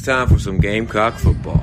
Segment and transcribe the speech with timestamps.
[0.00, 1.59] it's time for some Gamecock football.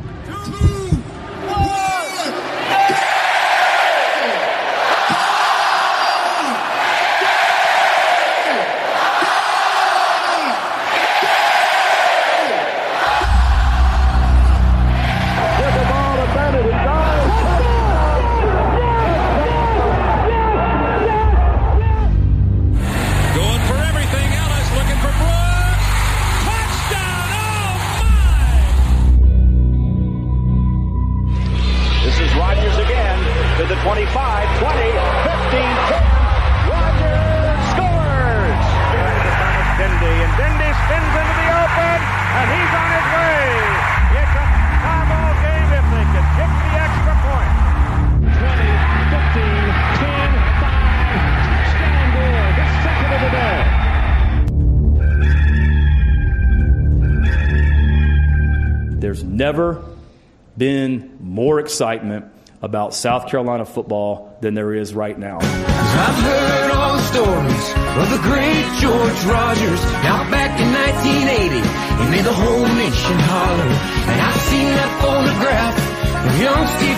[61.77, 62.25] Excitement
[62.63, 65.37] about South Carolina football than there is right now.
[65.37, 67.65] I've heard all the stories
[68.01, 69.81] of the great George Rogers.
[70.01, 73.69] Now back in 1980, he made the whole nation holler.
[74.09, 75.77] And I've seen that photograph
[76.25, 76.97] of young Steve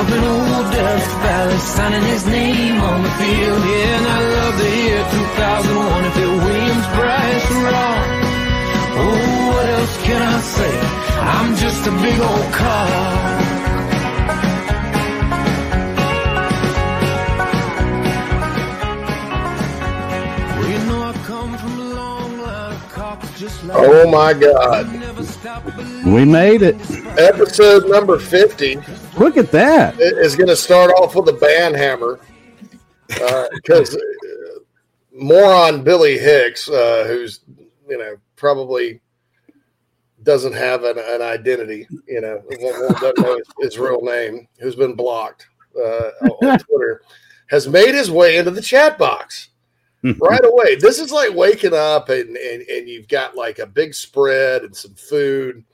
[0.00, 3.62] up in old Valley, signing his name on the field.
[3.68, 8.00] Yeah, and I love the year 2001 if it Williams, Brice, Raw.
[8.96, 9.85] Oh, what else
[10.16, 10.80] can I say?
[11.20, 13.96] I'm just a big old car.
[20.56, 24.32] Well, you know I come from a long line of cops just like Oh my
[24.32, 24.86] God.
[26.06, 26.76] We made it.
[27.18, 28.76] Episode number 50
[29.18, 29.98] Look at that.
[30.00, 32.18] is going to start off with a band hammer
[33.08, 34.60] because uh,
[35.12, 37.40] moron Billy Hicks, uh, who's,
[37.88, 39.00] you know, probably
[40.26, 42.42] doesn't have an, an identity, you know,
[43.00, 45.46] doesn't know his, real name, who's been blocked
[45.80, 46.10] uh,
[46.42, 47.02] on Twitter,
[47.48, 49.50] has made his way into the chat box
[50.18, 50.74] right away.
[50.74, 54.76] This is like waking up and, and, and you've got like a big spread and
[54.76, 55.64] some food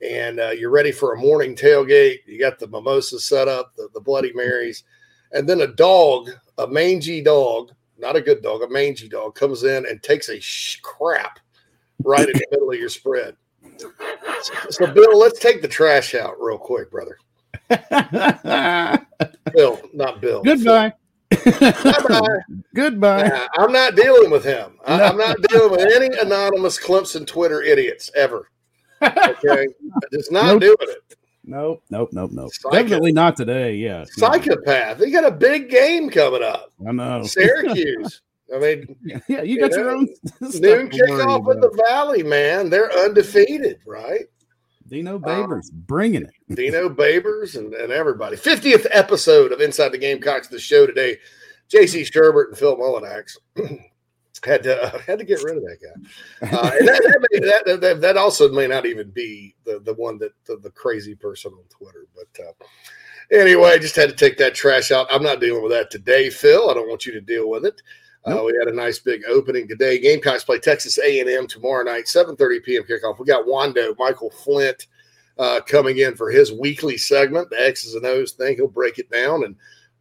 [0.00, 2.18] and uh, you're ready for a morning tailgate.
[2.24, 4.84] You got the mimosa set up, the, the Bloody Marys,
[5.32, 9.64] and then a dog, a mangy dog, not a good dog, a mangy dog comes
[9.64, 11.40] in and takes a sh- crap
[12.04, 13.34] right in the middle of your spread.
[14.70, 17.18] So, Bill, let's take the trash out real quick, brother.
[19.52, 20.42] Bill, not Bill.
[20.42, 20.92] Goodbye.
[21.30, 22.38] Bye-bye.
[22.74, 23.28] Goodbye.
[23.28, 24.78] Nah, I'm not dealing with him.
[24.86, 28.48] I, I'm not dealing with any anonymous Clemson Twitter idiots ever.
[29.02, 29.68] Okay,
[30.12, 30.60] just not Nope.
[30.60, 31.16] doing it.
[31.44, 31.82] Nope.
[31.90, 32.10] Nope.
[32.12, 32.30] Nope.
[32.32, 32.50] Nope.
[32.52, 32.76] Psycho.
[32.76, 33.74] Definitely not today.
[33.76, 34.04] Yeah.
[34.06, 34.98] Psychopath.
[34.98, 36.72] They got a big game coming up.
[36.86, 37.22] I know.
[37.22, 38.20] Syracuse.
[38.54, 38.96] I mean,
[39.28, 40.08] yeah, you got you your own
[40.40, 42.70] noon kickoff in the Valley, man.
[42.70, 44.26] They're undefeated, right?
[44.88, 46.32] Dino Babers bringing it.
[46.54, 48.36] Dino Babers and, and everybody.
[48.36, 51.18] 50th episode of Inside the Gamecocks, the show today.
[51.70, 53.36] JC Shurburtt and Phil Mullinax
[54.44, 56.56] had to uh, had to get rid of that guy.
[56.56, 59.92] Uh, and that, that, may, that, that that also may not even be the the
[59.94, 62.06] one that the, the crazy person on Twitter.
[62.14, 62.64] But uh,
[63.30, 65.06] anyway, just had to take that trash out.
[65.10, 66.70] I'm not dealing with that today, Phil.
[66.70, 67.82] I don't want you to deal with it.
[68.32, 69.98] Uh, we had a nice big opening today.
[69.98, 72.82] Gamecocks play Texas A&M tomorrow night, 7:30 p.m.
[72.84, 73.18] kickoff.
[73.18, 74.86] We got Wando Michael Flint
[75.38, 78.56] uh, coming in for his weekly segment, the X's and O's thing.
[78.56, 79.56] He'll break it down and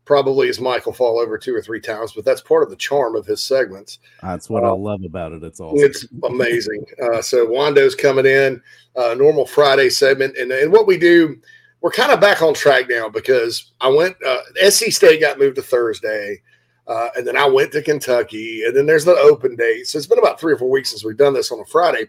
[0.08, 3.16] probably as Michael fall over two or three times, but that's part of the charm
[3.16, 4.00] of his segments.
[4.24, 5.44] That's what I love about it.
[5.44, 5.86] It's awesome.
[5.86, 6.86] It's amazing.
[7.04, 8.62] Uh, so Wando's coming in,
[8.96, 11.40] uh, normal Friday segment, and and what we do,
[11.82, 14.16] we're kind of back on track now because I went.
[14.26, 14.40] Uh,
[14.70, 16.42] SC State got moved to Thursday,
[16.88, 19.88] uh, and then I went to Kentucky, and then there's the open date.
[19.88, 22.08] So it's been about three or four weeks since we've done this on a Friday.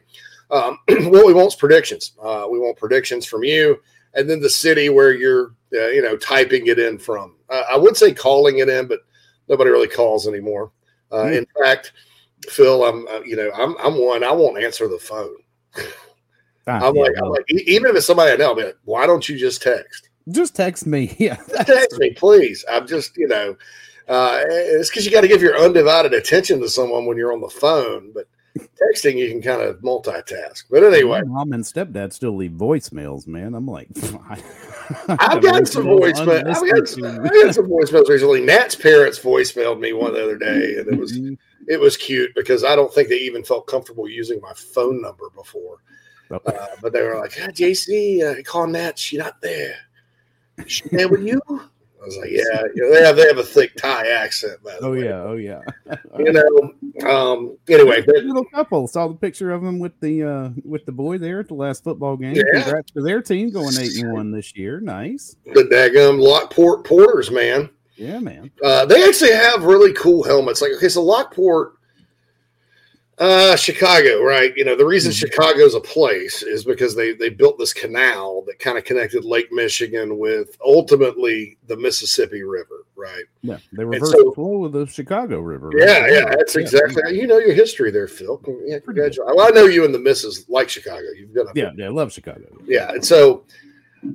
[0.50, 2.12] Um, what we want is predictions.
[2.22, 3.80] Uh, we want predictions from you,
[4.14, 7.36] and then the city where you're, uh, you know, typing it in from.
[7.50, 9.00] Uh, I would say calling it in, but
[9.48, 10.70] nobody really calls anymore.
[11.12, 11.92] Uh, In fact,
[12.48, 14.22] Phil, I'm, uh, you know, I'm, I'm one.
[14.22, 15.36] I won't answer the phone.
[16.66, 18.76] Ah, I'm yeah, like, I'm like, even if it's somebody I know, I'll be like,
[18.84, 20.10] why don't you just text?
[20.30, 21.16] just text me.
[21.18, 21.36] Yeah.
[21.36, 22.64] Text me, please.
[22.70, 23.56] I'm just, you know,
[24.08, 27.40] uh, it's because you got to give your undivided attention to someone when you're on
[27.40, 28.26] the phone, but
[28.58, 30.64] texting you can kind of multitask.
[30.70, 33.54] But anyway, My mom and stepdad still leave voicemails, man.
[33.54, 33.88] I'm like,
[35.08, 36.46] I've gotten some voicemails.
[36.46, 38.40] I've got some, I've got some voicemails recently.
[38.40, 41.18] Nat's parents voicemailed me one the other day, and it was
[41.68, 45.30] it was cute because I don't think they even felt comfortable using my phone number
[45.34, 45.78] before.
[46.30, 48.98] Uh, but they were like, ah, JC, uh, call Nat.
[48.98, 49.74] She's not there.
[50.66, 51.40] "Shit, with you?"
[52.00, 54.76] I was like, "Yeah, you know, they have they have a thick Thai accent." By
[54.80, 55.04] Oh way.
[55.04, 55.60] yeah, oh yeah.
[56.18, 57.08] you know.
[57.08, 60.92] Um, anyway, but little couple saw the picture of them with the uh with the
[60.92, 62.34] boy there at the last football game.
[62.34, 62.62] Yeah.
[62.62, 64.80] Congrats to their team going eight and one this year.
[64.80, 65.36] Nice.
[65.44, 67.70] the daggum Lockport Porters, man.
[67.96, 68.50] Yeah, man.
[68.62, 70.62] Uh, they actually have really cool helmets.
[70.62, 71.77] Like, okay, so Lockport,
[73.20, 74.56] uh, Chicago, right?
[74.56, 75.16] You know, the reason Mhm.
[75.16, 79.50] Chicago's a place is because they they built this canal that kind of connected Lake
[79.52, 83.24] Michigan with ultimately the Mississippi River, right?
[83.42, 85.68] Yeah, they reversed so- the flow of the Chicago River.
[85.70, 85.86] right?
[85.88, 87.18] Yeah, yeah, that's exactly.
[87.18, 88.40] You know your history there, Phil.
[88.66, 89.34] Yeah, congratulations.
[89.36, 91.08] Well, I know you and the missus like Chicago.
[91.16, 92.46] You've got a Yeah, yeah, I love Chicago.
[92.66, 93.44] yeah and so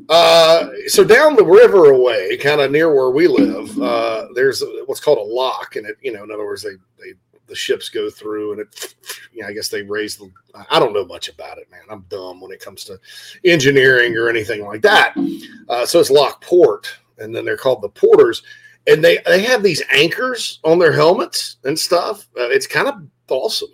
[0.09, 5.01] uh so down the river away kind of near where we live uh there's what's
[5.01, 7.11] called a lock and it you know in other words they they
[7.47, 8.95] the ships go through and it
[9.33, 10.31] you know i guess they raise the
[10.69, 12.97] i don't know much about it man i'm dumb when it comes to
[13.45, 15.13] engineering or anything like that
[15.69, 16.87] uh so it's lockport
[17.19, 18.43] and then they're called the porters
[18.87, 22.95] and they they have these anchors on their helmets and stuff uh, it's kind of
[23.29, 23.69] awesome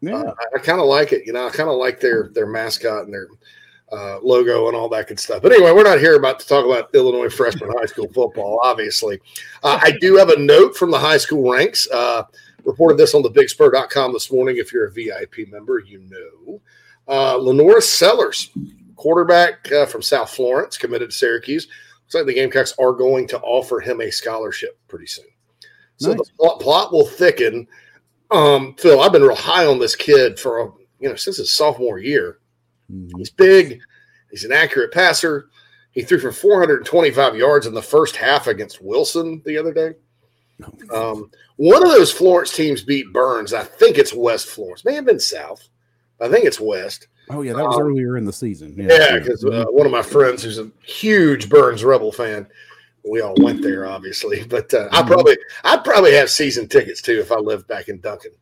[0.00, 0.16] Yeah.
[0.16, 1.26] uh, I, I kind of like it.
[1.26, 3.26] You know, I kind of like their their mascot and their
[3.90, 5.42] uh, logo and all that good stuff.
[5.42, 8.60] But anyway, we're not here about to talk about Illinois freshman high school football.
[8.62, 9.18] Obviously,
[9.62, 11.88] uh, I do have a note from the high school ranks.
[11.90, 12.24] Uh,
[12.68, 14.58] reported this on the BigSpur.com this morning.
[14.58, 16.60] If you're a VIP member, you know.
[17.08, 18.50] Uh, LaNorris Sellers,
[18.94, 21.66] quarterback uh, from South Florence, committed to Syracuse.
[22.04, 25.24] Looks like the Gamecocks are going to offer him a scholarship pretty soon.
[25.96, 26.30] So the Nice.
[26.38, 27.66] plot, plot will thicken.
[28.30, 30.64] Um, Phil, I've been real high on this kid for a,
[31.00, 32.38] you know since his sophomore year.
[32.92, 33.10] Mhm.
[33.16, 33.80] He's big.
[34.30, 35.48] He's an accurate passer.
[35.92, 39.94] He threw for 425 yards in the first half against Wilson the other day.
[40.92, 43.52] Um, one of those Florence teams beat Burns.
[43.52, 44.84] I think it's West Florence.
[44.84, 45.68] May have been South.
[46.20, 47.08] I think it's West.
[47.30, 48.74] Oh yeah, that was um, earlier in the season.
[48.76, 52.46] Yeah, because uh, one of my friends who's a huge Burns Rebel fan,
[53.08, 54.44] we all went there, obviously.
[54.48, 55.06] But uh, I Mhm.
[55.06, 58.32] probably, I'd probably have season tickets too if I lived back in Duncan.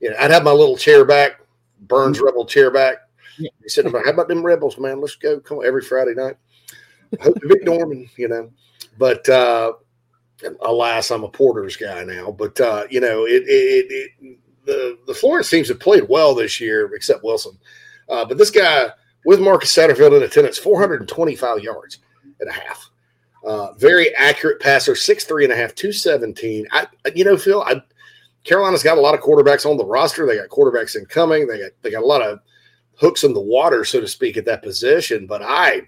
[0.00, 1.40] You know, I'd have my little chair back,
[1.82, 2.96] Burns Rebel chair back.
[3.38, 3.50] Yeah.
[3.62, 5.00] Be sitting how about them Rebels, man?
[5.00, 6.36] Let's go, come on, every Friday night.
[7.20, 8.50] Hope to beat Norman, you know.
[8.98, 9.74] But uh,
[10.60, 12.32] alas, I'm a Porter's guy now.
[12.32, 13.86] But uh, you know, it, it,
[14.20, 17.58] it the the Florence teams have played well this year, except Wilson.
[18.08, 18.90] Uh, but this guy
[19.24, 21.98] with Marcus Satterfield in attendance, 425 yards
[22.40, 22.90] and a half.
[23.44, 26.66] Uh, very accurate passer, six three and a half, 217.
[26.70, 27.82] I, you know, Phil, I,
[28.44, 30.26] Carolina's got a lot of quarterbacks on the roster.
[30.26, 31.46] They got quarterbacks incoming.
[31.46, 32.40] They got they got a lot of
[32.96, 35.26] hooks in the water, so to speak, at that position.
[35.26, 35.82] But I,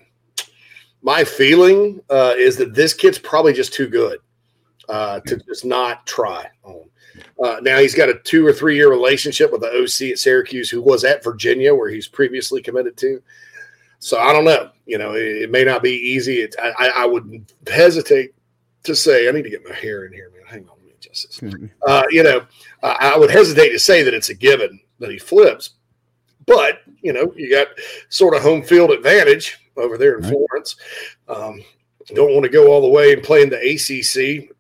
[1.03, 4.19] my feeling uh, is that this kid's probably just too good
[4.89, 6.85] uh, to just not try on.
[7.43, 10.69] Uh, now he's got a two or three year relationship with the OC at Syracuse,
[10.69, 13.23] who was at Virginia, where he's previously committed to.
[14.01, 14.71] So I don't know.
[14.87, 16.41] You know, it, it may not be easy.
[16.41, 18.35] It, I, I- would hesitate
[18.83, 19.29] to say.
[19.29, 20.43] I need to get my hair in here, man.
[20.47, 21.71] Hang on, me just a second.
[21.87, 22.45] Uh, you know,
[22.83, 25.71] uh, I would hesitate to say that it's a given that he flips,
[26.47, 27.69] but you know, you got
[28.09, 30.33] sort of home field advantage over there in Right.
[30.33, 30.77] Florence.
[31.29, 31.63] Um,
[32.15, 34.54] don't want to go all the way and play in the ACC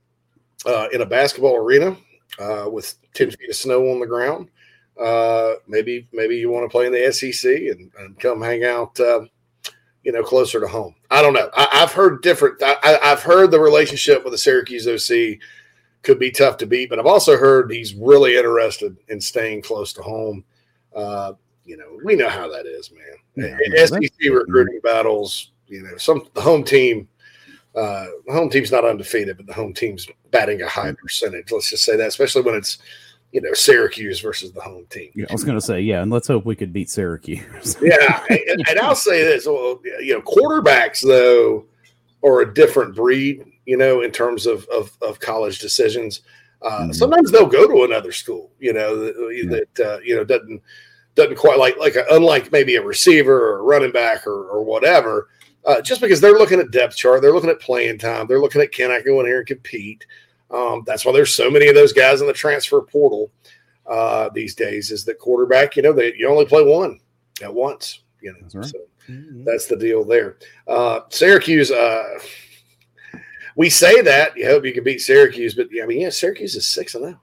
[0.67, 1.97] uh, in a basketball arena
[2.39, 4.51] uh, with ten feet of snow on the ground.
[5.01, 8.99] Uh, maybe maybe you want to play in the SEC and, and come hang out.
[8.99, 9.25] Uh,
[10.05, 10.95] you know, closer to home.
[11.11, 11.49] I don't know.
[11.55, 12.63] I, I've heard different.
[12.63, 15.39] I, I've heard the relationship with the Syracuse OC
[16.03, 19.93] could be tough to beat, but I've also heard he's really interested in staying close
[19.95, 20.45] to home.
[20.95, 21.33] Uh,
[21.65, 23.59] you know, we know how that is, man.
[23.75, 27.09] Yeah, SEC recruiting battles, you know, some the home team,
[27.75, 31.51] uh, the home team's not undefeated, but the home team's batting a high percentage.
[31.51, 32.79] Let's just say that, especially when it's
[33.33, 35.11] you know Syracuse versus the home team.
[35.15, 37.77] Yeah, I was gonna say yeah, and let's hope we could beat Syracuse.
[37.83, 41.65] Yeah, and, and I'll say this: well, you know, quarterbacks though
[42.25, 43.45] are a different breed.
[43.67, 46.21] You know, in terms of of, of college decisions,
[46.63, 46.95] uh, Mhm.
[46.95, 48.53] sometimes they'll go to another school.
[48.61, 50.63] You know that, that uh, you know doesn't
[51.17, 54.63] doesn't quite like like a, unlike maybe a receiver or a running back or, or
[54.63, 55.29] whatever.
[55.65, 58.61] Uh, just because they're looking at depth chart, they're looking at playing time, they're looking
[58.61, 60.07] at can I go in here and compete.
[60.51, 63.31] Um, that's why there's so many of those guys in the transfer portal
[63.87, 64.91] uh, these days.
[64.91, 65.77] Is that quarterback?
[65.77, 67.01] You know, they you only play one
[67.43, 68.01] at once.
[68.21, 68.67] You know, That's right.
[68.67, 68.79] so
[69.45, 70.39] that's the deal there.
[70.67, 71.71] Uh, Syracuse.
[71.71, 72.19] Uh,
[73.57, 76.67] we say that you hope you can beat Syracuse, but I mean, yeah, Syracuse is
[76.67, 77.21] six and zero.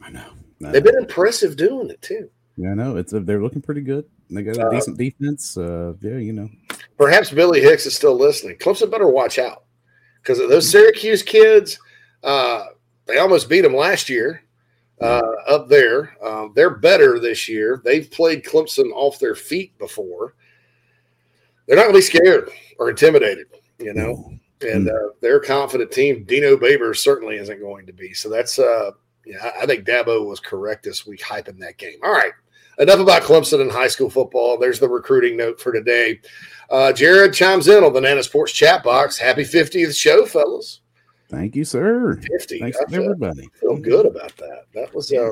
[0.00, 0.32] I know.
[0.60, 2.30] They've been impressive doing it too.
[2.56, 2.96] Yeah, I know.
[2.96, 4.04] It's they're looking pretty good.
[4.30, 5.56] They got a Uh, decent defense.
[5.56, 6.48] Uh, yeah, you know.
[6.96, 8.56] Perhaps Billy Hicks is still listening.
[8.58, 9.64] Clemson better watch out
[10.22, 11.78] because those Syracuse kids,
[12.22, 12.66] uh,
[13.06, 14.42] they almost beat them last year
[15.00, 16.16] uh, up there.
[16.24, 17.82] Um, they're better this year.
[17.84, 20.34] They've played Clemson off their feet before.
[21.66, 23.46] They're not going to be scared or intimidated.
[23.80, 26.22] You know, and uh, their confident team.
[26.24, 28.14] Dino Babers certainly isn't going to be.
[28.14, 28.92] So that's uh,
[29.26, 31.98] yeah, I- I think Dabo was correct this week hyping that game.
[32.04, 32.32] All right,
[32.78, 34.58] enough about Clemson and high school football.
[34.58, 36.20] There's the recruiting note for today.
[36.70, 39.18] Uh, Jared chimes in on the Nana Sports chat box.
[39.18, 40.80] Happy 50th show, fellas.
[41.28, 42.16] Thank you, sir.
[42.30, 42.58] 50.
[42.60, 43.48] Thanks I to feel, everybody.
[43.60, 44.64] feel good about that.
[44.74, 45.30] That was uh,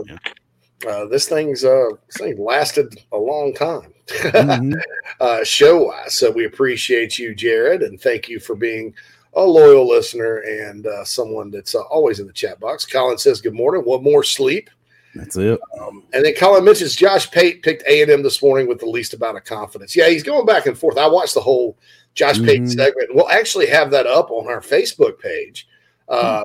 [0.88, 3.92] uh, this thing's uh, this thing lasted a long time.
[4.08, 4.74] Mhm.
[5.20, 6.18] uh, show wise.
[6.18, 8.94] So we appreciate you, Jared, and thank you for being
[9.34, 12.84] a loyal listener and uh, someone that's uh, always in the chat box.
[12.84, 13.82] Colin says, Good morning.
[13.82, 14.68] One more sleep.
[15.14, 15.60] That's it.
[15.78, 19.36] Um, and then Colin mentions Josh Pate picked A&M this morning with the least amount
[19.36, 19.94] of confidence.
[19.94, 20.96] Yeah, he's going back and forth.
[20.96, 21.76] I watched the whole
[22.14, 22.74] Josh Pate Mhm.
[22.74, 23.14] segment.
[23.14, 25.68] We'll actually have that up on our Facebook page,
[26.08, 26.44] uh,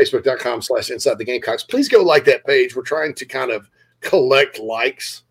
[0.00, 1.62] facebook.com slash inside the Gamecocks.
[1.64, 2.74] Please go like that page.
[2.74, 3.68] We're trying to kind of
[4.00, 5.22] collect likes,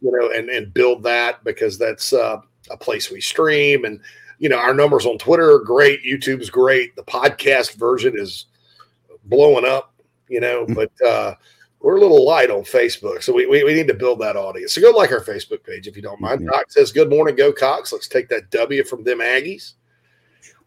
[0.00, 3.84] you know, and, and build that because that's uh, a place we stream.
[3.84, 4.00] And,
[4.38, 6.04] you know, our numbers on Twitter are great.
[6.04, 6.94] YouTube's great.
[6.96, 8.46] The podcast version is
[9.24, 9.94] blowing up,
[10.28, 11.34] you know, but uh,
[11.80, 13.22] we're a little light on Facebook.
[13.22, 14.74] So we, we, we need to build that audience.
[14.74, 16.42] So go like our Facebook page if you don't mind.
[16.42, 16.50] Yeah.
[16.50, 17.92] Doc says, Good morning, go Cox.
[17.92, 19.74] Let's take that W from them Aggies.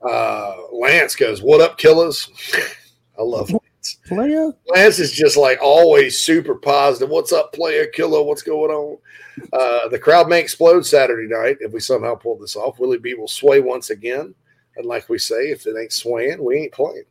[0.01, 2.29] Uh, Lance goes, What up, killers?
[3.19, 3.99] I love Lance.
[4.07, 4.51] Player.
[4.73, 7.09] Lance is just like always super positive.
[7.09, 8.23] What's up, player killer?
[8.23, 8.97] What's going on?
[9.51, 12.79] Uh, the crowd may explode Saturday night if we somehow pull this off.
[12.79, 14.33] Willie B will sway once again.
[14.77, 17.03] And like we say, if it ain't swaying, we ain't playing.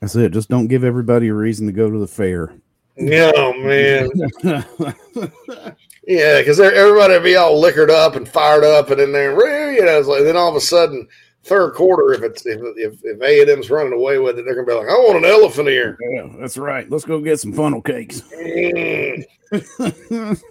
[0.00, 0.32] That's it.
[0.32, 2.54] Just don't give everybody a reason to go to the fair.
[2.96, 4.10] No, man.
[6.06, 9.84] Yeah, because everybody would be all liquored up and fired up, and in there, you
[9.84, 11.06] know, it's like then all of a sudden,
[11.44, 14.54] third quarter, if it's if if, if A and M's running away with it, they're
[14.54, 15.96] gonna be like, I want an elephant ear.
[16.10, 16.90] yeah, that's right.
[16.90, 18.22] Let's go get some funnel cakes.
[18.22, 19.24] Mm.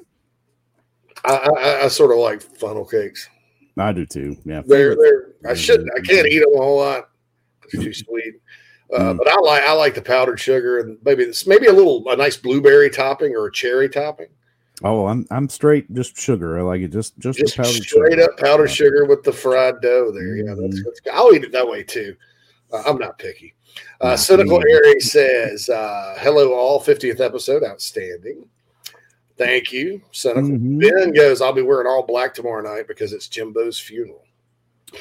[1.25, 3.29] I, I, I sort of like funnel cakes.
[3.77, 4.38] I do too.
[4.45, 4.62] Yeah.
[4.65, 7.10] They're they're I shouldn't I can't eat them a whole lot.
[7.65, 8.36] It's too sweet.
[8.93, 9.17] Uh, Mm.
[9.17, 12.15] but I like I like the powdered sugar and maybe this maybe a little a
[12.15, 14.27] nice blueberry topping or a cherry topping.
[14.83, 16.60] Oh, I'm I'm straight just sugar.
[16.60, 18.24] I like it just just, Just the powdered straight sugar.
[18.24, 20.36] up powdered sugar with the fried dough there.
[20.36, 20.83] Yeah, that's, Mhm.
[20.83, 22.15] that's I'll eat it that way too.
[22.74, 23.53] Uh, I'm not picky.
[24.01, 28.45] Uh, Cynical Harry says, uh, "Hello, all 50th episode, outstanding.
[29.38, 30.79] Thank you." Cynical Mhm.
[30.81, 34.25] Ben goes, "I'll be wearing all black tomorrow night because it's Jimbo's funeral."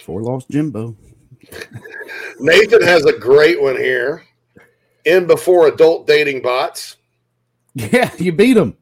[0.05, 0.95] Four lost Jimbo.
[2.39, 4.25] Nathan has a great one here.
[5.05, 6.97] In before adult dating bots.
[7.75, 8.77] Yeah, you beat him.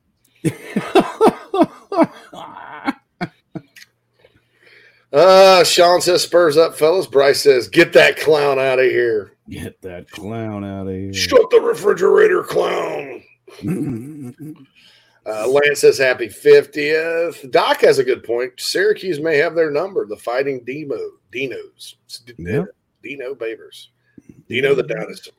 [5.13, 9.81] Uh, Sean says, "Spurs up, fellas." Bryce says, "Get that clown out of here." Get
[9.83, 11.15] that clown out of here.
[11.15, 13.23] Shut the refrigerator, clown.
[15.29, 18.53] Uh, Lance says, "Happy 50th." Doc has a good point.
[18.59, 20.07] Syracuse may have their number.
[20.07, 20.99] The Fighting Demo,
[21.33, 22.65] Dinos, It's D- Yeah.
[23.03, 23.89] Dino Babers,
[24.49, 25.35] Dino the dinosaur.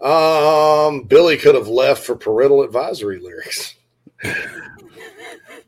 [0.00, 3.74] Um, Billy could have left for parental advisory lyrics.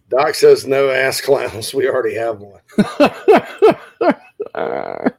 [0.08, 1.74] Doc says, "No ass clowns.
[1.74, 2.60] We already have one."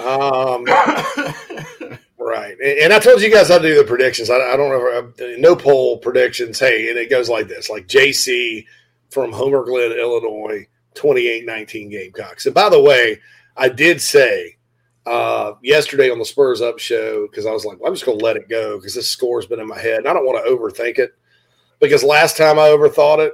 [0.00, 0.64] Um,
[2.18, 2.56] right.
[2.62, 4.30] And, and I told you guys how to do the predictions.
[4.30, 5.12] I, I don't know.
[5.18, 6.58] if- No poll predictions.
[6.58, 8.66] Hey, and it goes like this like JC
[9.10, 12.46] from Homer Glen, Illinois, 28 19 Gamecocks.
[12.46, 13.20] And by the way,
[13.56, 14.56] I did say
[15.06, 18.24] uh, yesterday on the Spurs Up show, because I was like, I'm just going to
[18.24, 19.98] let it go because this score's been in my head.
[20.00, 21.12] And I don't want to overthink it
[21.80, 23.32] because last time I overthought it,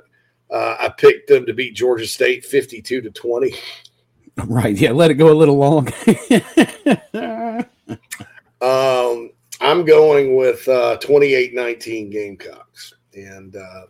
[0.50, 3.54] uh, I picked them to beat Georgia State 52 to 20.
[4.46, 4.76] right.
[4.76, 4.92] Yeah.
[4.92, 5.88] Let it go a little long.
[8.64, 9.30] Um,
[9.60, 13.82] I'm going with uh, 28-19 Gamecocks, and uh,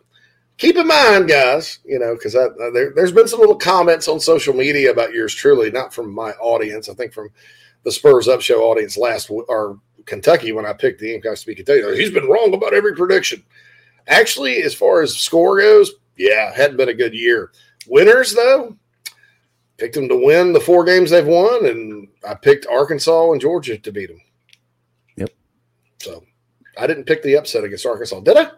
[0.57, 4.53] keep in mind, guys, you know, because there, there's been some little comments on social
[4.53, 6.89] media about yours truly, not from my audience.
[6.89, 7.29] I think from
[7.83, 11.55] the Spurs Up Show audience last or Kentucky when I picked the Gamecocks to be
[11.55, 11.95] Kentucky.
[11.95, 13.43] He's been wrong about every prediction.
[14.07, 17.51] Actually, as far as score goes, yeah, hadn't been a good year.
[17.87, 18.75] Winners though,
[19.77, 23.77] picked them to win the four games they've won, and I picked Arkansas and Georgia
[23.77, 24.19] to beat them.
[26.05, 26.23] So
[26.77, 28.51] I didn't pick the upset against Arkansas, did I?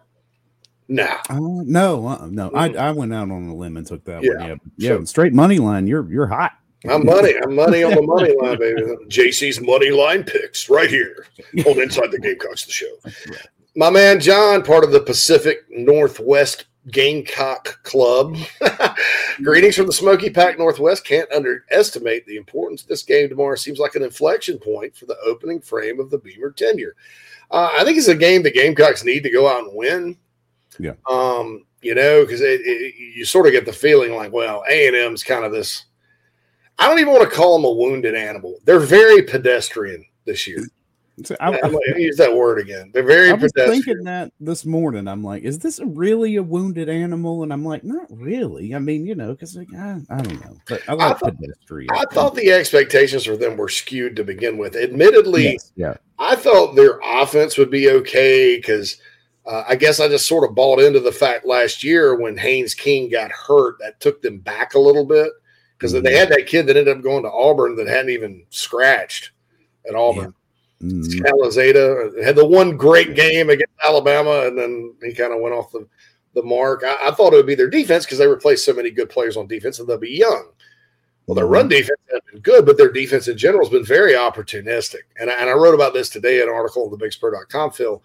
[0.89, 1.17] Nah.
[1.29, 2.49] Uh, no, uh, no.
[2.51, 4.49] I, I went out on a limb and took that Yeah.
[4.49, 4.61] one.
[4.77, 5.03] Yeah, yeah.
[5.05, 5.87] Straight money line.
[5.87, 6.53] You're you're hot.
[6.89, 7.33] I'm money.
[7.41, 8.81] I'm money on the money line, baby.
[9.07, 11.25] JC's money line picks right here
[11.65, 12.93] on Inside the Gamecocks, the show.
[13.75, 18.37] My man John, part of the Pacific Northwest Gamecock Club.
[19.43, 21.05] Greetings from the Smoky Pack Northwest.
[21.05, 23.55] Can't underestimate the importance of this game tomorrow.
[23.55, 26.95] Seems like an inflection point for the opening frame of the Beamer tenure.
[27.49, 30.17] Uh, I think it's a game the Gamecocks need to go out and win.
[30.79, 30.93] Yeah.
[31.09, 34.87] Um, you know, because it, it, you sort of get the feeling like, well, A
[34.87, 35.85] and M's kind of this
[36.79, 38.59] I don't even want to call them a wounded animal.
[38.63, 40.67] They're very pedestrian this year.
[41.23, 42.91] So I, I'm gonna use that word again.
[42.93, 43.83] They're very I was pedestrian.
[43.83, 45.07] thinking that this morning.
[45.07, 47.41] I'm like, is this really a wounded animal?
[47.41, 48.75] And I'm like, not really.
[48.75, 51.89] I mean, you know, because like, I, I don't know, but I like thought- pedestrian.
[51.91, 54.75] I thought the expectations for them were skewed to begin with.
[54.75, 58.97] Admittedly, Yes, yeah, I thought their offense would be okay because
[59.47, 62.75] uh, I guess I just sort of bought into the fact last year when Haynes
[62.75, 65.31] King got hurt that took them back a little bit
[65.79, 69.31] because they had that kid that ended up going to Auburn that hadn't even scratched
[69.87, 70.27] at Auburn.
[70.27, 70.33] Mhm.
[70.81, 71.23] Mm-hmm.
[71.23, 75.55] Calzada uh, had the one great game against Alabama, and then he kind of went
[75.55, 75.87] off the,
[76.35, 76.83] the mark.
[76.85, 79.37] I, I thought it would be their defense because they replaced so many good players
[79.37, 80.49] on defense, and they'll be young.
[81.25, 81.69] Well, their run mm-hmm.
[81.69, 85.01] defense has been good, but their defense in general has been very opportunistic.
[85.19, 88.01] And I, and I wrote about this today in an article on thebigspur.com, Phil.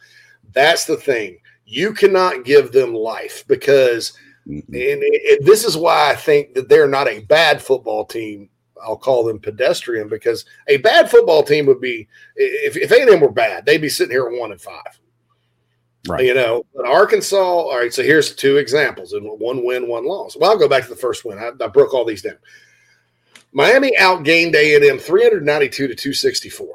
[0.52, 1.38] That's the thing.
[1.64, 4.14] You cannot give them life because,
[4.47, 8.50] and, and this is why I think that they're not a bad football team.
[8.83, 13.31] I'll call them pedestrian because a bad football team would be if if A&M were
[13.31, 14.99] bad, they'd be sitting here at one and five.
[16.09, 16.25] Right.
[16.25, 17.37] You know, but Arkansas.
[17.37, 17.95] All right.
[17.95, 20.37] So here's two examples, and one win, one loss.
[20.37, 21.39] Well, I'll go back to the first win.
[21.39, 22.39] I, I broke all these down.
[23.53, 26.67] Miami outgained A&M 392 to 264.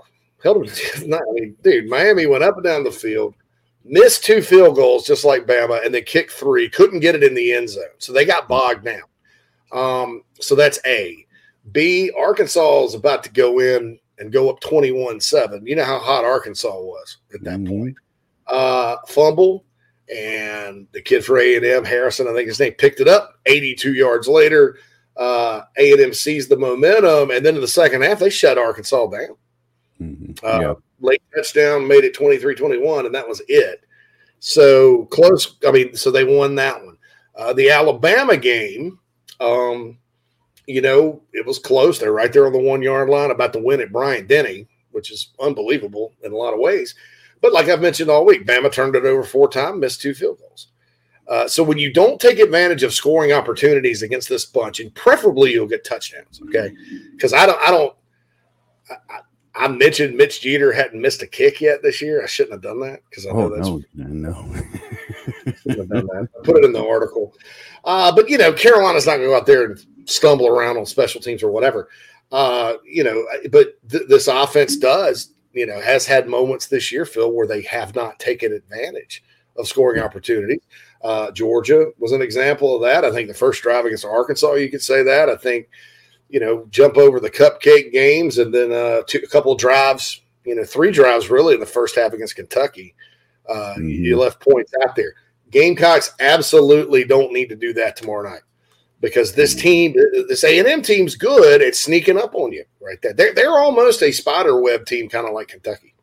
[0.43, 1.13] Held them.
[1.13, 3.35] I mean, dude, Miami went up and down the field,
[3.83, 6.69] missed two field goals just like Bama, and then kicked three.
[6.69, 9.01] Couldn't get it in the end zone, so they got bogged down.
[9.71, 11.25] Um, so that's A.
[11.71, 12.11] B.
[12.17, 15.67] Arkansas is about to go in and go up 21-7.
[15.67, 17.67] You know how hot Arkansas was at that Mhm.
[17.67, 17.95] point.
[18.47, 19.65] Uh, fumble,
[20.13, 24.27] and the kid for A&M, Harrison, I think his name, picked it up 82 yards
[24.27, 24.77] later.
[25.17, 29.35] Uh, A&M seized the momentum, and then in the second half, they shut Arkansas down.
[30.01, 30.39] Mhm.
[30.43, 30.73] Uh, yeah.
[30.99, 33.81] Late touchdown made it 23 21, and that was it.
[34.39, 35.55] So close.
[35.67, 36.97] I mean, so they won that one.
[37.35, 38.99] Uh, the Alabama game,
[39.39, 39.97] um,
[40.67, 41.97] you know, it was close.
[41.97, 45.11] They're right there on the one yard line, about to win at Bryant Denny, which
[45.11, 46.93] is unbelievable in a lot of ways.
[47.41, 50.39] But like I've mentioned all week, Bama turned it over four times, missed two field
[50.39, 50.67] goals.
[51.27, 55.51] Uh, so when you don't take advantage of scoring opportunities against this bunch, and preferably
[55.51, 56.73] you'll get touchdowns, okay?
[57.11, 57.95] Because I don't, I don't,
[58.89, 62.23] I, I, I mentioned Mitch Jeter hadn't missed a kick yet this year.
[62.23, 64.55] I shouldn't have done that because I know Oh that's no, no.
[65.63, 66.29] shouldn't have done that.
[66.39, 67.33] I put it in the article.
[67.83, 70.85] Uh, but you know, Carolina's not going to go out there and stumble around on
[70.85, 71.89] special teams or whatever.
[72.31, 77.05] Uh, you know, but th- this offense does, you know, has had moments this year,
[77.05, 79.23] Phil, where they have not taken advantage
[79.57, 80.61] of scoring opportunities.
[81.01, 83.05] Uh, Georgia was an example of that.
[83.05, 85.29] I think the first drive against Arkansas, you could say that.
[85.29, 85.69] I think,
[86.29, 90.55] you know, jump over the cupcake games and then uh, two, a couple drives, you
[90.55, 92.95] know, three drives really in the first half against Kentucky.
[93.47, 93.89] Uh, Mhm.
[93.89, 95.13] You left points out there.
[95.51, 98.41] Gamecocks absolutely don't need to do that tomorrow night
[99.01, 99.93] because this team,
[100.27, 103.13] this A and M team's good at sneaking up on you right there.
[103.13, 105.93] They're they're almost a spider web team, kind of like Kentucky.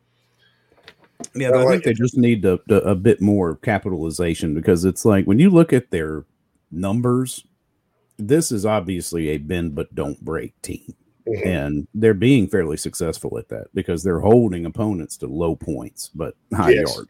[1.33, 4.53] Yeah, I but I like think they just need a, a, a bit more capitalization
[4.53, 6.25] because it's like when you look at their
[6.71, 7.45] numbers,
[8.17, 10.93] this is obviously a bend but don't break team.
[11.27, 11.45] Mhm.
[11.45, 16.35] And they're being fairly successful at that because they're holding opponents to low points but
[16.53, 16.95] high Yes.
[16.95, 17.09] yards.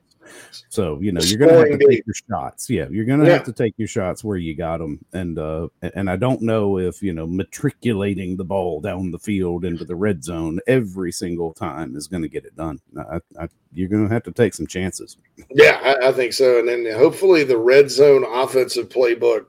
[0.70, 2.70] So you know you're going to have to take your shots.
[2.70, 3.34] Yeah, you're going to Yeah.
[3.34, 5.04] have to take your shots where you got them.
[5.14, 9.66] And uh, and I don't know if you know matriculating the ball down the field
[9.66, 12.80] into the red zone every single time is going to get it done.
[12.98, 15.18] I, I, you're going to have to take some chances.
[15.52, 16.60] Yeah, I, I think so.
[16.60, 19.46] And then hopefully the red zone offensive playbook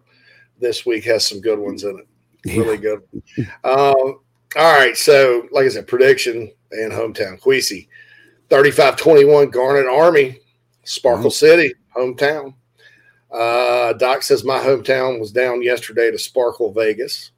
[0.61, 2.57] this week has some good ones in it.
[2.57, 3.03] Really good.
[3.65, 4.21] Um,
[4.57, 4.97] all right.
[4.97, 7.41] So, like I said, prediction and hometown.
[7.41, 7.89] Queasy,
[8.49, 10.39] 35 21, Garnet Army,
[10.87, 12.55] Sparkle City, hometown.
[13.31, 17.33] Uh, Doc says my hometown was down yesterday to Sparkle Vegas.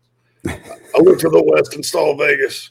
[0.46, 0.60] I
[1.00, 2.70] went to the West and saw Vegas.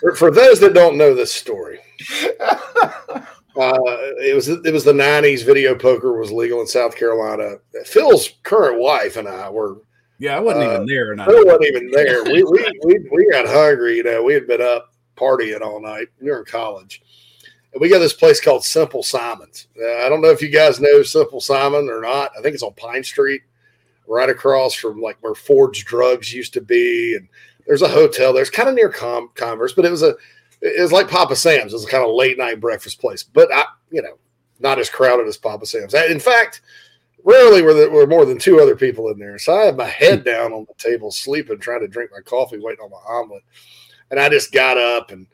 [0.00, 1.78] For, for those that don't know this story,
[2.40, 3.22] uh,
[3.56, 5.44] it was it was the '90s.
[5.44, 7.56] Video poker was legal in South Carolina.
[7.84, 9.78] Phil's current wife and I were
[10.18, 12.24] Yeah, I wasn't Uh, even there, and I wasn't even there.
[12.24, 13.96] We, we we we got hungry.
[13.98, 16.08] You know, we had been up partying all night.
[16.20, 17.02] We were in college,
[17.72, 19.68] and we got this place called Simple Simons.
[19.80, 22.32] Uh, I don't know if you guys know Simple Simon or not.
[22.36, 23.42] I think it's on Pine Street,
[24.06, 27.16] right across from like where Ford's Drugs used to be.
[27.16, 27.28] And
[27.66, 28.32] there's a hotel.
[28.32, 30.14] There's kind of near Com- Converse, but it was a
[30.60, 31.72] it was like Papa Sam's.
[31.72, 34.18] It was a kind of late night breakfast place, but I you know
[34.60, 35.94] not as crowded as Papa Sam's.
[35.94, 36.62] In fact.
[37.24, 39.38] Rarely were there were more than two other people in there.
[39.38, 42.58] So I had my head down on the table, sleeping, trying to drink my coffee,
[42.58, 43.44] waiting on my omelet.
[44.10, 45.28] And I just got up and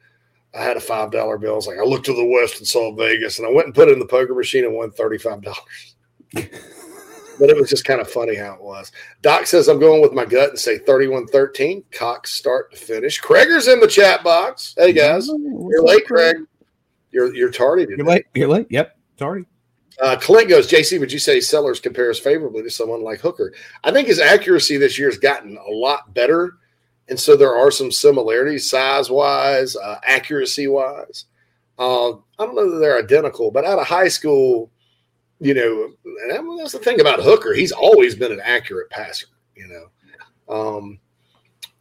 [0.55, 1.53] I had a five dollar bill.
[1.53, 3.75] I was like, I looked to the west and saw Vegas, and I went and
[3.75, 5.95] put it in the poker machine and won thirty five dollars.
[7.39, 8.93] but it was just kind of funny how it was.
[9.23, 11.85] Doc says I'm going with my gut and say 31-13.
[11.93, 13.21] Cox start to finish.
[13.21, 14.75] Craigger's in the chat box.
[14.77, 16.37] Hey guys, you're late, Craig.
[17.11, 17.97] You're you're tardy today.
[17.99, 18.27] You're late.
[18.35, 18.67] You're late.
[18.71, 18.97] Yep.
[19.17, 19.47] tardy.
[20.01, 23.53] Uh, Clint goes, JC, would you say Sellers compares favorably to someone like Hooker?
[23.83, 26.53] I think his accuracy this year has gotten a lot better.
[27.09, 31.25] And so there are some similarities size wise, uh, accuracy wise.
[31.79, 34.71] Uh, I don't know that they're identical, but out of high school,
[35.41, 35.93] you know,
[36.59, 37.55] that's the thing about Hooker.
[37.55, 40.55] He's always been an accurate passer, you know.
[40.55, 40.99] Um,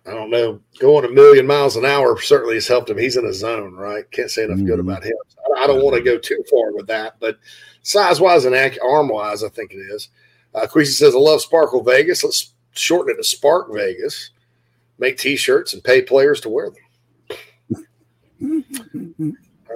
[0.05, 0.61] I don't know.
[0.79, 2.97] Going a million miles an hour certainly has helped him.
[2.97, 4.09] He's in a zone, right?
[4.11, 4.81] Can't say enough good Mhm.
[4.81, 5.15] about him.
[5.57, 7.37] I I don't want to go too far with that, but
[7.81, 10.09] size wise and arm wise, I think it is.
[10.53, 12.23] Uh, Queasy says, I love Sparkle Vegas.
[12.23, 14.29] Let's shorten it to Spark Vegas.
[14.99, 16.83] Make t shirts and pay players to wear them.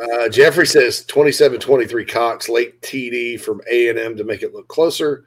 [0.01, 5.25] Uh, Jeffrey says 27 23 Cox, late TD from A&M to make it look closer.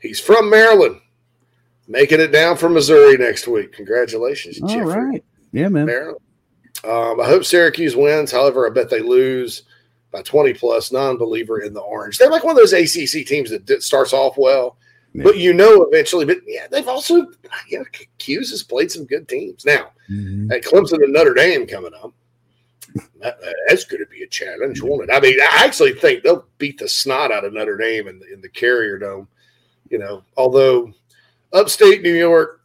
[0.00, 1.00] He's from Maryland,
[1.88, 3.72] making it down from Missouri next week.
[3.72, 4.84] Congratulations, All Jeffrey.
[4.86, 5.24] right.
[5.52, 5.86] Yeah, man.
[5.86, 6.20] Maryland.
[6.84, 8.30] Um, I hope Syracuse wins.
[8.30, 9.62] However, I bet they lose
[10.12, 10.92] by 20 plus.
[10.92, 12.18] Non believer in the orange.
[12.18, 14.76] They're like one of those ACC teams that starts off well,
[15.16, 15.24] Yeah.
[15.24, 16.24] but you know eventually.
[16.24, 17.14] But yeah, they've also,
[17.68, 17.84] you know,
[18.18, 19.64] 'Cuse has played some good teams.
[19.64, 20.52] Now, Mhm.
[20.52, 22.12] at Clemson and Notre Dame coming up,
[23.20, 25.12] that, that's going to be a challenge, won't it?
[25.12, 28.32] I mean, I actually think they'll beat the snot out of Notre Dame in the,
[28.32, 29.28] in the Carrier Dome.
[29.90, 30.92] You know, although
[31.52, 32.60] upstate New York,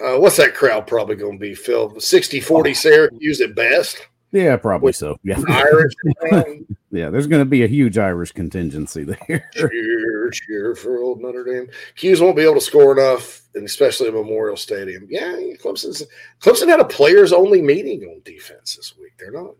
[0.00, 1.98] uh, what's that crowd probably going to be, Phil?
[2.00, 4.06] 60 40 Syracuse at best.
[4.32, 5.18] Yeah, probably so.
[5.22, 5.40] Yeah.
[5.48, 5.92] Irish.
[6.94, 9.48] Yeah, there's going to be a huge Irish contingency there.
[9.54, 11.70] cheer, cheer for old Notre Dame.
[11.94, 15.06] Hughes won't be able to score enough, and especially at Memorial Stadium.
[15.08, 16.02] Yeah, Clemson's
[16.42, 19.12] Clemson had a players only meeting on defense this week.
[19.18, 19.54] They're not.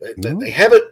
[0.00, 0.40] They, they, No.
[0.40, 0.82] they haven't.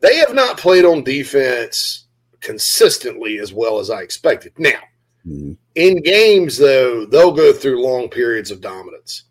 [0.00, 2.04] They have not played on defense
[2.40, 4.52] consistently as well as I expected.
[4.58, 4.80] Now,
[5.26, 5.56] Mhm.
[5.74, 9.24] in games though, they'll go through long periods of dominance.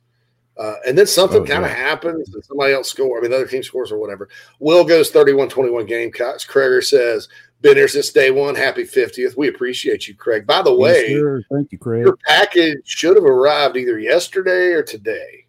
[0.60, 1.78] Uh, and then something Oh, kind of yeah.
[1.78, 3.20] happens and somebody else scores.
[3.20, 4.28] I mean, the other team scores or whatever.
[4.60, 6.46] Will goes 31 21 Gamecocks.
[6.46, 7.30] Krager says,
[7.62, 8.56] Been here since day one.
[8.56, 9.38] Happy 50th.
[9.38, 10.46] We appreciate you, Craig.
[10.46, 11.44] By the Yes, way, sir.
[11.50, 12.04] Thank you, Craig.
[12.06, 15.46] your package should have arrived either yesterday or today.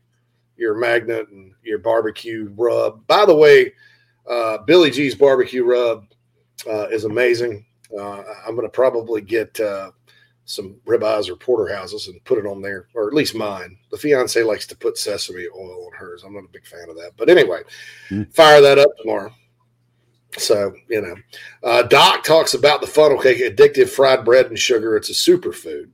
[0.56, 3.04] Your magnet and your barbecue rub.
[3.08, 3.72] By the way,
[4.28, 6.04] uh, Billy G's barbecue rub
[6.70, 7.64] uh, is amazing.
[7.98, 9.90] Uh, I'm going to probably get uh,
[10.50, 13.76] some ribeyes or porterhouses and put it on there, or at least mine.
[13.90, 16.24] The fiance likes to put sesame oil on hers.
[16.24, 17.62] I'm not a big fan of that, but anyway,
[18.10, 18.32] Mm.
[18.34, 19.32] fire that up tomorrow.
[20.38, 21.14] So you know,
[21.64, 24.96] uh, Doc talks about the funnel cake, addictive fried bread and sugar.
[24.96, 25.90] It's a superfood.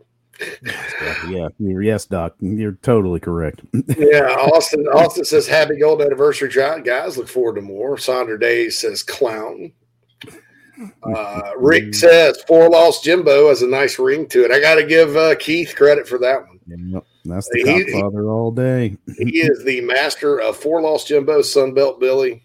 [1.29, 2.35] Yeah, yes, Doc.
[2.41, 3.63] You're totally correct.
[3.97, 4.87] yeah, Austin.
[4.89, 7.17] Austin says happy gold anniversary, guys.
[7.17, 7.97] Look forward to more.
[7.97, 9.73] Sonder Days says clown.
[11.03, 14.51] Uh, Rick says four lost Jimbo has a nice ring to it.
[14.51, 16.61] I got to give uh, Keith credit for that one.
[16.67, 18.97] Yep, that's the He- Godfather all day.
[19.19, 22.43] He is the master of four lost Jimbo, Sunbelt Billy.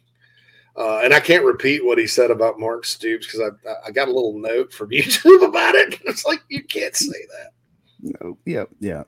[0.78, 4.08] Uh, and I can't repeat what he said about Mark Stoops because I, I got
[4.08, 6.00] a little note from YouTube about it.
[6.06, 7.52] It's like you can't say that.
[8.22, 9.04] No, yeah, yeah.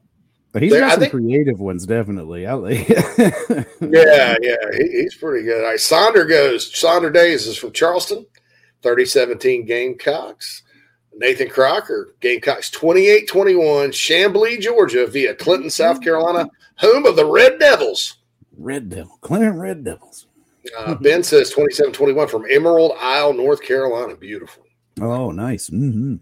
[0.52, 2.46] But he's There- got some think- creative ones, definitely.
[2.46, 2.88] I like.
[3.82, 5.62] Yeah, yeah, he, he's pretty good.
[5.64, 6.72] All right, Sonder goes.
[6.72, 8.26] Sonder Days is from Charleston,
[8.84, 10.63] 3017 Gamecocks.
[11.15, 17.60] Nathan Crocker, Gamecocks 28 21, Chamblee, Georgia, via Clinton, South Carolina, home of the Red
[17.60, 18.17] Devils.
[18.58, 20.28] Red Devil, Clinton Red Devils.
[20.78, 24.15] Uh, ben says 27 21 from Emerald Isle, North Carolina.
[24.15, 24.65] Beautiful.
[25.02, 25.67] Oh, nice.
[25.67, 26.15] hmm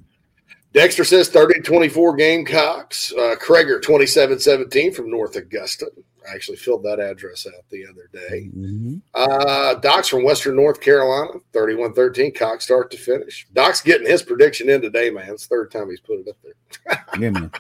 [0.73, 3.11] Dexter says 30 24 Gamecocks.
[3.11, 5.87] Uh, Krager 27 17 from North Augusta.
[6.29, 8.45] I actually filled that address out the other day.
[8.45, 13.47] hmm Uh, Doc's from Western North Carolina, 31 13, Cox start to finish.
[13.53, 15.29] Doc's getting his prediction in today, man.
[15.31, 17.05] It's the third time he's put it up there.
[17.19, 17.51] Yeah, man.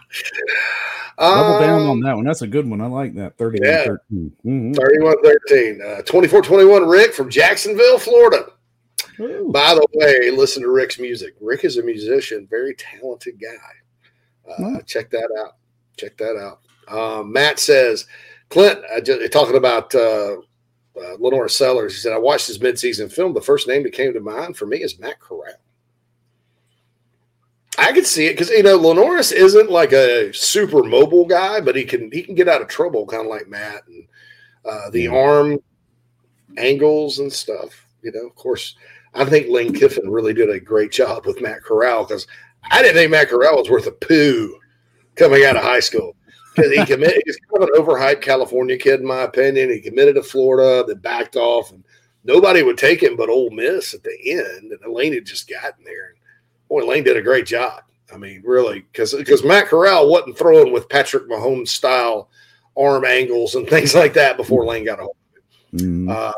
[1.17, 2.25] Double down Um, on that one.
[2.25, 2.81] That's a good one.
[2.81, 3.37] I like that.
[3.37, 3.85] 31 Yeah.
[3.85, 4.31] 13.
[4.45, 4.75] Mhm.
[4.75, 5.81] 31 13.
[5.81, 8.47] Uh, 24 21, Rick from Jacksonville, Florida.
[9.19, 9.49] Ooh.
[9.51, 11.35] By the way, listen to Rick's music.
[11.41, 14.53] Rick is a musician, very talented guy.
[14.53, 14.81] Uh.
[14.85, 15.55] Check that out.
[15.97, 16.59] Check that out.
[16.87, 18.05] Um, Matt says,
[18.51, 20.35] Clint, I just, talking about uh,
[20.97, 23.33] uh, LaNorris Sellers, he said, I watched his midseason film.
[23.33, 25.55] The first name that came to mind for me is Matt Corral.
[27.77, 31.75] I can see it because you know LaNorris isn't like a super mobile guy, but
[31.77, 34.05] he can he can get out of trouble kind of like Matt and
[34.65, 35.57] uh, the arm
[36.57, 37.87] angles and stuff.
[38.01, 38.75] You know, of course,
[39.13, 42.27] I think Lane Kiffin really did a great job with Matt Corral because
[42.69, 44.59] I didn't think Matt Corral was worth a poo
[45.15, 46.17] coming out of high school
[46.55, 47.21] he committed.
[47.25, 49.69] He's kind of an overhyped California kid, in my opinion.
[49.69, 51.83] He committed to Florida, then backed off, and
[52.23, 54.71] nobody would take him but Ole Miss at the end.
[54.71, 56.09] And Lane had just gotten there.
[56.09, 56.17] And
[56.67, 57.83] boy, Lane did a great job.
[58.13, 62.29] I mean, really, because because Matt Corral wasn't throwing with Patrick Mahomes style
[62.77, 65.85] arm angles and things like that before Lane got a hold of it.
[65.85, 66.11] Mhm.
[66.11, 66.33] Uh,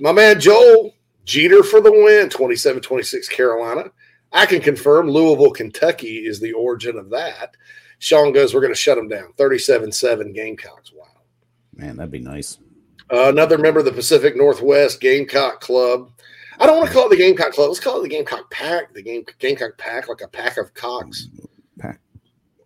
[0.00, 3.90] my man Joel Jeter for the win, 27 26 Carolina.
[4.32, 7.56] I can confirm Louisville, Kentucky is the origin of that.
[7.98, 10.92] Sean goes, We're going to shut them down 37 7 Gamecocks.
[10.92, 11.06] Wow.
[11.74, 12.58] Man, that'd be nice.
[13.10, 16.10] Uh, another member of the Pacific Northwest Gamecock Club.
[16.60, 17.68] I don't want to call it the Gamecock Club.
[17.68, 18.92] Let's call it the Gamecock Pack.
[18.92, 21.28] The game Gamecock Pack, like a pack of cocks.
[21.78, 22.00] Pack.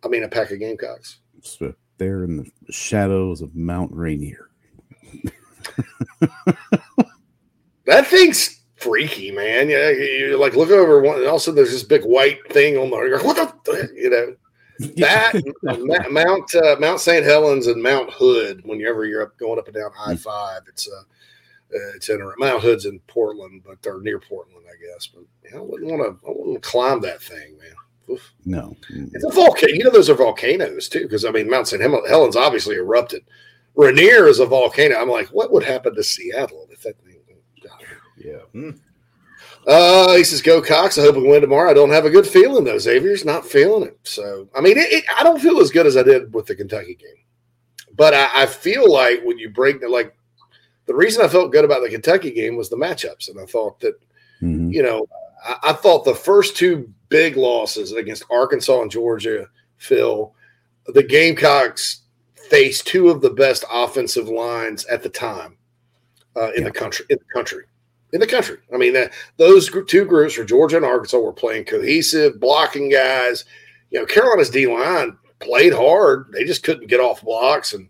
[0.04, 1.20] I mean, a pack of Gamecocks.
[1.42, 4.48] So there in the shadows of Mount Rainier.
[7.84, 9.68] That thing's freaky, man.
[9.68, 12.96] Yeah, you like look over one, and also there's this big white thing on the.
[12.96, 13.92] You're like, what the?
[13.94, 14.36] You know
[14.78, 17.24] that Mount uh, Mount St.
[17.24, 18.62] Helens and Mount Hood.
[18.64, 21.02] Whenever you're up going up and down I five, it's uh,
[21.74, 25.06] uh, it's in Mount Hood's in Portland, but they're near Portland, I guess.
[25.06, 26.26] But yeah, I wouldn't want to.
[26.26, 27.74] I wouldn't climb that thing, man.
[28.10, 28.32] Oof.
[28.44, 28.76] No.
[28.90, 29.72] It's a volcano.
[29.72, 31.80] You know, those are volcanoes too, because I mean, Mount St.
[31.80, 33.22] Hel- Helens obviously erupted.
[33.74, 34.96] Rainier is a volcano.
[34.96, 37.20] I'm like, what would happen to Seattle if that thing?
[37.62, 37.80] God.
[38.18, 38.70] Yeah.
[39.66, 41.70] Uh, he says, "Go Cox." I hope we win tomorrow.
[41.70, 42.78] I don't have a good feeling though.
[42.78, 43.98] Xavier's not feeling it.
[44.02, 46.54] So, I mean, it, it, I don't feel as good as I did with the
[46.56, 47.24] Kentucky game,
[47.94, 50.16] but I, I feel like when you break the like,
[50.86, 53.78] the reason I felt good about the Kentucky game was the matchups, and I thought
[53.80, 53.94] that
[54.42, 54.72] Mhm.
[54.72, 55.06] you know,
[55.44, 59.46] I, I thought the first two big losses against Arkansas and Georgia,
[59.76, 60.34] Phil,
[60.86, 62.00] the Gamecocks
[62.34, 65.56] faced two of the best offensive lines at the time
[66.34, 66.68] uh, in Yeah.
[66.68, 67.06] the country.
[67.08, 67.64] In the country.
[68.12, 68.58] In the country.
[68.72, 73.46] I mean, that, those two groups for Georgia and Arkansas were playing cohesive, blocking guys.
[73.90, 76.30] You know, Carolina's D line played hard.
[76.32, 77.88] They just couldn't get off blocks, and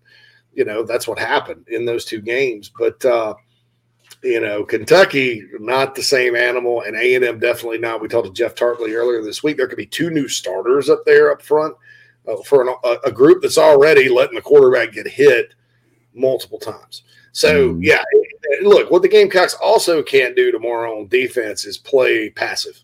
[0.54, 2.70] you know that's what happened in those two games.
[2.76, 3.34] But uh,
[4.22, 8.00] you know, Kentucky not the same animal, and A and M definitely not.
[8.00, 9.56] We talked to Jeff Tartley earlier this week.
[9.56, 11.74] There could be two new starters up there up front
[12.28, 15.54] uh, for an, a, a group that's already letting the quarterback get hit
[16.14, 17.02] multiple times.
[17.32, 17.78] So Mhm.
[17.82, 18.02] yeah,
[18.62, 22.78] look, what the Gamecocks also can't do tomorrow on defense is play passive.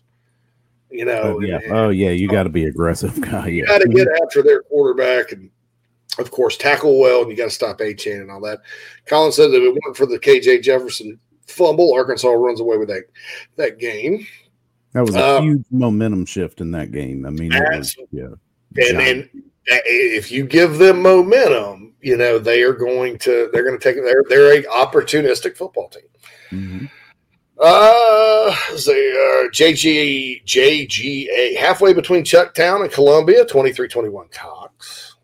[0.91, 1.59] You know, Oh, yeah.
[1.63, 2.09] and- Oh, yeah.
[2.09, 3.47] You got to be aggressive, guy.
[3.47, 3.65] you Yeah.
[3.67, 5.51] got to get after their quarterback and,
[6.17, 8.61] of course, tackle well, and you got to stop Achane and all that.
[9.05, 12.87] Colin said that if it weren't for the KJ Jefferson fumble, Arkansas runs away with
[12.89, 13.03] that
[13.57, 14.25] that game.
[14.93, 17.23] That was a Um, huge momentum shift in that game.
[17.23, 18.29] I mean, was, yeah.
[18.77, 19.29] And, and
[19.65, 24.01] if you give them momentum, you know they are going to they're going to take
[24.03, 26.03] they're they're a opportunistic football team.
[26.51, 26.89] Mhm.
[27.61, 28.53] Uh, uh,
[29.51, 35.17] JG, JGA, halfway between Chucktown and Columbia, 23-21 Cox.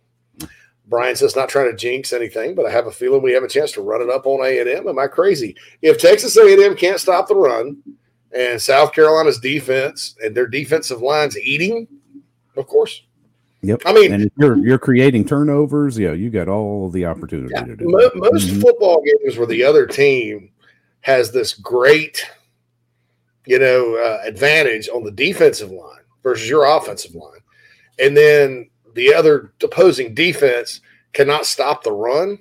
[0.87, 3.47] Brian says, not trying to jinx anything, but I have a feeling we have a
[3.47, 4.87] chance to run it up on A&M.
[4.87, 5.55] Am I crazy?
[5.81, 7.81] If Texas A&M can't stop the run
[8.33, 11.87] and South Carolina's defense and their defensive line's eating,
[12.57, 13.04] of course.
[13.65, 13.81] Yep.
[13.85, 17.75] I mean, and you're you're creating turnovers, yeah, you got all the opportunity Yeah, to
[17.75, 18.15] do mo- that.
[18.15, 18.61] most Mhm.
[18.61, 20.51] football games where the other team
[21.01, 22.23] has this great,
[23.47, 27.39] you know, uh, advantage on the defensive line versus your offensive line,
[27.99, 30.81] and then the other opposing defense
[31.13, 32.37] cannot stop the run.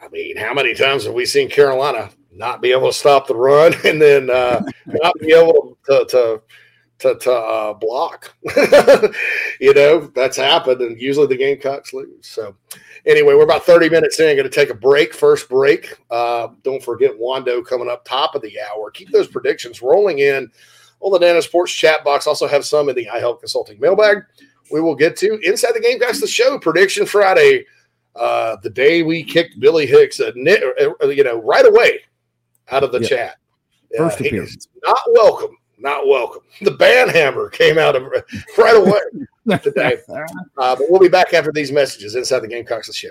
[0.00, 3.34] I mean, how many times have we seen Carolina not be able to stop the
[3.36, 6.42] run and then uh, not be able to to to,
[7.12, 8.34] to uh, block?
[9.60, 12.26] you know, that's happened, and usually the Gamecocks lose.
[12.26, 12.56] So
[13.04, 14.36] anyway, we're about 30 minutes in.
[14.36, 15.98] Going to take a break, first break.
[16.10, 18.90] Uh, don't forget Wando coming up top of the hour.
[18.90, 20.50] Keep those predictions rolling in
[21.00, 22.26] on the Nana Sports chat box.
[22.26, 24.18] Also have some in the I Help Consulting mailbag.
[24.72, 27.66] We will get to Inside the Gamecocks, the show prediction Friday,
[28.16, 30.32] uh, the day we kicked Billy Hicks, uh,
[31.02, 32.00] uh, you know, right away
[32.70, 33.08] out of the Yeah.
[33.08, 33.36] chat.
[33.96, 34.68] First he appearance.
[34.82, 35.56] Not welcome.
[35.84, 36.40] Not welcome.
[36.62, 38.04] The band hammer came out of
[38.56, 39.98] right away today.
[40.08, 43.10] Uh, but we'll be back after these messages inside the Gamecocks show.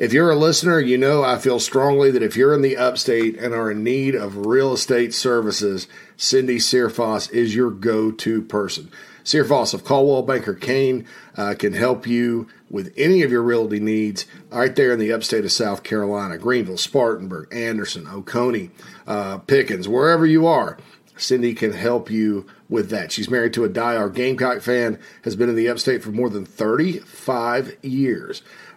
[0.00, 3.36] If you're a listener, you know I feel strongly that if you're in the upstate
[3.36, 5.86] and are in need of real estate services,
[6.16, 8.90] Cindy Searfoss is your go to person.
[9.24, 14.24] Searfoss of Coldwell Banker Caine uh, can help you with any of your realty needs
[14.50, 18.70] right there in the upstate of South Carolina Greenville, Spartanburg, Anderson, Oconee,
[19.06, 20.78] uh, Pickens, wherever you are.
[21.18, 23.12] Cindy can help you with that.
[23.12, 26.46] She's married to a diehard Gamecock fan, has been in the upstate for more than
[26.46, 28.40] 35 years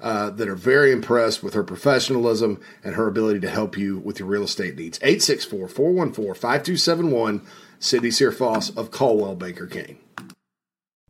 [0.00, 4.18] uh, that are very impressed with her professionalism and her ability to help you with
[4.18, 4.98] your real estate needs.
[5.02, 7.46] 864 414 5271,
[7.78, 9.98] Cindy Searfoss of Coldwell Banker Caine.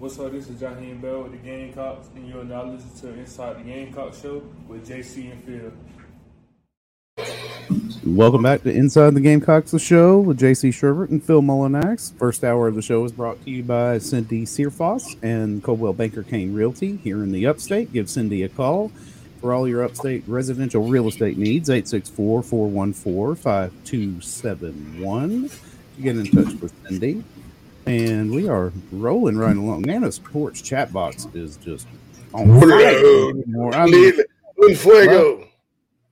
[0.00, 0.32] What's up?
[0.32, 4.14] This is Jaheim Bell with the Gamecocks, and you're now listening to Inside the Gamecock
[4.14, 5.70] Show with JC and Phil.
[8.06, 12.14] Welcome back to Inside the Gamecocks, the show with JC Shurburtt and Phil Mullinax.
[12.14, 16.22] First hour of the show is brought to you by Cindy Searfoss and Coldwell Banker
[16.22, 17.92] Caine Realty here in the upstate.
[17.92, 18.90] Give Cindy a call
[19.42, 25.50] for all your upstate residential real estate needs, 864 414 5271.
[26.00, 27.22] Get in touch with Cindy.
[27.86, 29.82] And we are rolling right along.
[29.82, 31.86] Nana's porch chat box is just
[32.34, 33.72] on fire.
[33.72, 34.14] I mean,
[34.76, 35.46] fuego.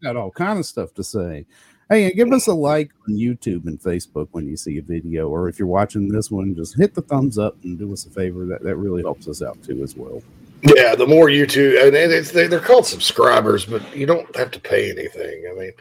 [0.03, 1.47] Got all kind of stuff to say.
[1.89, 5.29] Hey, and give us a like on YouTube and Facebook when you see a video,
[5.29, 8.11] or if you're watching this one, just hit the thumbs up and do us a
[8.11, 8.45] favor.
[8.45, 10.23] That that really helps us out too as well.
[10.62, 14.61] Yeah, the more YouTube, and it's, they, are called subscribers, but you don't have to
[14.61, 15.45] pay anything.
[15.51, 15.73] I mean,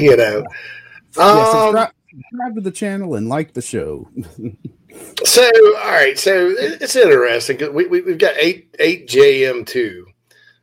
[0.00, 0.44] you know.
[1.16, 4.08] Yeah, um, subscribe, subscribe to the channel and like the show.
[5.24, 10.06] So, all right, so it's interesting because we, we have got eight eight JM two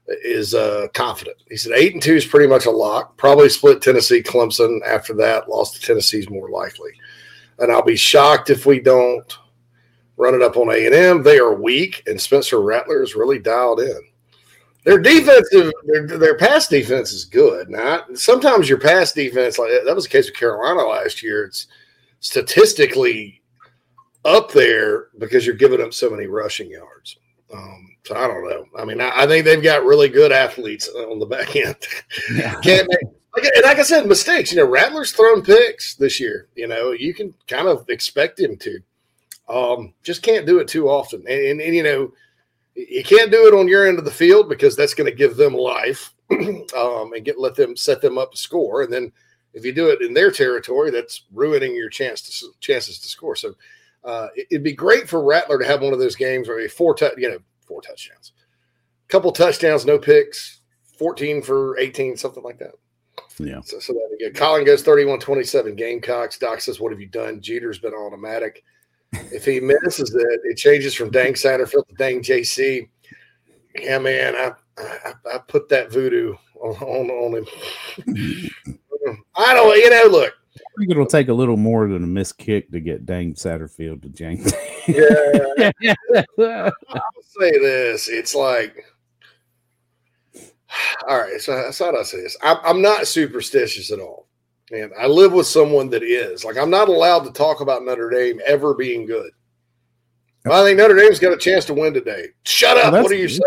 [0.07, 1.37] is uh, confident.
[1.49, 3.17] He said eight and two is pretty much a lock.
[3.17, 4.79] Probably split Tennessee, Clemson.
[4.85, 6.91] After that, lost to Tennessee is more likely.
[7.59, 9.37] And I'll be shocked if we don't
[10.15, 11.23] run it up on A and M.
[11.23, 13.99] They are weak, and Spencer Rattler is really dialed in.
[14.83, 17.69] Their defensive, their, their pass defense is good.
[17.69, 21.43] Now, sometimes your pass defense, like that was the case with Carolina last year.
[21.43, 21.67] It's
[22.21, 23.41] statistically
[24.27, 27.17] up there because you're giving up so many rushing yards.
[27.51, 28.65] Um, so I don't know.
[28.77, 31.77] I mean, I, I, think they've got really good athletes on the back end.
[32.35, 32.59] Yeah.
[32.59, 34.51] Can't make like, and like I said, mistakes.
[34.51, 36.47] You know, Rattler's thrown picks this year.
[36.55, 38.79] You know, you can kind of expect him to.
[39.47, 41.21] Um, just can't do it too often.
[41.27, 42.13] And, and, and, you know,
[42.75, 45.37] you can't do it on your end of the field because that's going to give
[45.37, 48.81] them life um, and get let them set them up to score.
[48.81, 49.11] And then
[49.53, 53.35] if you do it in their territory, that's ruining your chance to chances to score.
[53.35, 53.55] So
[54.03, 56.67] uh, it, would be great for Rattler to have one of those games where he
[56.67, 58.33] four t- you know four touchdowns,
[59.07, 60.61] couple touchdowns, no picks,
[60.97, 62.71] fourteen for eighteen, something like that.
[63.39, 63.61] Yeah.
[63.61, 66.39] So, so that again, Colin goes 31-27 Gamecocks.
[66.39, 68.63] Doc says, "What have you done?" Jeter's been automatic.
[69.13, 72.89] If he misses it, it changes from Dang Satterfield to Dang JC.
[73.75, 78.49] Yeah, man, I I, I put that voodoo on, on, on him.
[79.35, 80.33] I don't, you know, look.
[80.59, 84.01] I think it'll take a little more than a missed kick to get Dang Satterfield
[84.03, 84.53] to James.
[84.87, 85.95] yeah.
[86.89, 88.07] I'll say this.
[88.09, 88.85] It's like,
[91.07, 91.39] all right.
[91.39, 92.37] So that's how I say this.
[92.41, 94.27] I'm, I'm not superstitious at all.
[94.71, 96.43] And I live with someone that is.
[96.43, 99.31] Like, I'm not allowed to talk about Notre Dame ever being good.
[100.43, 102.27] Well, I think Notre Dame's got a chance to win today.
[102.43, 102.93] Shut up.
[102.93, 103.41] Well, what are you saying?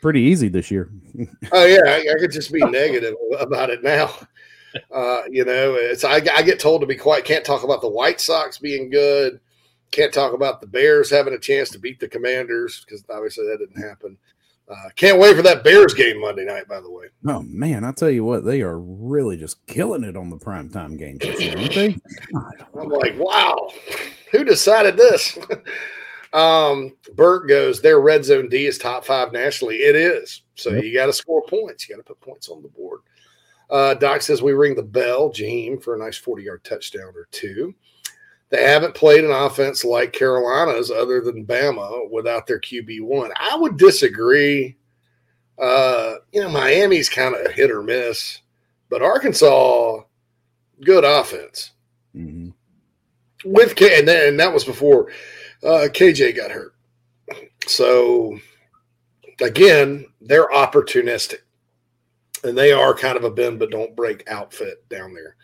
[0.00, 0.90] Pretty easy this year.
[1.52, 4.14] oh yeah, I, I, could just be negative about it now.
[4.90, 7.24] Uh, you know, it's I, I, get told to be quiet.
[7.24, 9.40] Can't talk about the White Sox being good.
[9.90, 13.58] Can't talk about the Bears having a chance to beat the Commanders because obviously that
[13.58, 14.16] didn't happen.
[14.68, 16.68] Uh, can't wait for that Bears game Monday night.
[16.68, 17.06] By the way.
[17.26, 20.98] Oh man, I tell you what, they are really just killing it on the primetime
[20.98, 21.96] games aren't they?
[22.78, 23.70] I'm like, wow,
[24.30, 25.38] who decided this?
[26.32, 29.76] um, Bert goes, their red zone D is top five nationally.
[29.76, 30.42] It is.
[30.54, 30.84] So yep.
[30.84, 31.88] you got to score points.
[31.88, 32.91] You got to put points on the board.
[33.72, 37.26] Uh, Doc says we ring the bell, Jaheim, for a nice 40 yard touchdown or
[37.30, 37.74] two.
[38.50, 43.30] They haven't played an offense like Carolina's other than Bama without their QB1.
[43.34, 44.76] I would disagree.
[45.58, 48.42] Uh, you know, Miami's kind of hit or miss,
[48.90, 50.02] but Arkansas,
[50.84, 51.70] good offense.
[52.14, 52.50] Mm-hmm.
[53.50, 55.10] With K, and, then, and that was before
[55.64, 56.74] uh, KJ got hurt.
[57.66, 58.38] So,
[59.40, 61.38] again, they're opportunistic
[62.44, 65.36] and they are kind of a bend but don't break outfit down there.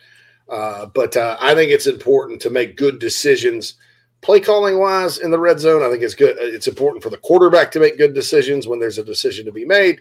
[0.49, 3.75] Uh, but uh, I think it's important to make good decisions,
[4.23, 5.83] play calling wise in the red zone.
[5.83, 6.37] I think it's good.
[6.39, 9.67] It's important for the quarterback to make good decisions when there's a decision to be
[9.67, 10.01] made,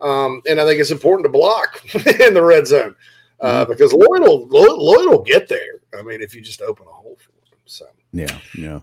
[0.00, 1.82] um, and I think it's important to block
[2.20, 2.94] in the red zone
[3.40, 3.72] uh, mm-hmm.
[3.72, 5.80] because Lloyd will Lloyd will get there.
[5.98, 7.58] I mean, if you just open a hole for him.
[7.66, 8.80] So yeah, yeah.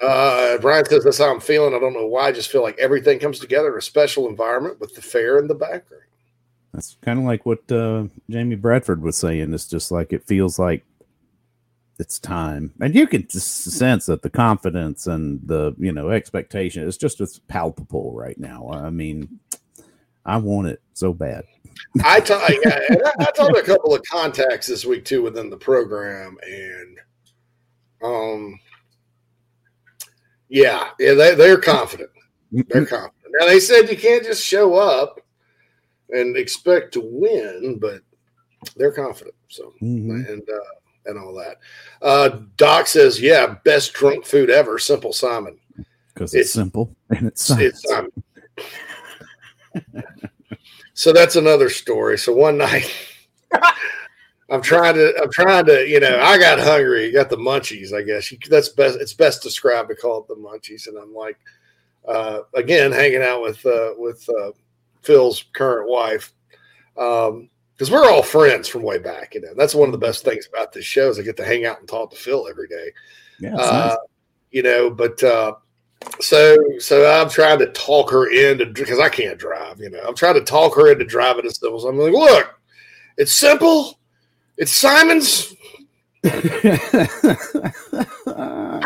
[0.00, 1.74] Uh, Brian says that's how I'm feeling.
[1.74, 2.28] I don't know why.
[2.28, 5.48] I just feel like everything comes together in a special environment with the fair in
[5.48, 6.04] the background.
[6.78, 9.52] That's kind of like what uh, Jamie Bradford was saying.
[9.52, 10.84] It's just like it feels like
[11.98, 16.96] it's time, and you can sense that the confidence and the you know expectation is
[16.96, 18.70] just as palpable right now.
[18.72, 19.40] I mean,
[20.24, 21.46] I want it so bad.
[22.04, 25.50] I, t- yeah, I, I talked to a couple of contacts this week too within
[25.50, 26.98] the program, and
[28.04, 28.60] um,
[30.48, 32.10] yeah, yeah, they, they're confident.
[32.52, 33.14] They're confident.
[33.40, 35.20] Now they said you can't just show up
[36.10, 38.00] and expect to win, but
[38.76, 39.34] they're confident.
[39.48, 40.10] So mm-hmm.
[40.10, 40.74] and uh,
[41.06, 41.56] and all that.
[42.02, 45.58] Uh, Doc says, "Yeah, best drunk food ever, Simple Simon."
[46.14, 48.12] Because it's, it's, simple and it's it's Simon.
[50.94, 52.18] so that's another story.
[52.18, 52.92] So one night.
[54.50, 55.14] I'm trying to.
[55.22, 55.86] I'm trying to.
[55.86, 57.12] You know, I got hungry.
[57.12, 57.92] Got the munchies.
[57.92, 58.98] I guess that's best.
[58.98, 60.86] It's best described to call it the munchies.
[60.86, 61.38] And I'm like,
[62.06, 64.52] uh, again, hanging out with uh, with uh,
[65.08, 66.34] Phil's current wife.
[66.98, 69.54] Um, because we're all friends from way back, you know.
[69.56, 71.78] That's one of the best things about this show is I get to hang out
[71.78, 72.90] and talk to Phil every day.
[73.38, 73.96] Yeah, uh, nice.
[74.50, 75.54] you know, but uh,
[76.18, 80.02] so so I'm trying to talk her into because I can't drive, you know.
[80.04, 81.84] I'm trying to talk her into driving to Civils.
[81.84, 82.60] I'm like, look,
[83.16, 84.00] it's simple.
[84.56, 85.54] It's Simon's
[86.24, 87.08] I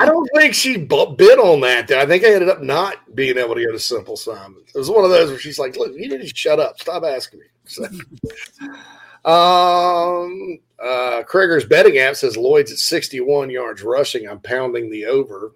[0.04, 1.90] don't think she bid on that.
[1.90, 4.62] I think I ended up not being able to go to Simple Simon.
[4.74, 6.80] It was one of those where she's like, "Look, you need to shut up.
[6.80, 7.84] Stop asking me." So,
[9.24, 14.28] um, uh, Krager's betting app says Lloyd's at 61 yards rushing.
[14.28, 15.52] I'm pounding the over.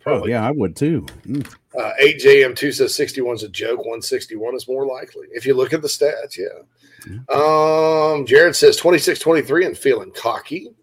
[0.00, 0.34] Probably.
[0.34, 1.06] Oh yeah, I would too.
[1.26, 1.46] Mm.
[1.78, 3.78] Uh, 8JM2 says 61 is a joke.
[3.78, 5.28] 161 is more likely.
[5.30, 6.64] If you look at the stats, yeah.
[7.06, 7.30] Mm.
[7.30, 10.74] Um, Jared says 26 23 and feeling cocky.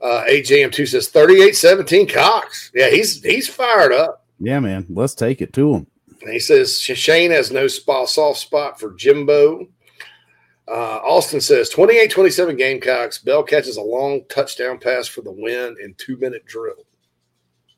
[0.00, 2.70] Uh, 8JM2 says 38 17 Cox.
[2.74, 4.24] Yeah, he's he's fired up.
[4.38, 4.86] Yeah, man.
[4.90, 5.86] Let's take it to him.
[6.22, 9.68] And he says Shane has no spot, soft spot for Jimbo.
[10.68, 13.18] Uh, Austin says 28 27 Gamecocks.
[13.18, 16.84] Bell catches a long touchdown pass for the win in two minute drill.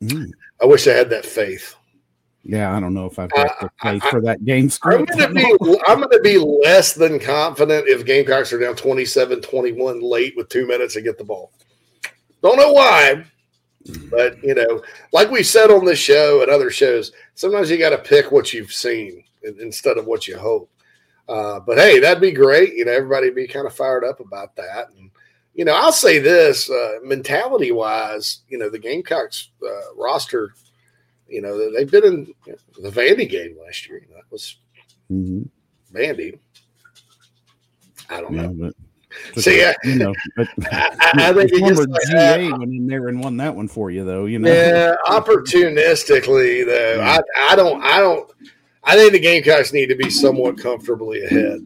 [0.01, 0.31] Mm.
[0.61, 1.75] I wish I had that faith.
[2.43, 5.11] Yeah, I don't know if I've got the faith for that game I'm script.
[5.11, 10.01] going to be I'm going to be less than confident if Gamecocks are down 27-21
[10.01, 11.51] late with 2 minutes to get the ball.
[12.41, 13.25] Don't know why,
[14.09, 14.81] but you know,
[15.11, 18.53] like we said on this show and other shows, sometimes you got to pick what
[18.53, 20.69] you've seen instead of what you hope.
[21.27, 22.73] Uh, but hey, that'd be great.
[22.73, 24.89] You know, everybody be kind of fired up about that.
[24.97, 25.11] And
[25.53, 30.53] you know, I'll say this: uh, mentality wise, you know, the Gamecocks uh, roster,
[31.27, 34.01] you know, they've been in you know, the Vandy game last year.
[34.13, 34.57] That was
[35.11, 35.49] Mhm.
[35.93, 36.39] Vandy.
[38.09, 38.53] I don't Yeah, know.
[38.53, 38.73] but
[39.37, 42.87] See, I, you know, but I, I think it former gets like GA went in
[42.87, 44.25] there and won that one for you, though.
[44.25, 47.01] You know, Yeah, opportunistically though.
[47.01, 47.19] I
[47.51, 48.31] I don't I don't
[48.83, 51.61] I think the Gamecocks need to be somewhat comfortably ahead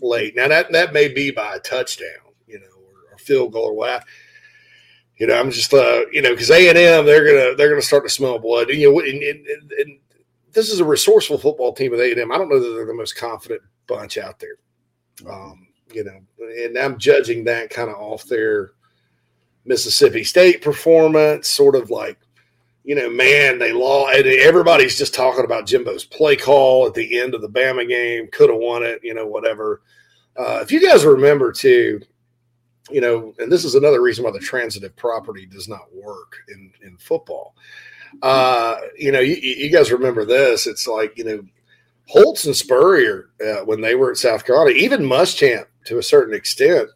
[0.00, 0.36] late.
[0.36, 2.08] Now that that may be by a touchdown,
[2.46, 4.04] you know, or a field goal or what.
[5.16, 7.82] You know, I'm just uh, you know, because A and M they're gonna they're gonna
[7.82, 8.68] start to smell blood.
[8.68, 9.98] You know, and, and, and,
[10.52, 12.32] this is a resourceful football team with A and M.
[12.32, 14.56] I don't know that they're the most confident bunch out there.
[15.28, 15.63] Um,
[15.94, 18.72] you know, and I'm judging that kind of off their
[19.64, 22.18] Mississippi State performance, sort of like,
[22.84, 24.14] you know, man, they lost.
[24.14, 28.50] Everybody's just talking about Jimbo's play call at the end of the Bama game, could
[28.50, 29.80] have won it, you know, whatever.
[30.36, 32.00] Uh, if you guys remember too,
[32.90, 36.72] you know, and this is another reason why the transitive property does not work in
[36.82, 37.54] in football.
[38.22, 40.66] Uh, you know, you, you guys remember this?
[40.66, 41.42] It's like you know,
[42.06, 46.34] Holtz and Spurrier uh, when they were at South Carolina, even Muschamp to a certain
[46.34, 46.88] extent.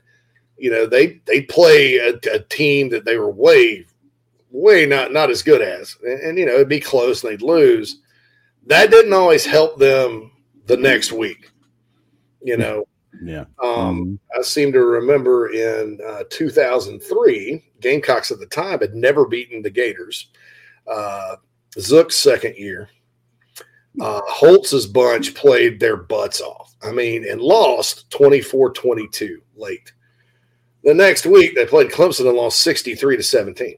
[0.57, 3.86] You know, they they play a, a team that they were way,
[4.51, 7.43] way not not as good as, and, and you know it'd be close and they'd
[7.43, 8.01] lose.
[8.66, 10.32] That didn't always help them
[10.66, 11.51] the next week.
[12.43, 12.84] You know,
[13.22, 13.45] yeah.
[13.62, 19.62] um, I seem to remember in uh, 2003, Gamecocks at the time had never beaten
[19.62, 20.28] the Gators.
[20.86, 21.36] Uh,
[21.76, 22.89] Zook's second year,
[24.01, 26.68] uh, Holtz's bunch played their butts off.
[26.83, 29.93] I mean, and lost 24 22 late.
[30.85, 33.76] The next week, they played Clemson and lost 63 to 17.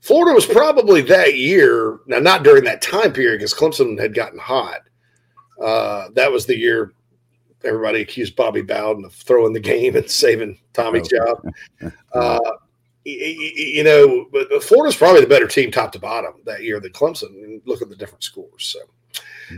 [0.00, 4.38] Florida was probably that year, now not during that time period because Clemson had gotten
[4.38, 4.80] hot.
[5.62, 6.92] Uh, that was the year
[7.64, 11.42] everybody accused Bobby Bowden of throwing the game and saving Tommy's job.
[12.14, 12.38] Uh,
[13.04, 16.92] you know, but but Florida's probably the better team top to bottom that year than
[16.92, 17.42] Clemson.
[17.42, 18.64] And look at the different scores.
[18.64, 18.78] So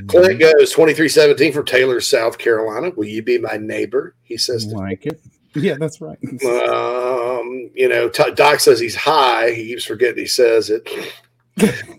[0.08, 2.90] Clint goes 23 17 for Taylor, South Carolina.
[2.96, 4.14] Will you be my neighbor?
[4.22, 5.20] He says to like it.
[5.58, 6.18] Yeah, that's right.
[6.68, 9.52] um, you know, T- Doc says he's high.
[9.52, 10.86] He keeps forgetting he says it.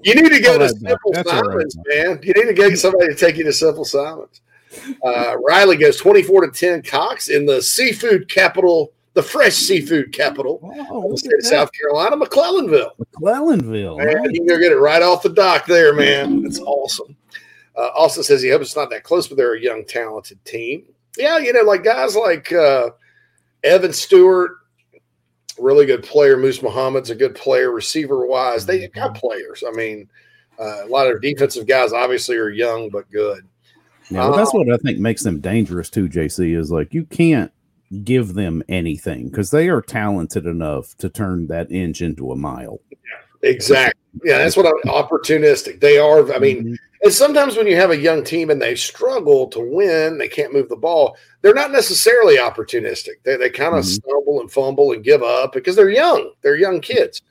[0.04, 2.20] You need to go All to right, Simple all right, man.
[2.22, 4.42] You need to get somebody to take you to Simple Simons.
[5.04, 10.60] Uh, Riley goes 24 to 10 Cox in the seafood capital, the fresh seafood capital
[10.92, 12.92] Oh, of state South Carolina, McClellanville.
[13.00, 13.98] McClellanville.
[13.98, 14.28] Man, nice.
[14.34, 16.46] you can go get it right off the dock there, man.
[16.46, 17.17] It's awesome.
[17.78, 20.84] Uh, Austin says he hopes it's not that close, but they're a young, talented team.
[21.18, 22.90] Yeah, you know, like guys like uh,
[23.64, 24.52] Evan Stewart,
[25.60, 26.38] really good player.
[26.38, 28.66] Moose Muhammad's a good player, receiver wise.
[28.66, 29.64] They got players.
[29.68, 30.10] I mean,
[30.60, 33.48] uh, a lot of defensive guys obviously are young but good.
[34.10, 36.08] Yeah, well, that's Um, what I think makes them dangerous too.
[36.08, 37.52] JC is like you can't
[38.04, 42.80] give them anything because they are talented enough to turn that inch into a mile.
[43.44, 44.02] Exactly.
[44.24, 45.80] Yeah, that's what I'm opportunistic.
[45.80, 46.32] They are.
[46.34, 46.78] I mean, Mhm.
[47.04, 50.54] And sometimes when you have a young team and they struggle to win, they can't
[50.54, 51.16] move the ball.
[51.42, 53.22] They're not necessarily opportunistic.
[53.24, 54.02] They they kind of Mhm.
[54.02, 56.34] stumble and fumble and give up because they're young.
[56.42, 57.22] They're young kids.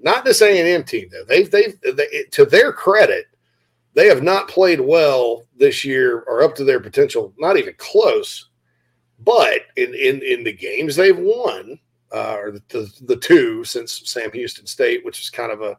[0.00, 1.24] Not this A and M team though.
[1.24, 3.26] They've they've they, to their credit,
[3.94, 7.32] they have not played well this year or up to their potential.
[7.38, 8.48] Not even close.
[9.20, 11.80] But in in in the games they've won,
[12.12, 15.76] uh, or the, the the two since Sam Houston State, which is kind of a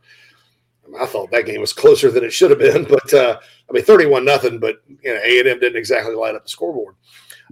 [1.00, 3.84] I thought that game was closer than it should have been, but uh, I mean,
[3.84, 4.60] thirty-one nothing.
[4.60, 6.96] But you know, A and M didn't exactly light up the scoreboard.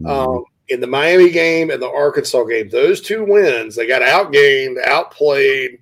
[0.05, 4.75] Um, in the Miami game and the Arkansas game, those two wins, they got outgained,
[4.85, 5.79] outplayed,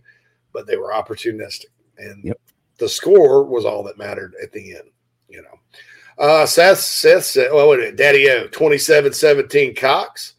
[0.53, 1.65] but they were opportunistic,
[1.97, 2.39] and Yep.
[2.77, 4.89] the score was all that mattered at the end.
[5.27, 10.33] You know, uh, Seth Seth said, "Well, wait a minute, Daddy O, 27-17 Cox."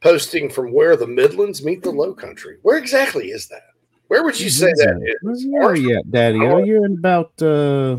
[0.00, 2.58] Posting from where the Midlands meet the Low Country.
[2.62, 3.62] Where exactly is that?
[4.08, 5.46] Where would you say that is?
[5.48, 6.38] Where are you at, Daddy?
[6.40, 7.98] Are you in about uh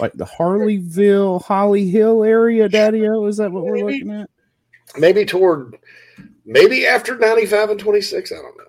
[0.00, 3.06] like the Harleyville, Holly Hill area, Daddy?
[3.08, 3.26] O?
[3.26, 4.28] Is that what we're looking at?
[4.98, 5.76] maybe toward
[6.44, 8.64] maybe after 95 and 26 i don't know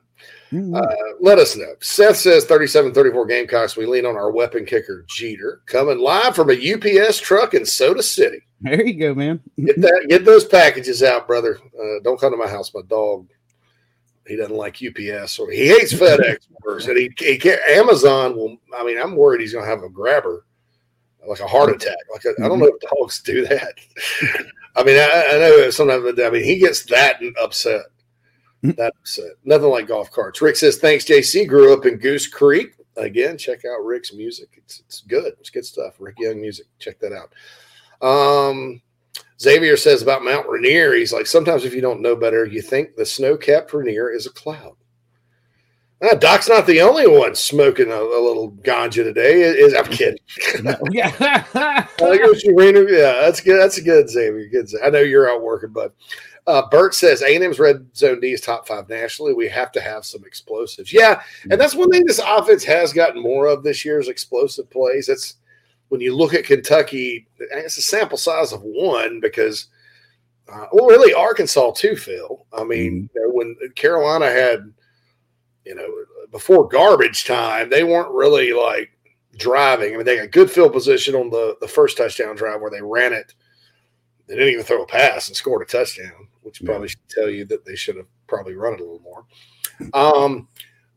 [0.54, 0.76] Mhm.
[0.82, 5.62] uh, let us know seth says 37-34 gamecocks we lean on our weapon kicker jeter
[5.68, 9.40] coming live from a ups truck in soda city there you go, man.
[9.64, 13.28] get that get those packages out brother uh, don't come to my house my dog
[14.28, 18.58] he doesn't like ups or he hates fedex worse and he, he can't amazon will
[18.78, 20.46] i mean i'm worried he's going to have a grabber
[21.28, 21.76] like a heart mm-hmm.
[21.76, 21.98] attack.
[22.12, 22.62] Like I I don't mm-hmm.
[22.62, 23.74] know if dogs do that.
[24.76, 26.20] I mean, I, I know sometimes.
[26.20, 27.86] I mean, he gets that upset.
[28.64, 28.72] Mm-hmm.
[28.72, 29.32] That upset.
[29.44, 30.42] Nothing like golf carts.
[30.42, 31.48] Rick says, "Thanks, JC.
[31.48, 32.74] Grew up in Goose Creek.
[32.98, 34.50] Again, check out Rick's music.
[34.58, 35.34] It's it's good.
[35.40, 35.96] It's good stuff.
[36.00, 36.68] Rick Young music.
[36.80, 37.34] Check that out."
[38.06, 38.82] Um,
[39.40, 42.96] Xavier says about Mount Rainier, he's like, sometimes if you don't know better, you think
[42.96, 44.76] the snow capped Rainier is a cloud.
[46.04, 49.42] Ah, Doc's not the only one smoking a, a little ganja today.
[49.42, 50.20] Is I'm kidding.
[50.92, 51.14] yeah.
[51.54, 52.90] I think it was you, Rainier.
[52.90, 53.60] Yeah, that's good.
[53.60, 54.48] That's good, Xavier.
[54.50, 54.70] Good.
[54.84, 55.92] I know you're out working, bud.
[56.48, 59.34] Uh, Bert says A&M's red zone D is top five nationally.
[59.34, 60.94] We have to have some explosives.
[60.94, 65.10] Yeah, and that's one thing this offense has gotten more of this year's explosive plays.
[65.10, 65.36] It's
[65.90, 69.68] when you look at Kentucky, it's a sample size of one because,
[70.52, 72.46] uh, well, really Arkansas too, Phil.
[72.54, 74.74] I mean, know, when Carolina had,
[75.66, 75.88] you know,
[76.32, 78.92] before garbage time, they weren't really like
[79.38, 79.94] driving.
[79.94, 82.82] I mean, they got good field position on the the first touchdown drive where they
[82.82, 83.34] ran it.
[84.28, 87.46] They didn't even throw a pass and scored a touchdown, which probably should tell you
[87.46, 89.26] that they should have probably run it a little more.
[89.94, 90.48] Um,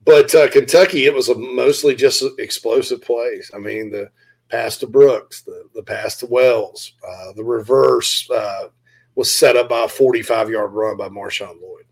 [0.04, 3.50] but uh, Kentucky, it was a mostly just explosive plays.
[3.52, 4.08] I mean, the
[4.48, 8.68] pass to Brooks, the, the pass to Wells, uh, the reverse uh,
[9.14, 11.84] was set up by a 45 yard run by Marshawn Lloyd.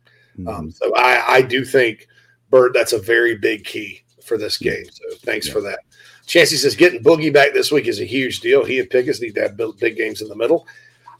[0.46, 2.08] Um, so I, I do think,
[2.50, 4.84] Bert, that's a very big key for this game.
[4.90, 5.80] So thanks for that.
[6.26, 8.64] Chancey says getting Boogie back this week is a huge deal.
[8.64, 10.66] He and Pickens need to have big- big games in the middle.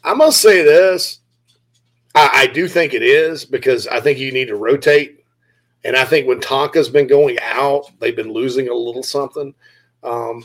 [0.05, 1.21] I must say this.
[2.15, 5.25] I, I do think it is because I think you need to rotate.
[5.85, 9.55] And I think when Tonka's been going out, they've been losing a little something.
[10.03, 10.45] Um,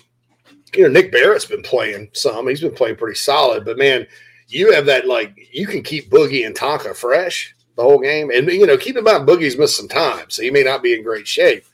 [0.75, 2.47] you know, Nick Barrett's been playing some.
[2.47, 4.07] He's been playing pretty solid, but man,
[4.47, 8.29] you have that like you can keep Boogie and Tonka fresh the whole game.
[8.31, 10.93] And you know, keep in mind Boogie's missed some time, so he may not be
[10.93, 11.65] in great shape.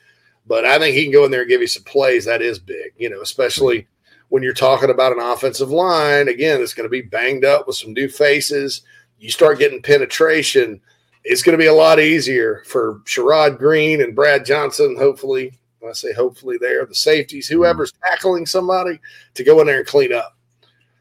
[0.46, 2.26] But I think he can go in there and give you some plays.
[2.26, 3.88] That is big, you know, especially
[4.30, 6.28] when you're talking about an offensive line.
[6.28, 8.82] Again, it's going to be banged up with some new faces.
[9.20, 10.80] You start getting penetration,
[11.24, 15.54] it's going to be a lot easier for Sherrod Greene and Brad Johnson, hopefully.
[15.88, 19.00] When I say hopefully, there, the safeties, whoever's tackling somebody,
[19.36, 20.36] to go in there and clean up.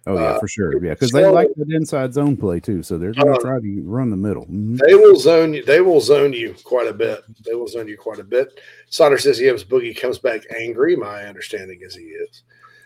[0.07, 0.72] Oh yeah, Uh, for sure.
[0.74, 3.59] Yeah, because they like that inside zone play too, so they're going to Uh, try
[3.59, 4.47] to run the middle.
[4.47, 4.78] Mhm.
[4.87, 5.64] They will zone you.
[5.64, 7.22] They will zone you quite a bit.
[7.45, 8.61] They will zone you quite a bit.
[8.89, 10.95] Sauter says he hopes Boogie comes back angry.
[10.95, 12.45] My understanding is he is.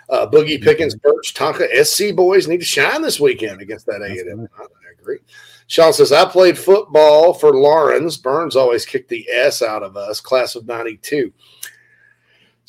[0.08, 4.48] Uh, Boogie Pickens, Burch, Tonka, SC boys need to shine this weekend against that A&M.
[4.58, 4.64] I
[4.98, 5.18] agree.
[5.66, 8.16] Sean says I played football for Laurens.
[8.16, 10.20] Byrnes always kicked the S out of us.
[10.20, 11.32] Class of '92.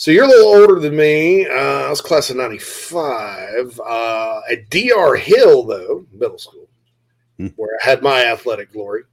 [0.02, 1.46] So you're a little older than me.
[1.46, 6.68] Uh, I was class of '95 uh, at DR Hill, though middle school,
[7.56, 9.04] where I had my athletic glory.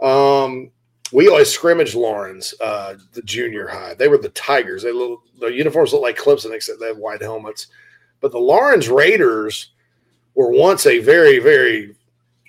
[0.00, 0.70] Um,
[1.12, 3.94] we always scrimmaged Laurens, uh, the junior high.
[3.94, 4.84] They were the Tigers.
[4.84, 7.66] They look, their uniforms look like Clemson, except they have white helmets.
[8.20, 9.72] But the Laurens Raiders
[10.36, 11.96] were once a very, very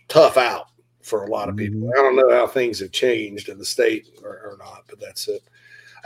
[0.10, 0.68] tough out
[1.02, 1.90] for a lot of people.
[1.90, 5.28] I don't know how things have changed in the state or, or not, but that's
[5.28, 5.42] it.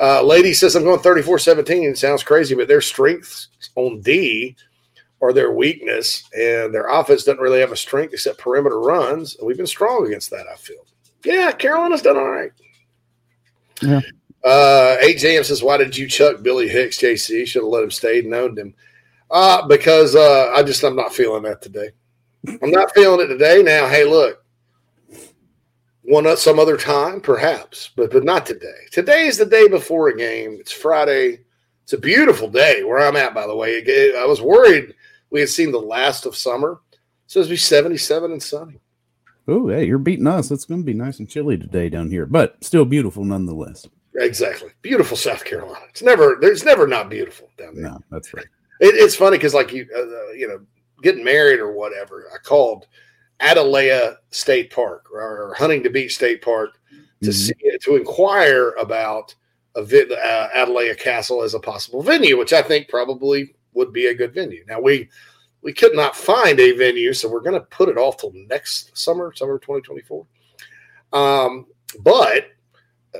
[0.01, 1.95] Uh, Lady says, I'm going 34 17.
[1.95, 4.55] Sounds crazy, but their strengths on D
[5.21, 9.35] are their weakness, and their offense doesn't really have a strength except perimeter runs.
[9.35, 10.83] And we've been strong against that, I feel.
[11.23, 12.51] Yeah, Carolina's done all right.
[13.81, 14.01] Yeah.
[14.43, 17.45] Uh, 8JM says, Why did you chuck Billy Hicks, JC?
[17.45, 18.73] Should have let him stay and owned him.
[19.29, 21.91] Uh, because uh, I just, I'm not feeling that today.
[22.47, 23.61] I'm not feeling it today.
[23.61, 24.43] Now, hey, look,
[26.03, 28.87] one uh, some other time, perhaps, but but not today.
[28.91, 30.57] Today is the day before a game.
[30.59, 31.41] It's Friday.
[31.83, 33.33] It's a beautiful day where I'm at.
[33.33, 34.93] By the way, It- I was worried
[35.29, 36.79] we had seen the last of summer.
[37.27, 38.79] So it's supposed to be 77 and sunny.
[39.47, 40.51] Oh, hey, you're beating us.
[40.51, 43.87] It's going to be nice and chilly today down here, but still beautiful nonetheless.
[44.15, 45.85] Exactly, beautiful South Carolina.
[45.89, 47.85] It's never there's never not beautiful down there.
[47.91, 48.45] No, that's right.
[48.81, 50.59] It, it's funny because like you uh, you know
[51.01, 52.29] getting married or whatever.
[52.33, 52.87] I called
[53.41, 56.79] Atalaya State Park or Huntington Beach State Park
[57.23, 59.35] to see to inquire about
[59.75, 64.15] a vi- uh, Castle as a possible venue, which I think probably would be a
[64.15, 64.63] good venue.
[64.67, 65.09] Now we
[65.61, 68.97] we could not find a venue, so we're going to put it off till next
[68.97, 70.25] summer, summer 2024.
[71.13, 71.67] Um,
[71.99, 72.47] but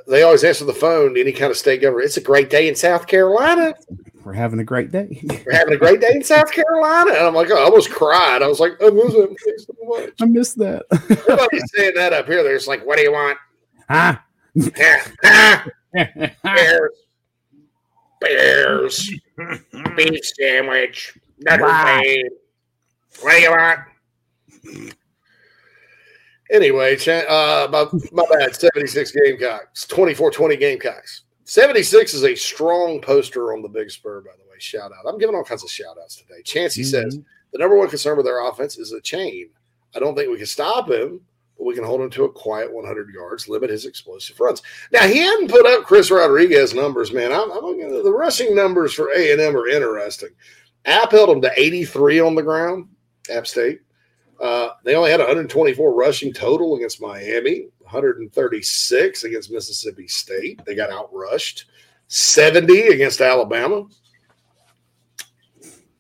[0.08, 1.18] they always answer the phone.
[1.18, 2.06] Any kind of state government.
[2.06, 3.76] It's a great day in South Carolina.
[4.24, 5.22] We're having a great day.
[5.46, 7.12] We're having a great day in South Carolina.
[7.12, 8.42] And I'm like, oh, I almost cried.
[8.42, 9.30] I was like, I miss it.
[9.44, 10.14] Thanks so much.
[10.22, 10.86] I missed that.
[10.92, 12.44] Everybody's saying that up here.
[12.44, 13.38] They're just like, what do you want?
[13.90, 14.24] Ah.
[15.24, 15.66] Ah,
[16.44, 16.92] Bears.
[18.20, 19.14] Bears.
[19.96, 21.18] Beef sandwich.
[21.46, 22.02] Wow.
[23.22, 23.80] What do you want?
[26.52, 28.56] Anyway, uh, my, my bad.
[28.56, 29.88] 76 Gamecocks.
[29.88, 31.24] 24 20 Gamecocks.
[31.52, 34.56] 76 is a strong poster on the Big Spur, by the way.
[34.58, 35.06] Shout out.
[35.06, 36.42] I'm giving all kinds of shout outs today.
[36.46, 37.20] Chancey says
[37.52, 39.50] the number one concern with their offense is the Achane.
[39.94, 41.20] I don't think we can stop him,
[41.58, 44.62] but we can hold him to a quiet 100 yards, limit his explosive runs.
[44.94, 47.34] Now he hadn't put up Chris Rodriguez numbers, man.
[47.34, 50.30] I'm, I'm the rushing numbers for A and M are interesting.
[50.86, 52.88] App held them to 83 on the ground.
[53.30, 53.82] App State.
[54.40, 60.62] Uh, they only had 124 rushing total against Miami, 136 against Mississippi State.
[60.66, 61.66] They got outrushed.
[62.08, 63.86] 70 against Alabama.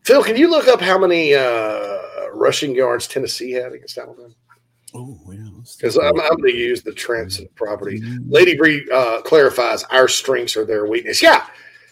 [0.03, 1.99] Phil, can you look up how many uh,
[2.33, 4.33] rushing yards Tennessee had against Alabama?
[4.93, 5.47] Oh, yeah.
[5.77, 8.01] Because I'm, I'm going to use the transit property.
[8.25, 11.21] Lady Bree uh, clarifies our strengths are their weakness.
[11.21, 11.45] Yeah,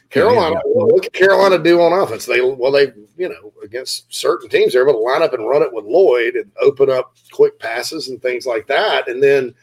[0.10, 0.56] Carolina.
[0.56, 0.62] Yeah.
[0.66, 2.26] Well, what can Carolina do on offense?
[2.26, 5.62] They well, they you know against certain teams, they're able to line up and run
[5.62, 9.08] it with Lloyd and open up quick passes and things like that.
[9.08, 9.54] And then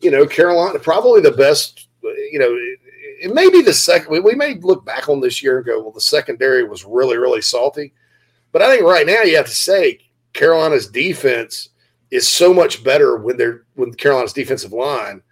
[0.00, 1.88] you know Carolina probably the best.
[2.02, 4.22] You know, it, may be the second.
[4.22, 7.42] We, may look back on this year and go, well, the secondary was really really
[7.42, 7.92] salty.
[8.52, 10.00] But I think right now you have to say
[10.32, 11.70] Carolina's defense
[12.10, 15.22] is so much better when they're when Carolina's defensive line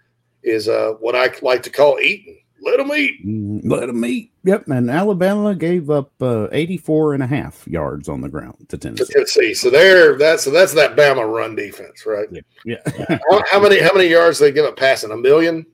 [0.43, 2.39] is uh, what I like to call eating.
[2.67, 3.25] Let them eat.
[3.25, 4.31] Mm, Let them eat.
[4.43, 4.67] Yep.
[4.67, 8.77] And Alabama gave up uh, 84 and a half yards on the ground to to
[8.77, 9.13] Tennessee.
[9.13, 9.53] Tennessee.
[9.53, 12.27] So there, that's so that's that Bama run defense, right?
[12.65, 12.77] Yeah.
[13.29, 15.11] how, how many how many yards they give up passing?
[15.11, 15.65] A million?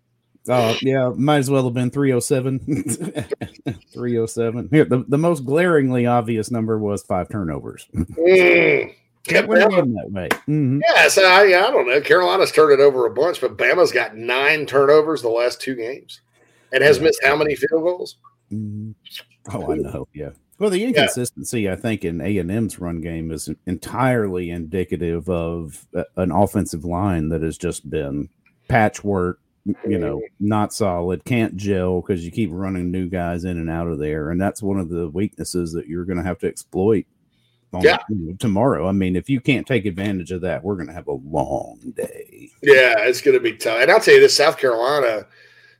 [0.47, 2.59] Uh, yeah, might as well have been 307.
[3.93, 4.69] 307.
[4.71, 7.87] Here, the, the most glaringly obvious number was five turnovers.
[7.95, 8.93] Mm.
[9.25, 9.59] Can't win
[9.93, 10.27] that way.
[10.49, 10.81] Mhm.
[10.85, 12.01] Yeah, so I, I don't know.
[12.01, 16.19] Carolina's turned it over a bunch, but Bama's got nine turnovers the last two games,
[16.73, 18.17] and has missed how many field goals?
[18.51, 18.93] Mhm.
[19.51, 20.07] Oh, I know.
[20.13, 20.29] Yeah.
[20.59, 25.85] Well, the inconsistency, I think, in A and M's run game is entirely indicative of
[25.93, 28.29] a- an offensive line that has just been
[28.67, 29.39] patchwork.
[29.87, 33.87] You know, not solid, can't gel because you keep running new guys in and out
[33.87, 37.05] of there, and that's one of the weaknesses that you're going to have to exploit.
[37.71, 37.97] on- Yeah.
[38.39, 38.85] tomorrow.
[38.87, 41.79] I mean, if you can't take advantage of that, we're going to have a long
[41.95, 42.51] day.
[42.61, 43.79] Yeah, it's going to be tough.
[43.81, 45.25] And I'll tell you this: South Carolina,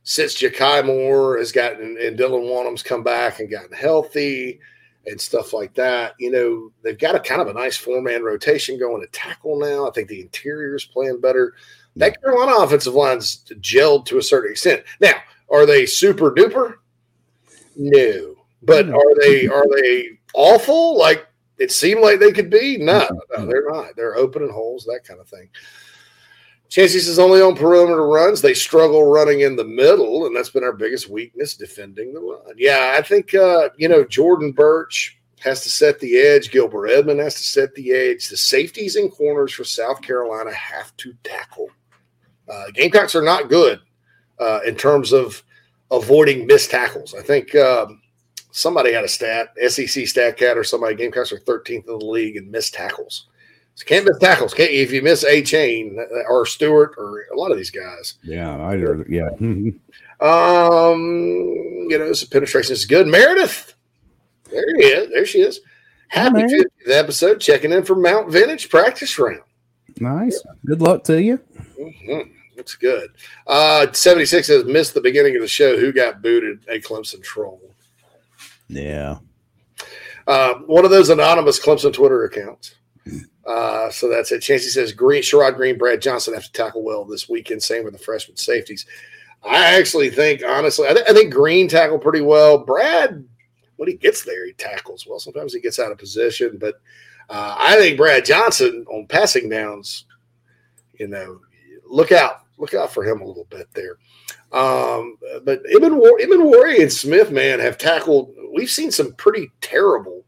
[0.04, 4.60] since Jakai Moore has gotten and Dylan Wonnum's come back and gotten healthy
[5.06, 8.22] and stuff like that, you know, they've got a kind of a nice four man
[8.22, 9.88] rotation going to tackle now.
[9.88, 11.54] I think the interior is playing better.
[11.96, 14.84] That Carolina offensive line's gelled to a certain extent.
[15.00, 15.14] Now,
[15.50, 16.74] are they super duper?
[17.76, 20.98] No, but are they are they awful?
[20.98, 21.26] Like
[21.58, 22.76] it seemed like they could be?
[22.78, 23.96] No, no, they're not.
[23.96, 25.48] They're opening holes, that kind of thing.
[26.74, 28.42] Chancey is only on perimeter runs.
[28.42, 32.52] They struggle running in the middle, and that's been our biggest weakness, defending the run.
[32.56, 36.50] Yeah, I think uh, you know Jordan Burch has to set the edge.
[36.50, 38.28] Gilbert Edmond has to set the edge.
[38.28, 41.68] The safeties and corners for South Carolina have to tackle.
[42.48, 43.78] Uh, Gamecocks are not good
[44.40, 45.44] uh, in terms of
[45.92, 47.14] avoiding missed tackles.
[47.14, 48.02] I think um,
[48.50, 50.96] somebody had a stat, SEC stat cat or somebody.
[50.96, 53.28] Gamecocks are 13th in the league in missed tackles.
[53.76, 54.54] So can't miss tackles.
[54.54, 55.96] Can't if you miss Achane
[56.28, 58.14] or Stewart or a lot of these guys.
[58.22, 58.76] Yeah, I
[59.08, 59.30] yeah.
[60.20, 61.00] Um,
[61.90, 63.06] you know, so penetration is good.
[63.06, 63.74] Meredith,
[64.50, 65.10] there he is.
[65.10, 65.60] There she is.
[66.08, 66.68] Happy Meredith.
[66.86, 67.40] 50th episode.
[67.40, 69.42] Checking in from Mount Vintage practice round.
[69.98, 70.40] nice.
[70.64, 71.40] Good luck to you.
[71.78, 72.30] Mm-hmm.
[72.56, 73.10] Looks good.
[73.46, 75.76] Uh, 76 says missed the beginning of the show.
[75.76, 76.64] Who got booted?
[76.68, 77.60] A Clemson troll.
[78.68, 79.18] Yeah.
[80.26, 82.76] Uh, one of those anonymous Clemson Twitter accounts.
[83.46, 84.40] Uh, so that's it.
[84.40, 87.62] Chancey says Green, Sherrod Greene, Brad Johnson have to tackle well this weekend.
[87.62, 88.86] Same with the freshman safeties.
[89.44, 92.56] I actually think, honestly, I, th- I think Green tackled pretty well.
[92.58, 93.22] Brad,
[93.76, 95.18] when he gets there, he tackles well.
[95.18, 96.80] Sometimes he gets out of position, but
[97.28, 100.06] uh, I think Brad Johnson on passing downs,
[100.94, 101.40] you know,
[101.86, 103.98] look out, look out for him a little bit there.
[104.52, 108.34] Um, but Ibn War, Emmanwori and Smith, man, have tackled.
[108.54, 110.24] We've seen some pretty terrible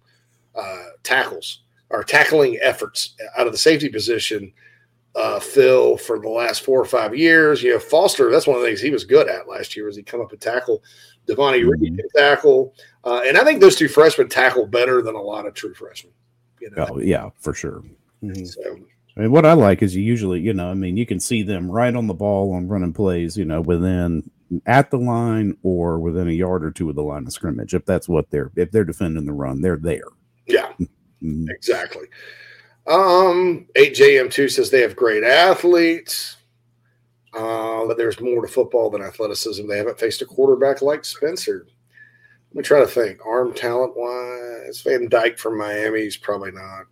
[0.55, 4.53] uh, tackles or tackling efforts out of the safety position.
[5.15, 7.63] Uh, Phil for the last four or five years.
[7.63, 8.31] You know, Foster.
[8.31, 9.87] That's one of the things he was good at last year.
[9.87, 10.83] Was he come up and tackle?
[11.27, 12.75] Devontae Reed can tackle,
[13.05, 16.13] uh, and I think those two freshmen tackle better than a lot of true freshmen.
[16.61, 17.83] You know, Oh, yeah, for sure.
[18.45, 18.79] so
[19.17, 21.71] mean, what I like is you usually, you know, I mean, you can see them
[21.71, 24.31] right on the ball on running plays, you know, within
[24.67, 27.75] at the line or within a yard or two of the line of scrimmage.
[27.75, 30.05] If that's what they're if they're defending the run, they're there.
[30.47, 30.89] yeah, Mhm.
[31.23, 32.07] Exactly.
[32.87, 36.37] Um, 8JM2 says they have great athletes.
[37.35, 39.67] Uh, but there's more to football than athleticism.
[39.69, 41.67] They haven't faced a quarterback like Spencer.
[42.51, 43.27] Let me try to think.
[43.27, 46.87] Arm talent wise, Van Dyke from Miami is probably not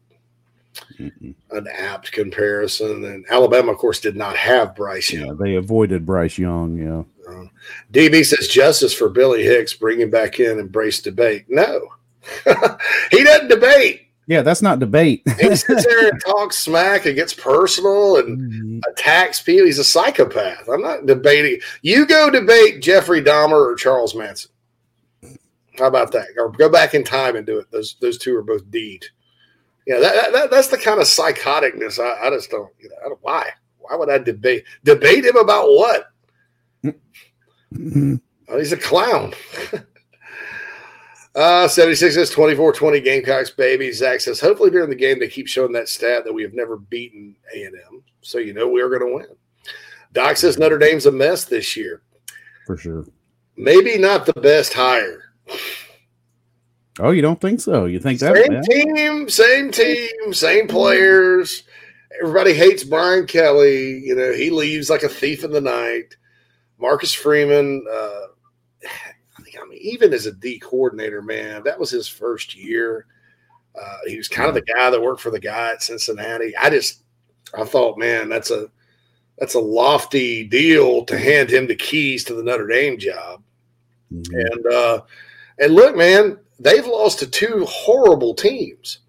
[1.01, 1.35] Mhm.
[1.53, 3.05] an apt comparison.
[3.07, 5.29] And Alabama, of course, did not have Bryce Young.
[5.29, 6.77] Yeah, they avoided Bryce Young.
[6.77, 7.33] Yeah.
[7.33, 7.47] Uh,
[7.91, 11.47] DB says justice for Billy Hicks, bring him back in, embrace debate.
[11.49, 11.89] No,
[13.11, 14.04] he doesn't debate.
[14.27, 15.23] Yeah, that's not debate.
[15.41, 18.79] He sits there and talks smack and gets personal and Mm-hmm.
[18.91, 19.67] attacks people.
[19.67, 20.69] He's a psychopath.
[20.69, 21.61] I'm not debating.
[21.83, 24.51] You go debate Jeffrey Dahmer or Charles Manson.
[25.79, 26.29] How about that?
[26.39, 27.71] Or go back in time and do it.
[27.71, 29.05] Those those two are both deed.
[29.87, 32.71] Yeah, that, that that's the kind of psychoticness I, I just don't.
[32.81, 33.51] You know, I don't, why?
[33.79, 36.11] Why would I debate debate him about what?
[36.87, 39.35] Oh, he's a clown.
[41.35, 43.91] uh, 76 says 24 20 Gamecocks, baby.
[43.93, 46.77] Zach says, hopefully during the game they keep showing that stat that we have never
[46.77, 48.03] beaten A&M.
[48.23, 49.37] So you know we are going to win.
[50.13, 52.03] Doc says Notre Dame's a mess this year.
[52.67, 53.05] For sure.
[53.57, 55.33] Maybe not the best hire.
[57.01, 57.87] Oh, you don't think so?
[57.87, 58.37] You think that?
[58.37, 58.65] Same bad?
[58.65, 61.65] team, same team, same players.
[62.21, 63.99] Everybody hates Brian Kelly.
[63.99, 66.17] You know, he leaves like a thief in the night.
[66.79, 68.27] Marcus Freeman, uh,
[69.85, 73.07] even as a D coordinator, man, that was his first year.
[73.81, 76.57] Uh, he was kind of the guy that worked for the guy at Cincinnati.
[76.57, 77.03] I just,
[77.57, 78.69] I thought, man, that's a
[79.39, 83.43] that's a lofty deal to hand him the keys to the Notre Dame job.
[84.11, 85.01] And uh,
[85.59, 89.01] and look, man, they've lost to two horrible teams.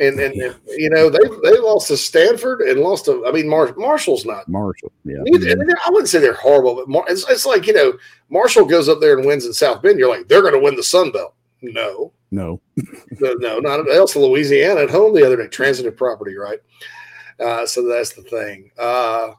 [0.00, 3.48] And and, and, you know they they lost to Stanford and lost to I mean
[3.48, 4.90] Mar- Marshall's not Marshall.
[5.04, 5.18] Yeah.
[5.20, 7.92] Neither, I wouldn't say they're horrible, but Mar- it's, it's like you know
[8.28, 9.98] Marshall goes up there and wins in South Bend.
[10.00, 11.34] You're like they're going to win the Sun Belt.
[11.62, 12.60] No, No.
[13.20, 14.16] no, no, not else.
[14.16, 16.58] Louisiana at home the other day, transitive property, right?
[17.40, 18.70] Uh, so that's the thing.
[18.78, 19.32] Uh,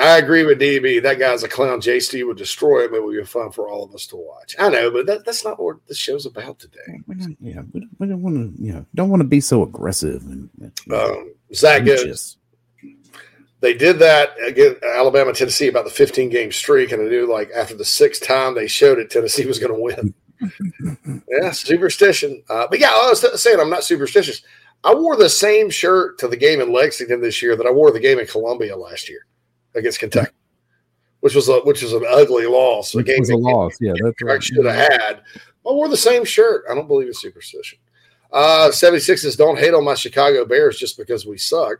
[0.00, 1.02] I agree with DB.
[1.02, 1.80] That guy's a clown.
[1.80, 2.94] JC would destroy him.
[2.94, 4.56] It would be fun for all of us to watch.
[4.58, 7.00] I know, but that, that's not what this show's about today.
[7.06, 8.62] We don't, yeah, we don't, we don't want to.
[8.62, 10.48] Yeah, don't want to be so aggressive and
[10.92, 12.38] Um, Zach goes.
[13.60, 17.50] They did that against Alabama, Tennessee about the 15 game streak, and I knew like
[17.54, 21.22] after the sixth time they showed it, Tennessee was going to win.
[21.28, 22.42] yeah, superstition.
[22.48, 24.40] Uh, but yeah, I was saying I'm not superstitious.
[24.82, 27.90] I wore the same shirt to the game in Lexington this year that I wore
[27.90, 29.26] the game in Columbia last year
[29.74, 30.32] against Kentucky,
[31.20, 32.94] which was a which was an ugly loss.
[32.94, 33.76] A game was a loss.
[33.80, 34.42] Yeah, that's I right.
[34.42, 35.20] should have had.
[35.66, 36.64] I wore the same shirt.
[36.70, 37.78] I don't believe in superstition.
[38.32, 41.78] Uh, 76 don't hate on my Chicago Bears just because we suck.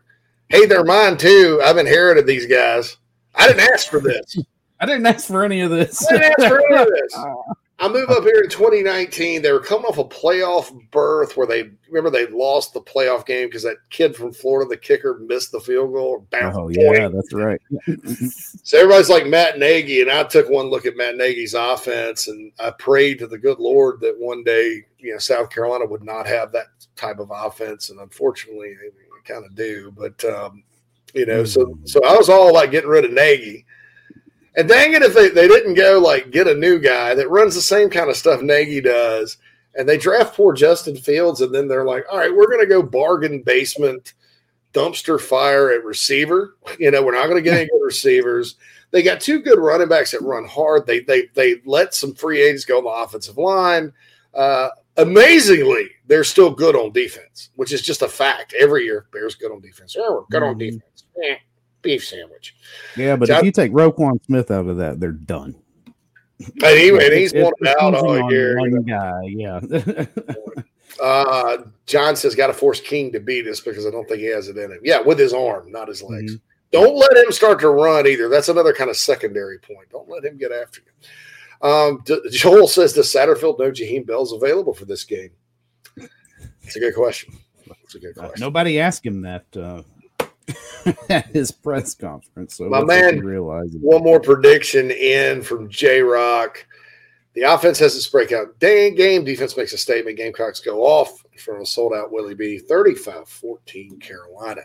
[0.49, 1.61] Hey, they're mine too.
[1.65, 2.97] I've inherited these guys.
[3.35, 4.37] I didn't ask for this.
[4.81, 6.07] I didn't ask for any of this.
[6.11, 7.19] I didn't ask for any of this.
[7.81, 9.41] I moved up here in 2019.
[9.41, 13.49] They were coming off a playoff berth where they remember they lost the playoff game
[13.49, 16.77] because that kid from Florida, the kicker, missed the field goal Oh point.
[16.77, 17.61] yeah, that's right.
[18.63, 22.53] So everybody's like Matt Nagy, and I took one look at Matt Nagy's offense, and
[22.61, 26.27] I prayed to the good Lord that one day, you know, South Carolina would not
[26.27, 28.91] have that type of offense, and unfortunately, they,
[29.25, 29.93] kind of do.
[29.97, 30.63] But um,
[31.15, 33.65] you know, so so I was all like getting rid of Nagy,
[34.61, 37.55] and dang it if they, they didn't go like get a new guy that runs
[37.55, 39.39] the same kind of stuff Nagy does,
[39.75, 42.67] and they draft poor Justin Fields, and then they're like, all right, we're going to
[42.67, 44.13] go bargain basement
[44.75, 46.57] dumpster fire at receiver.
[46.79, 48.57] You know, we're not going to get any good receivers.
[48.91, 50.87] They got two good running backs that run hard.
[50.87, 53.93] They they they let some free agents go on the offensive line.
[54.35, 58.55] Uh, amazingly, they're still good on defense, which is just a fact.
[58.59, 59.97] Every year, Bears good on defense.
[59.97, 61.05] Yeah, we're good on defense.
[61.83, 62.55] Beef sandwich.
[62.97, 65.55] Yeah, but So I- if you take Roquan Smith out of that, they're done.
[66.63, 68.59] And, he, and he's It's- wanted out all year.
[68.59, 69.61] One guy, yeah.
[71.01, 74.27] Uh, John says, got to force King to beat us because I don't think he
[74.27, 74.81] has it in him.
[74.83, 76.37] Yeah, with his arm, not his legs.
[76.73, 78.29] Don't let him start to run either.
[78.29, 79.89] That's another kind of secondary point.
[79.91, 81.67] Don't let him get after you.
[81.69, 85.31] Um, D- Joel says, does Satterfield know Jaheim Bell's available for this game?
[86.63, 87.35] It's a good question.
[87.85, 88.41] It's a good question.
[88.41, 89.83] Nobody asked him that uh,
[91.09, 92.57] at his press conference.
[92.57, 93.21] So My man.
[93.81, 96.67] One more prediction in from J Rock.
[97.35, 99.25] The offense has its breakout day game.
[99.25, 100.17] Defense makes a statement.
[100.17, 102.59] Gamecocks go off in front of a sold out Willie B.
[102.59, 104.63] 35 14 Carolina.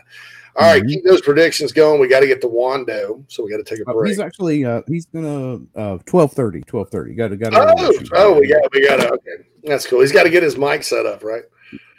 [0.56, 0.88] All right, Mhm.
[0.88, 2.00] keep those predictions going.
[2.00, 4.08] We got to get to Wando, so we got to take a Uh, break.
[4.08, 6.62] he's actually uh, he's gonna uh, twelve thirty.
[6.62, 7.14] Twelve thirty.
[7.14, 9.12] Got to got Oh, oh, we got, we got to.
[9.12, 9.30] Okay,
[9.64, 10.00] that's cool.
[10.00, 11.42] He's got to get his mic set up, right?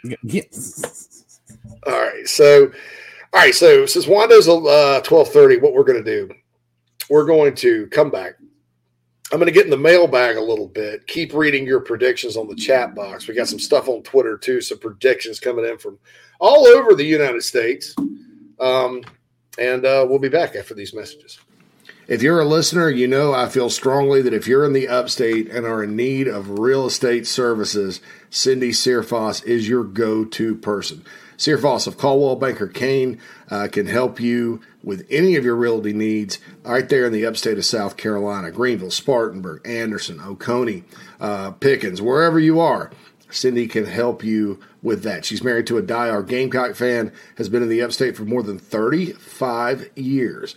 [0.22, 1.40] Yes.
[1.86, 2.26] All right.
[2.28, 2.70] So,
[3.32, 3.54] all right.
[3.54, 6.34] So since Wando's uh, twelve thirty, what we're going to do?
[7.10, 8.34] We're going to come back.
[9.30, 11.06] I'm going to get in the mailbag a little bit.
[11.06, 13.28] Keep reading your predictions on the chat box.
[13.28, 14.62] We got some stuff on Twitter too.
[14.62, 15.98] Some predictions coming in from
[16.40, 17.94] all over the United States.
[18.58, 19.02] Um,
[19.58, 21.38] and uh, we'll be back after these messages.
[22.06, 25.50] If you're a listener, you know I feel strongly that if you're in the upstate
[25.50, 28.00] and are in need of real estate services,
[28.30, 31.04] Cindy Searfoss is your go to person.
[31.38, 33.18] Searfoss of Coldwell Banker Caine
[33.48, 37.58] uh, can help you with any of your realty needs right there in the upstate
[37.58, 40.82] of South Carolina Greenville, Spartanburg, Anderson, Oconee,
[41.20, 42.90] uh, Pickens, wherever you are.
[43.30, 45.24] Cindy can help you with that.
[45.24, 48.58] She's married to a diehard Gamecock fan, has been in the upstate for more than
[48.58, 50.56] 35 years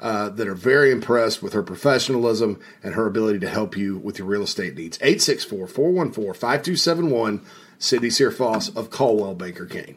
[0.00, 4.18] uh, that are very impressed with her professionalism and her ability to help you with
[4.18, 4.98] your real estate needs.
[5.00, 7.42] 864 414 5271,
[7.78, 9.96] Cindy Searfoss of Coldwell Banker Caine.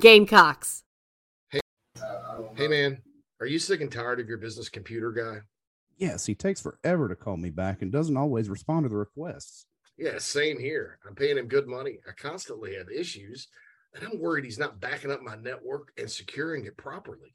[0.00, 0.84] Gamecocks.
[1.50, 1.60] Hey,
[2.54, 3.02] hey, man,
[3.40, 5.40] are you sick and tired of your business computer guy?
[5.96, 9.66] Yes, he takes forever to call me back and doesn't always respond to the requests.
[9.96, 10.98] Yeah, same here.
[11.06, 11.98] I'm paying him good money.
[12.08, 13.48] I constantly have issues,
[13.94, 17.34] and I'm worried he's not backing up my network and securing it properly.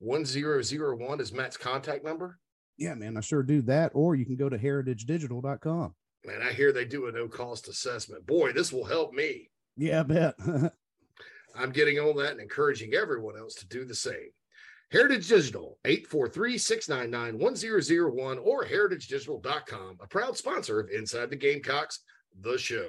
[0.00, 2.38] 1001 is Matt's contact number?
[2.76, 3.92] Yeah, man, I sure do that.
[3.94, 5.94] Or you can go to heritagedigital.com.
[6.24, 8.26] Man, I hear they do a no cost assessment.
[8.26, 9.50] Boy, this will help me.
[9.76, 10.34] Yeah, I bet.
[11.56, 14.30] I'm getting on that and encouraging everyone else to do the same.
[14.90, 22.00] Heritage Digital, 843-699-1001 or heritagedigital.com, a proud sponsor of Inside the Gamecocks,
[22.40, 22.88] the show.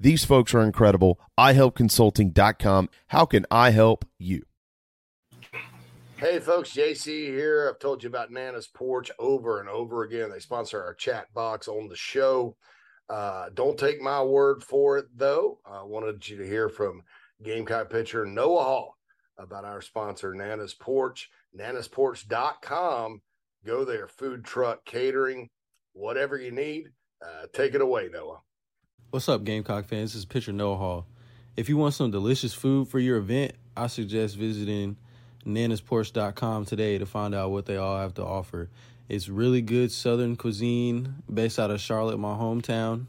[0.00, 1.20] These folks are incredible.
[1.38, 2.88] iHelpConsulting.com.
[3.08, 4.44] How can I help you?
[6.16, 7.68] Hey, folks, JC here.
[7.68, 10.30] I've told you about Nana's Porch over and over again.
[10.30, 12.56] They sponsor our chat box on the show.
[13.10, 15.60] Uh, don't take my word for it, though.
[15.66, 17.02] I wanted you to hear from
[17.42, 18.98] Gamecock pitcher Noah Hall
[19.38, 21.30] about our sponsor, Nana's Porch.
[21.58, 23.20] Nana'sPorch.com.
[23.66, 25.50] Go there, food truck, catering,
[25.92, 26.88] whatever you need.
[27.22, 28.40] Uh, take it away, Noah.
[29.10, 30.12] What's up, Gamecock fans?
[30.12, 31.06] This is pitcher Noah Hall.
[31.56, 34.98] If you want some delicious food for your event, I suggest visiting
[35.44, 38.68] nanasporch.com today to find out what they all have to offer.
[39.08, 43.06] It's really good Southern cuisine based out of Charlotte, my hometown.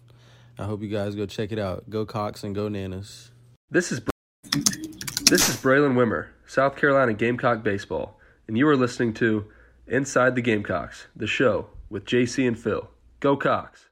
[0.58, 1.88] I hope you guys go check it out.
[1.88, 3.30] Go Cox and go Nanas.
[3.70, 4.02] This is
[5.30, 9.46] this is Braylen Wimmer, South Carolina Gamecock baseball, and you are listening to
[9.86, 12.90] Inside the Gamecocks, the show with JC and Phil.
[13.20, 13.91] Go Cox.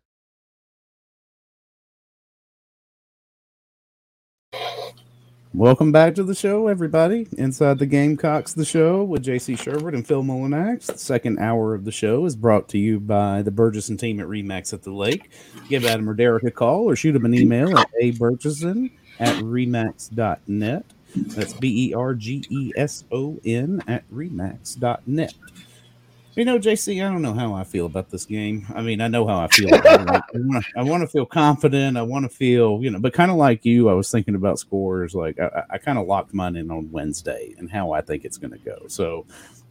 [5.56, 7.28] Welcome back to the show, everybody.
[7.36, 10.86] Inside the Gamecocks, the show with JC Shurburtt and Phil Molinax.
[10.86, 14.28] The second hour of the show is brought to you by the Bergeson team at
[14.28, 15.32] Remax at the Lake.
[15.68, 20.86] Give Adam or Derek a call or shoot him an email at abergeson at remax.net.
[21.16, 25.34] That's B E R G E S O N at remax.net.
[26.40, 28.66] You know, JC, I don't know how I feel about this game.
[28.74, 29.74] I mean, I know how I feel.
[29.74, 31.98] I want to feel confident.
[31.98, 34.58] I want to feel, you know, but kind of like you, I was thinking about
[34.58, 35.14] scores.
[35.14, 38.38] Like I, I kind of locked mine in on Wednesday and how I think it's
[38.38, 38.88] going to go.
[38.88, 39.26] So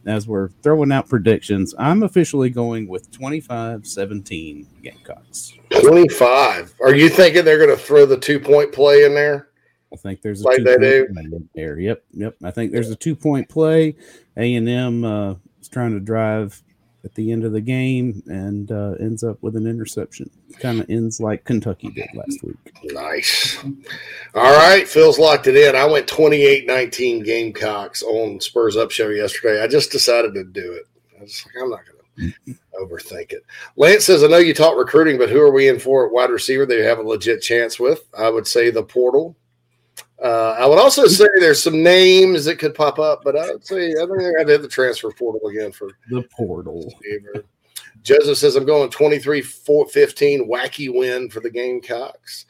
[0.05, 5.53] as we're throwing out predictions, I'm officially going with 25 17 Gamecocks.
[5.71, 6.75] 25.
[6.83, 9.49] Are you thinking they're going to throw the two point play in there?
[9.91, 11.13] I think there's a Like two they point do.
[11.31, 11.79] play there.
[11.79, 12.35] Yep, yep.
[12.43, 13.95] I think there's a two point play.
[14.37, 15.33] A and M uh,
[15.71, 16.61] trying to drive
[17.05, 20.29] at the end of the game and uh, ends up with an interception.
[20.59, 22.57] Kind of ends like Kentucky did last week.
[22.83, 23.57] Nice.
[24.35, 25.75] All right, Phil's locked it in.
[25.75, 29.63] I went 28-19 Gamecocks on Spurs Up Show yesterday.
[29.63, 30.87] I just decided to do it.
[31.17, 33.45] I was like, I'm not going to overthink it.
[33.77, 36.29] Lance says, I know you taught recruiting, but who are we in for at wide
[36.31, 38.03] receiver that you have a legit chance with?
[38.17, 39.37] I would say the portal.
[40.21, 43.65] Uh, I would also say there's some names that could pop up, but I would
[43.65, 46.93] say I think to hit the transfer portal again for The portal.
[48.03, 52.45] Joseph says, I'm going 23 4 15, wacky win for the Gamecocks.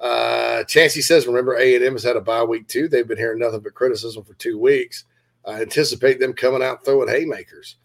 [0.00, 2.88] Uh, Chancey says, remember, A&M has had a bye week too.
[2.88, 5.04] They've been hearing nothing but criticism for two weeks.
[5.44, 7.76] I anticipate them coming out throwing haymakers.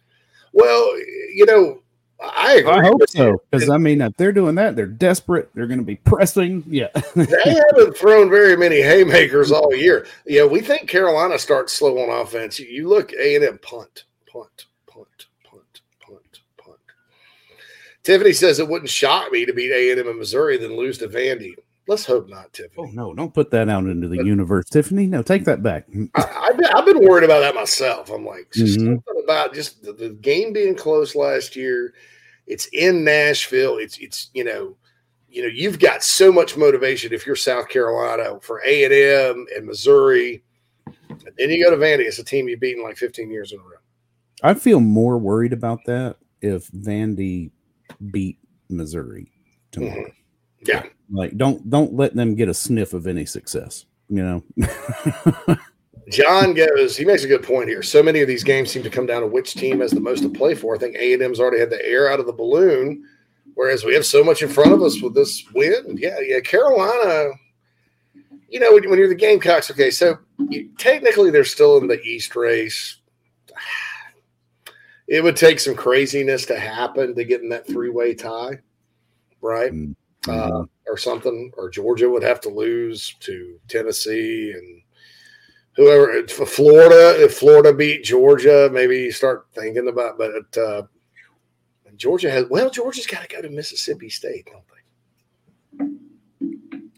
[0.51, 0.95] Well,
[1.34, 1.81] you know,
[2.22, 2.72] I agree.
[2.72, 5.49] I hope so because I mean, if they're doing that, they're desperate.
[5.53, 6.64] They're going to be pressing.
[6.68, 7.26] Yeah, they
[7.72, 10.05] haven't thrown very many haymakers all year.
[10.26, 12.59] Yeah, we think Carolina starts slow on offense.
[12.59, 16.78] You- look A and M punt, punt, punt, punt, punt, punt.
[18.03, 20.97] Tiffany says it wouldn't shock me to beat A and M in Missouri than lose
[20.99, 21.55] to Vandy.
[21.88, 22.88] Let's hope not, Tiffany.
[22.88, 23.13] Oh no!
[23.13, 25.05] Don't put that out into the universe, Tiffany.
[25.05, 25.86] No, take that back.
[26.15, 28.09] I, I've, been, I've been worried about that myself.
[28.09, 28.86] I'm like, just Mhm.
[29.05, 31.93] something about just the, the game being close last year.
[32.47, 33.77] It's in Nashville.
[33.77, 34.77] It's it's you know,
[35.29, 39.45] you know, you've got so much motivation if you're South Carolina for A and M
[39.55, 40.41] and Missouri,
[41.09, 42.05] and then you go to Vandy.
[42.05, 43.69] It's a team you've beaten like 15 years in a row.
[44.41, 47.51] I feel more worried about that if Vandy
[48.11, 48.38] beat
[48.69, 49.31] Missouri
[49.71, 50.11] tomorrow.
[50.66, 50.84] Yeah.
[51.11, 53.86] Like, don't don't let them get a sniff of any success.
[54.09, 55.57] You know.
[56.09, 56.97] John goes.
[56.97, 57.82] He makes a good point here.
[57.82, 60.22] So many of these games seem to come down to which team has the most
[60.24, 60.76] to play for.
[60.76, 63.03] I think A and M's already had the air out of the balloon,
[63.53, 65.97] whereas we have so much in front of us with this win.
[65.97, 66.39] Yeah, yeah.
[66.41, 67.32] Carolina.
[68.49, 72.01] You know, when, when you're the Gamecocks, okay, so you, technically they're still in the
[72.01, 72.97] East race.
[75.05, 78.59] It would take some craziness to happen to get in that three way tie,
[79.41, 79.72] right?
[79.72, 79.95] Mm.
[80.28, 84.82] Uh, or something, or Georgia would have to lose to Tennessee and
[85.76, 87.21] whoever if Florida.
[87.24, 90.17] If Florida beat Georgia, maybe you start thinking about.
[90.17, 90.84] But uh,
[91.97, 94.63] Georgia has well, Georgia's got to go to Mississippi State, don't
[95.80, 95.86] they?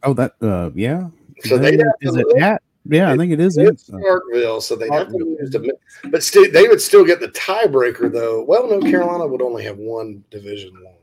[0.04, 0.34] Oh, that.
[0.42, 1.08] Uh, yeah.
[1.46, 2.44] So They- they'd have is to it lose.
[2.44, 2.62] at?
[2.88, 3.56] Yeah, I think it is.
[3.56, 3.64] they?
[3.64, 5.74] in- It's Starkville, so they'd have to lose to.
[6.12, 8.44] But still, they would still get the tiebreaker, though.
[8.44, 10.94] Well, no, Carolina would only have one division loss.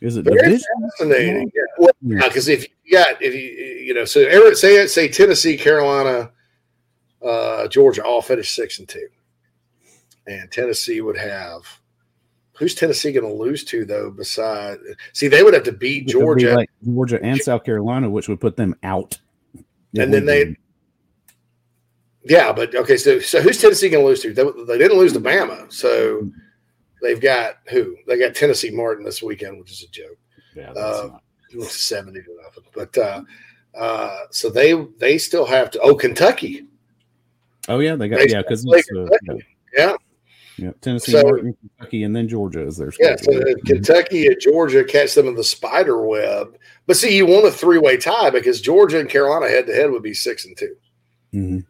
[0.00, 0.66] Is it Very division?
[0.98, 1.52] fascinating.
[1.54, 1.62] Yeah.
[1.78, 6.30] Well, because if you got if you you know so say say Tennessee, Carolina,
[7.24, 9.08] uh, Georgia all finished six and two,
[10.26, 11.64] and Tennessee would have
[12.60, 14.10] who's Tennessee going to lose to though?
[14.10, 14.80] Besides,
[15.14, 18.28] see, they would have to beat would be Georgia, like Georgia and South Carolina, which
[18.28, 19.18] would put them out.
[19.94, 20.44] It and then they.
[20.44, 20.56] be-
[22.24, 22.96] Yeah, but okay.
[22.98, 24.32] So, so who's Tennessee going to lose to?
[24.32, 26.30] They, they didn't lose to Bama, so
[27.02, 27.96] they've got who?
[28.06, 30.18] They got Tennessee Martin this weekend, which is a joke.
[30.54, 31.18] Yeah, uh,
[31.54, 32.64] was seventy to nothing.
[32.74, 33.22] But uh,
[33.78, 35.80] uh, so they they still have to.
[35.80, 36.66] Oh, Kentucky.
[37.68, 39.46] Oh yeah, they got They yeah because uh, Kentucky.
[39.76, 39.94] Yeah,
[40.56, 43.16] yeah, Tennessee, So- Martin, Kentucky, and then Georgia is their yeah.
[43.16, 46.56] So if Kentucky and Georgia catch them in the spider web.
[46.86, 49.90] But see, you want a three way tie because Georgia and Carolina head to head
[49.90, 50.76] would be six and two.
[51.32, 51.64] Mhm.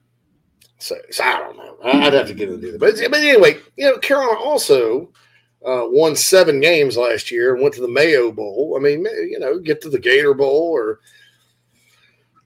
[0.78, 1.76] So, so I don't know.
[1.84, 2.80] I'd have to get into it.
[2.80, 5.12] But, but anyway, you know, Carolina also
[5.66, 8.74] uh, won seven games last year and went to the Mayo Bowl.
[8.76, 11.00] I mean, you know, get to the Gator Bowl or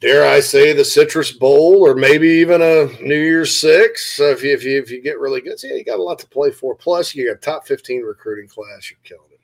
[0.00, 4.16] dare I say the Citrus Bowl or maybe even a New Year's Six.
[4.16, 6.02] So if you, if you if you get really good, so yeah, you got a
[6.02, 6.74] lot to play for.
[6.74, 8.90] Plus, you got top fifteen recruiting class.
[8.90, 9.40] You're killing it.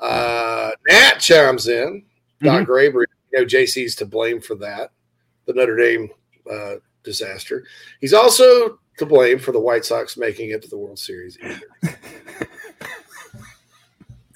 [0.00, 2.04] Uh, Nat chimes in.
[2.42, 4.92] Doc Graber, you know, JC's to blame for that.
[5.44, 6.08] The Notre Dame
[6.50, 7.64] uh, disaster.
[8.00, 11.38] He's also to blame for the White Sox making it to the World Series.
[11.42, 11.98] Either.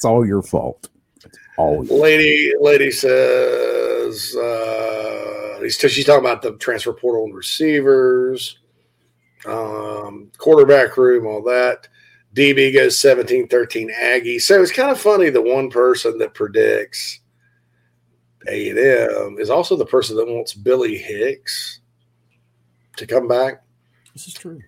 [0.05, 0.91] It's all your fault.
[1.25, 7.35] It's all your Lady, lady says uh, he's, she's talking about the transfer portal and
[7.35, 8.59] receivers,
[9.47, 11.89] um, quarterback room, all that.
[12.35, 14.39] DB goes 17 13 Aggie.
[14.41, 17.21] So it's kind of funny the one person that predicts
[18.47, 21.81] A&M is also the person that wants Billy Hicks
[22.99, 23.63] to come back.
[24.13, 24.61] This is true.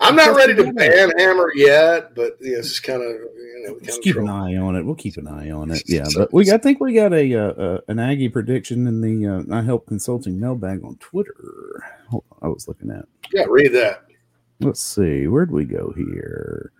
[0.00, 4.02] I'm not ready to ban Hammer yet, but yeah, it's kind of you know, Just
[4.02, 4.82] keep an eye on it.
[4.82, 5.82] We'll keep an eye on it.
[5.90, 9.26] Yeah, but we I think we got a uh, uh, an Aggie prediction in the
[9.26, 11.84] uh, I help consulting mailbag on Twitter.
[12.08, 13.06] Hold on, I was looking at.
[13.32, 14.04] yeah, read that.
[14.60, 16.72] Let's see, where'd we go here?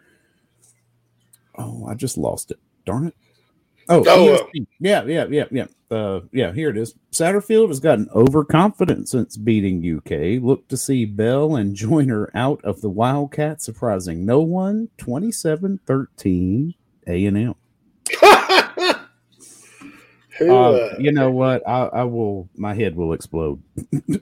[1.57, 2.59] Oh, I just lost it.
[2.87, 3.15] Darn it!
[3.93, 4.49] Oh, Oh,
[4.79, 5.67] yeah, yeah, yeah, yeah.
[5.91, 6.95] Uh, yeah, here it is.
[7.11, 10.41] Satterfield has gotten overconfident since beating UK.
[10.41, 14.89] Look to see Bell and Joyner out of the Wildcat, surprising no one.
[14.99, 16.75] 27-13
[17.09, 17.55] A&M.
[20.39, 21.67] Who, Uh, uh, you know what?
[21.69, 22.49] I, I will.
[22.57, 23.61] My head will explode.
[24.07, 24.21] You'll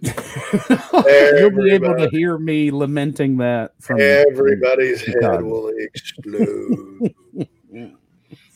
[1.50, 7.14] be able to hear me lamenting that from Everybody's head will explode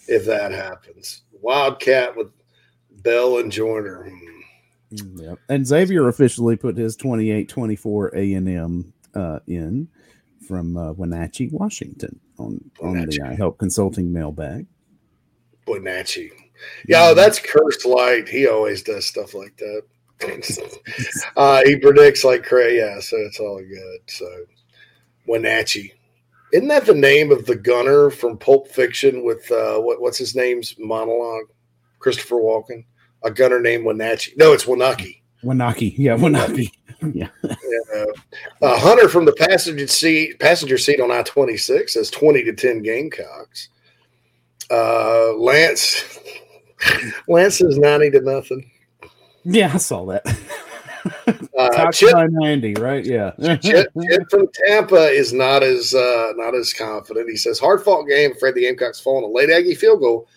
[0.09, 1.23] if that happens.
[1.41, 2.31] Wildcat with
[3.03, 4.11] Bell and Joyner.
[4.91, 5.39] Yep.
[5.49, 9.89] And Xavier officially put his 28-24 A&M uh, in
[10.47, 14.67] from uh, Wenatchee, Washington on, on the I Help Consulting mailbag.
[15.67, 16.31] Bonacci.
[16.87, 18.29] Yeah, that's cursed light.
[18.29, 19.83] He always does stuff like that.
[21.37, 22.77] uh, he predicts like crazy.
[22.77, 24.01] Yeah, so it's all good.
[24.07, 24.45] So
[25.27, 25.93] Wenatchee.
[26.53, 30.37] Isn't that the name of the gunner from Pulp Fiction with uh, what, what's his
[30.37, 31.47] name's monologue?
[31.99, 32.85] Christopher Walken.
[33.25, 34.35] A gunner named Wenatchee.
[34.37, 35.23] No, it's Winocki.
[35.43, 35.95] Wenatchee.
[35.97, 36.73] Yeah, Wenatchee.
[37.15, 37.29] yeah.
[37.43, 38.05] Yeah.
[38.61, 42.53] Uh, Hunter from the passenger seat passenger seat on I twenty six says twenty to
[42.53, 43.69] ten Gamecocks.
[44.71, 46.19] Uh, Lance
[47.29, 48.71] Lance is ninety to nothing.
[49.45, 50.25] Yeah, I saw that.
[51.59, 53.05] Uh, Chip, 90, right?
[53.05, 53.33] Yeah.
[53.63, 57.29] Chip, Chip from Tampa is not as uh, not as confident.
[57.29, 58.33] He says hard fought game.
[58.33, 60.29] Afraid the Gamecocks fall on a late Aggie field goal,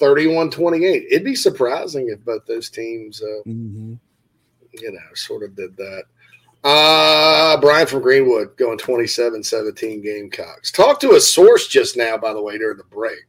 [0.00, 1.04] 31-28.
[1.10, 3.98] It'd be surprising if both those teams, uh, Mhm.
[4.72, 6.04] you know, sort of did that.
[6.62, 10.70] Uh, Brian from Greenwood going 27-17 Gamecocks.
[10.70, 13.20] Talk to a source just now, by the way, during the break.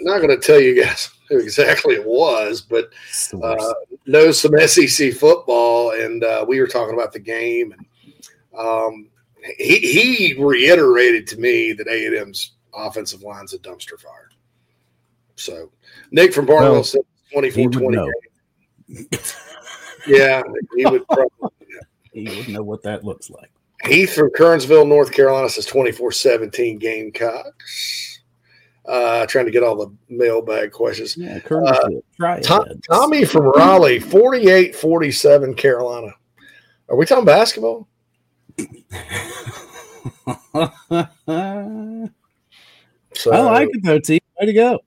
[0.00, 2.90] Not going to tell you guys who exactly it was, but
[3.42, 3.74] uh,
[4.06, 7.72] knows some SEC football, and uh, we were talking about the game.
[7.72, 9.08] And um,
[9.58, 14.30] he he reiterated to me that A and M's offensive line's a dumpster fire.
[15.36, 15.70] So
[16.10, 17.02] Nick from Barnwell Well, said
[17.32, 17.96] he 24 would 20.
[17.96, 18.10] know.
[20.06, 20.42] Yeah,
[20.76, 21.50] he would probably.
[22.12, 23.50] He would know what that looks like.
[23.86, 28.13] Heath from Kernsville, North Carolina says 24 17 Gamecocks.
[28.86, 31.16] Uh, trying to get all the mailbag questions.
[31.16, 36.12] Yeah, Uh, Try Tom, Tommy from Raleigh, 48 47 Carolina.
[36.90, 37.88] Are we talking basketball?
[43.14, 44.20] So, I like it though, T.
[44.38, 44.80] Way to go.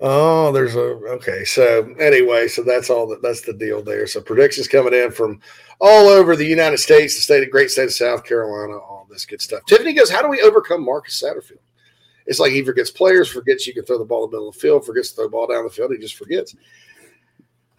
[0.00, 1.44] Oh, there's a okay.
[1.44, 4.06] So anyway, so that's all that that's the deal there.
[4.06, 5.40] So predictions coming in from
[5.80, 9.26] all over the United States, the state of great state of South Carolina, all this
[9.26, 9.62] good stuff.
[9.66, 11.58] Tiffany goes, How do we overcome Marcus Satterfield?
[12.28, 14.54] It's like he forgets players, forgets you can throw the ball in the middle of
[14.54, 16.54] the field, forgets to throw the ball down the field, he just forgets.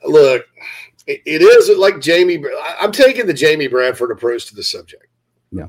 [0.04, 0.44] Look,
[1.06, 2.44] it, it is like Jamie.
[2.82, 5.06] I'm taking the Jamie Bradford approach to the subject.
[5.52, 5.68] Yeah.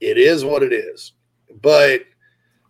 [0.00, 1.12] It is what it is.
[1.60, 2.04] But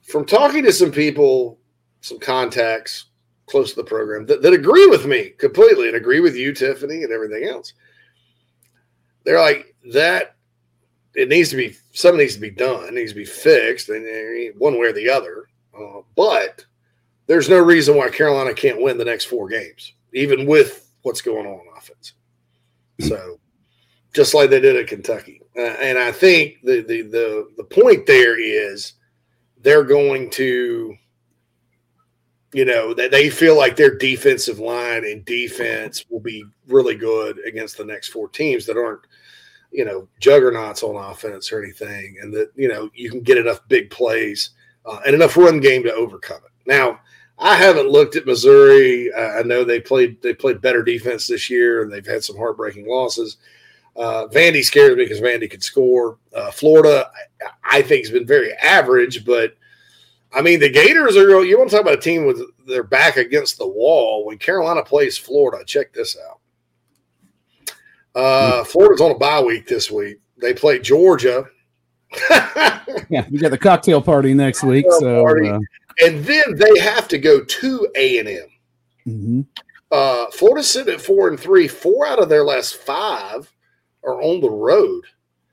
[0.02, 1.60] from talking to some people,
[2.00, 3.06] some contacts
[3.46, 7.04] close to the program that, that agree with me completely and agree with you, Tiffany,
[7.04, 7.74] and everything else.
[9.22, 10.33] They're like that.
[11.14, 12.84] It needs to be something needs to be done.
[12.84, 14.04] It needs to be fixed, and
[14.58, 15.48] one way or the other.
[15.76, 16.64] Uh, but
[17.26, 21.46] there's no reason why Carolina can't win the next four games, even with what's going
[21.46, 22.14] on on offense.
[23.00, 23.38] So,
[24.12, 28.06] just like they did at Kentucky, uh, and I think the the the the point
[28.06, 28.94] there is
[29.60, 30.96] they're going to
[32.52, 37.44] you know that they feel like their defensive line and defense will be really good
[37.46, 39.06] against the next four teams that aren't
[39.74, 43.60] you know juggernauts on offense or anything and that you know you can get enough
[43.68, 44.50] big plays
[44.86, 46.98] uh, and enough run game to overcome it now
[47.38, 51.50] i haven't looked at missouri uh, i know they played they played better defense this
[51.50, 53.38] year and they've had some heartbreaking losses
[53.96, 57.10] uh, vandy scares me because vandy could score uh, florida
[57.42, 59.56] I, I think has been very average but
[60.36, 61.44] I mean, the Gators are.
[61.44, 64.82] You want to talk about a team with their back against the wall when Carolina
[64.82, 65.64] plays Florida?
[65.64, 66.40] Check this out.
[68.14, 70.18] Uh, Florida's on a bye week this week.
[70.38, 71.46] They play Georgia,
[73.10, 74.86] Yeah, we got the cocktail party next week.
[74.98, 75.58] So uh,
[76.00, 78.48] and then they have to go to A and M.
[79.06, 79.46] mhm.
[79.90, 81.68] Uh, Florida's sitting at four and three.
[81.68, 83.50] Four out of their last five
[84.02, 85.04] are on the road.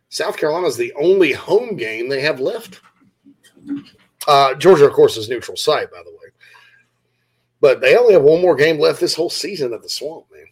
[0.09, 2.81] South Carolina's the only home game they have left.
[4.27, 6.17] Uh, Georgia, of course, is neutral site, by the way.
[7.59, 10.45] But they only have one more game left this whole season at the Swamp, man,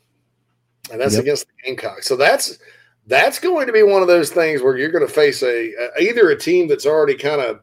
[0.92, 1.24] and that's Yep.
[1.24, 2.08] against the Gamecocks.
[2.08, 2.60] So that's
[3.08, 6.02] that's going to be one of those things where you're going to face a, a
[6.02, 7.62] either a team that's already kind of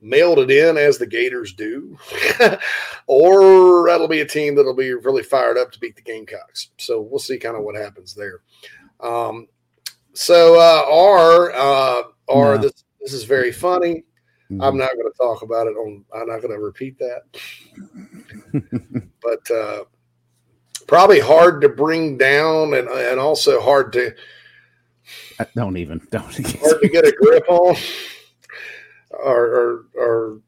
[0.00, 1.96] mailed it in as the Gators do,
[3.06, 6.68] or that'll be a team that'll be really fired up to beat the Gamecocks.
[6.76, 8.40] So we'll see kind of what happens there.
[9.00, 9.48] Um,
[10.12, 12.58] so uh, R uh, R No.
[12.58, 14.04] this this is very funny.
[14.60, 16.04] I'm not going to talk about it on.
[16.14, 17.22] I'm not going to repeat that.
[19.22, 19.84] but uh,
[20.86, 24.14] probably hard to bring down, and and also hard to
[25.38, 26.00] Uh, Don't even.
[26.10, 26.24] Don't.
[26.60, 27.76] hard to get a grip on.
[29.10, 30.40] Or, or, or,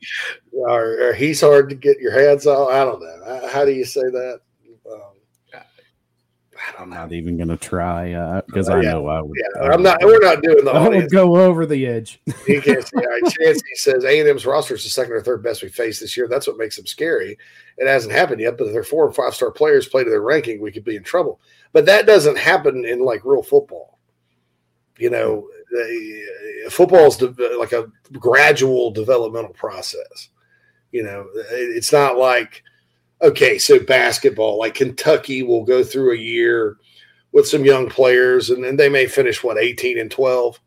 [0.52, 2.72] or, or he's hard to get your hands on.
[2.72, 3.24] I don't know.
[3.40, 4.40] How- How do you say that?
[6.78, 8.92] I'm not even going to try uh, because I Yeah.
[8.92, 9.36] know I would.
[9.56, 9.98] yeah, I'm not.
[10.02, 12.20] We're not doing the I would go over the edge.
[12.46, 12.96] He can't see.
[12.96, 16.00] Right, Chancey says A and M's roster is the second or third best we faced
[16.00, 16.28] this year.
[16.28, 17.38] That's what makes them scary.
[17.78, 20.22] It hasn't happened yet, but if their four and five star players play to their
[20.22, 21.40] ranking, we could be in trouble.
[21.72, 23.98] But that doesn't happen in like real football.
[24.98, 26.24] You know, the,
[26.66, 30.30] uh, football is de- uh, like a gradual developmental process.
[30.92, 32.62] You know, it- it's not like
[33.22, 36.76] okay, so basketball, like Kentucky will go through a year
[37.32, 40.58] with some young players, and then they may finish what eighteen and twelve.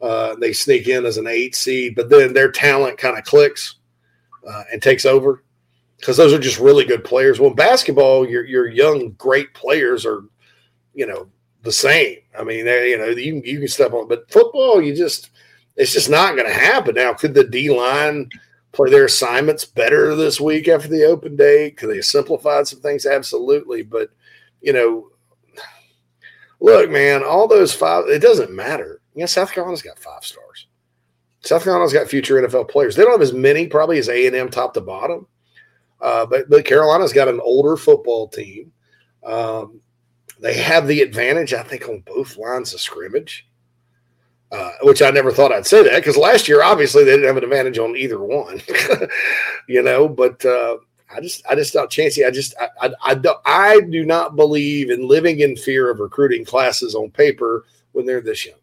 [0.00, 3.76] Uh, they sneak in as an eight seed, but then their talent kind of clicks
[4.48, 5.44] uh, and takes over
[5.98, 7.38] because those are just really good players.
[7.38, 10.24] Well, basketball, your your young great players are,
[10.94, 11.28] you know,
[11.62, 12.18] the same.
[12.36, 15.30] I mean, they, you know, you can- you can step on, but football, you just
[15.76, 16.96] it's just not going to happen.
[16.96, 18.28] Now, could the D line
[18.72, 21.70] play their assignments better this week after the open day?
[21.70, 23.06] Could they have simplified some things?
[23.06, 24.10] Absolutely, but
[24.60, 25.10] you know,
[26.60, 29.00] look, man, all those five, it doesn't matter.
[29.14, 30.66] You know, South Carolina's got five stars.
[31.40, 32.94] South Carolina's got future NFL players.
[32.94, 35.26] They don't have as many probably as A and M top to bottom,
[36.00, 38.72] uh, but but Carolina's got an older football team.
[39.24, 39.80] Um,
[40.40, 43.46] they have the advantage, I think, on both lines of scrimmage,
[44.52, 47.38] uh, which I never thought I'd say that because last year obviously they didn't have
[47.38, 48.60] an advantage on either one,
[49.66, 50.08] you know.
[50.08, 50.76] But uh,
[51.10, 54.36] I just I just thought Chancey, I just I, I I do, I do not
[54.36, 58.56] believe in living in fear of recruiting classes on paper when they're this young.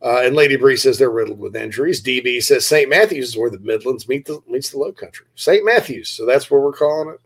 [0.00, 2.00] Uh, and Lady Bree says they're riddled with injuries.
[2.00, 2.88] DB says St.
[2.88, 5.26] Matthews is where the Midlands meet the meets the Low Country.
[5.34, 5.64] St.
[5.64, 7.20] Matthews, so that's where we're calling it.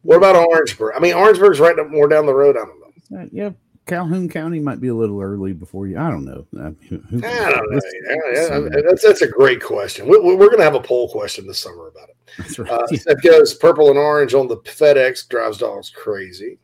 [0.00, 0.94] What about Orangeburg?
[0.96, 2.56] I mean, Orangeburg's right up more down the road.
[2.56, 3.28] I don't know.
[3.30, 3.50] Yeah,
[3.86, 5.96] Calhoun County might be a little early before you.
[5.98, 6.46] I don't know.
[6.58, 7.80] Uh, who- who- I don't know.
[8.08, 10.08] Yeah, yeah, that's, that's a great question.
[10.08, 12.16] We, we're going to have a poll question this summer about it.
[12.38, 12.70] That's right.
[12.70, 16.58] Uh, Seth goes purple and orange on the FedEx drives dogs crazy.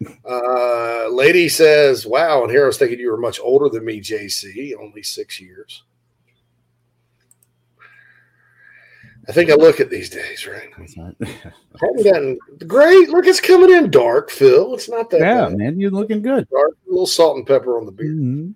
[0.24, 4.00] Uh, lady says, "Wow!" And here I was thinking you were much older than me,
[4.00, 5.82] JC, only six years.
[9.28, 10.70] I think I look at these days, right?
[10.78, 11.14] That's right.
[11.80, 13.10] Haven't gotten great.
[13.10, 14.74] Look, it's coming in dark, Phil.
[14.74, 15.58] It's not that yeah, bad.
[15.58, 16.48] man, you're looking good.
[16.48, 18.16] Dark, a little salt and pepper on the beard.
[18.16, 18.54] Mhm.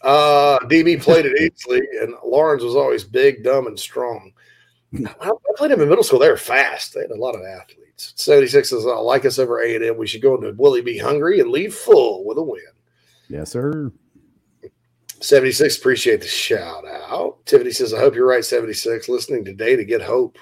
[0.00, 4.32] Uh, DB played it easily, and Laurens was always big, dumb, and strong.
[5.20, 6.18] I, I played him in middle school.
[6.18, 6.94] They were fast.
[6.94, 8.14] They had a lot of athletes.
[8.16, 9.96] 76 says, I like us over A&M.
[9.96, 12.60] We should go into Willie be hungry and leave full with a win.
[13.28, 13.90] Yes, sir.
[15.26, 17.44] 76, appreciate the shout out.
[17.46, 19.08] Tiffany says, I hope you're right, 76.
[19.08, 20.38] Listening today to get hope.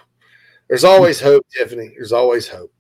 [0.68, 1.92] There's always hope, Tiffany.
[1.96, 2.70] There's always hope.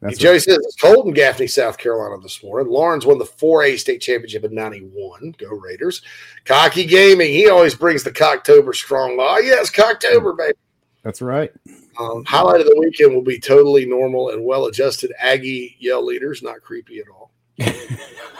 [0.00, 2.72] That's Joey says it's cold in Gaffney, South Carolina this morning.
[2.72, 5.34] Laurens won the 4A state championship in 91.
[5.38, 6.02] Go Raiders.
[6.44, 7.30] Cocky Gaming.
[7.30, 9.16] He always brings the Cocktober strong.
[9.18, 10.54] Oh, yes, Cocktober, baby.
[11.02, 11.52] That's right.
[11.98, 16.42] Um, highlight of the weekend will be totally normal and well adjusted Aggie yell leaders,
[16.42, 17.32] not creepy at all.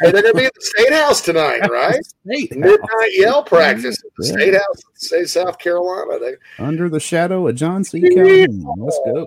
[0.00, 2.04] hey, they're going to be at the State House tonight, right?
[2.04, 4.32] State Midnight yell practice at the Yeah.
[4.32, 6.18] State House, the state of South Carolina.
[6.18, 8.00] They, Under the shadow of John C.
[8.00, 8.64] Calhoun.
[8.78, 9.26] Let's go.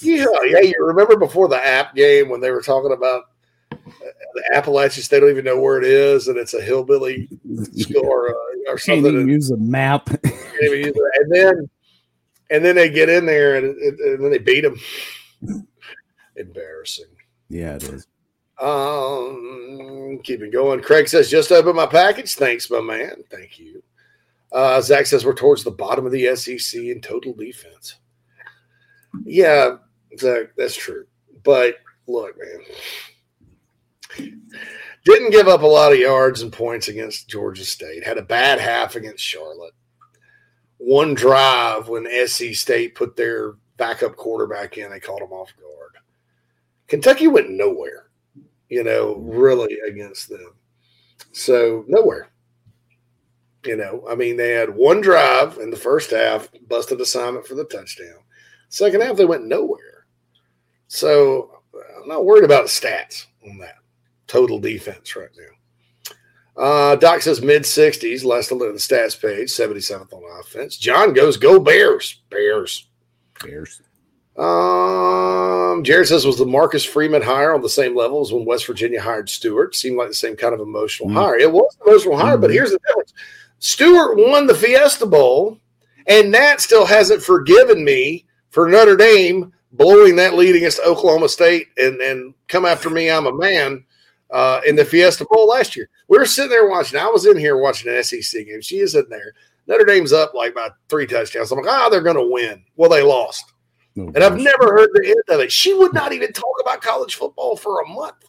[0.00, 0.60] Yeah, yeah.
[0.60, 3.24] You remember before the app game when they were talking about
[3.72, 3.76] uh,
[4.34, 7.28] the Appalachian State don't even know where it is, and it's a hillbilly
[7.76, 8.32] school or, uh,
[8.68, 9.06] or Can't something.
[9.06, 10.06] even and, use a map.
[10.06, 10.22] can't
[10.60, 11.70] use and then,
[12.50, 14.76] and then they get in there and, and, and then they beat them.
[16.36, 17.06] Embarrassing.
[17.48, 18.06] yeah, it is.
[18.60, 20.82] Um, keep it going.
[20.82, 22.34] Craig says, just open my package.
[22.34, 23.24] Thanks, my man.
[23.30, 23.82] Thank you.
[24.52, 27.96] Uh, Zach says, we're towards the bottom of the SEC in total defense.
[29.24, 29.76] Yeah,
[30.18, 31.06] Zach, that's true.
[31.42, 31.76] But
[32.06, 32.36] look,
[34.18, 34.30] man,
[35.04, 38.04] didn't give up a lot of yards and points against Georgia State.
[38.04, 39.74] Had a bad half against Charlotte.
[40.76, 45.96] One drive when SC State put their backup quarterback in, they caught him off guard.
[46.88, 48.09] Kentucky went nowhere
[48.70, 50.54] you know, really against them.
[51.32, 52.28] So nowhere.
[53.66, 57.54] You know, I mean, they had one drive in the first half, busted assignment for
[57.54, 58.16] the touchdown.
[58.70, 60.06] Second half, they went nowhere.
[60.88, 61.60] So
[62.00, 63.76] I'm not worried about stats on that
[64.26, 66.62] total defense right now.
[66.62, 68.24] Uh, Doc says mid 60s.
[68.24, 70.76] Last I looked at the stats page, 77th on offense.
[70.78, 72.22] John goes, go Bears.
[72.30, 72.88] Bears.
[73.42, 73.82] Bears.
[74.36, 78.66] Um, Jared says was the Marcus Freeman hire on the same level as when West
[78.66, 79.74] Virginia hired Stewart.
[79.74, 81.14] Seemed like the same kind of emotional Mm.
[81.14, 81.36] hire.
[81.36, 82.54] It was emotional hire, but Mhm.
[82.54, 83.12] here's the difference:
[83.58, 85.58] Stewart won the Fiesta Bowl
[86.06, 91.68] And Nat still hasn't forgiven me for Notre Dame blowing that lead against Oklahoma State
[91.76, 93.84] and, and come after me, I'm a man,
[94.30, 95.88] uh, in the Fiesta Bowl last year.
[96.08, 96.98] We were sitting there watching.
[96.98, 98.60] I was in here watching an SEC game.
[98.62, 99.34] She is in there.
[99.68, 101.52] Notre Dame's up like by three touchdowns.
[101.52, 102.64] I'm like, ah, they're going to win.
[102.76, 103.44] Well, they lost.
[103.96, 105.50] And I've never heard the end of it.
[105.50, 108.24] She would not even talk about college football for a month.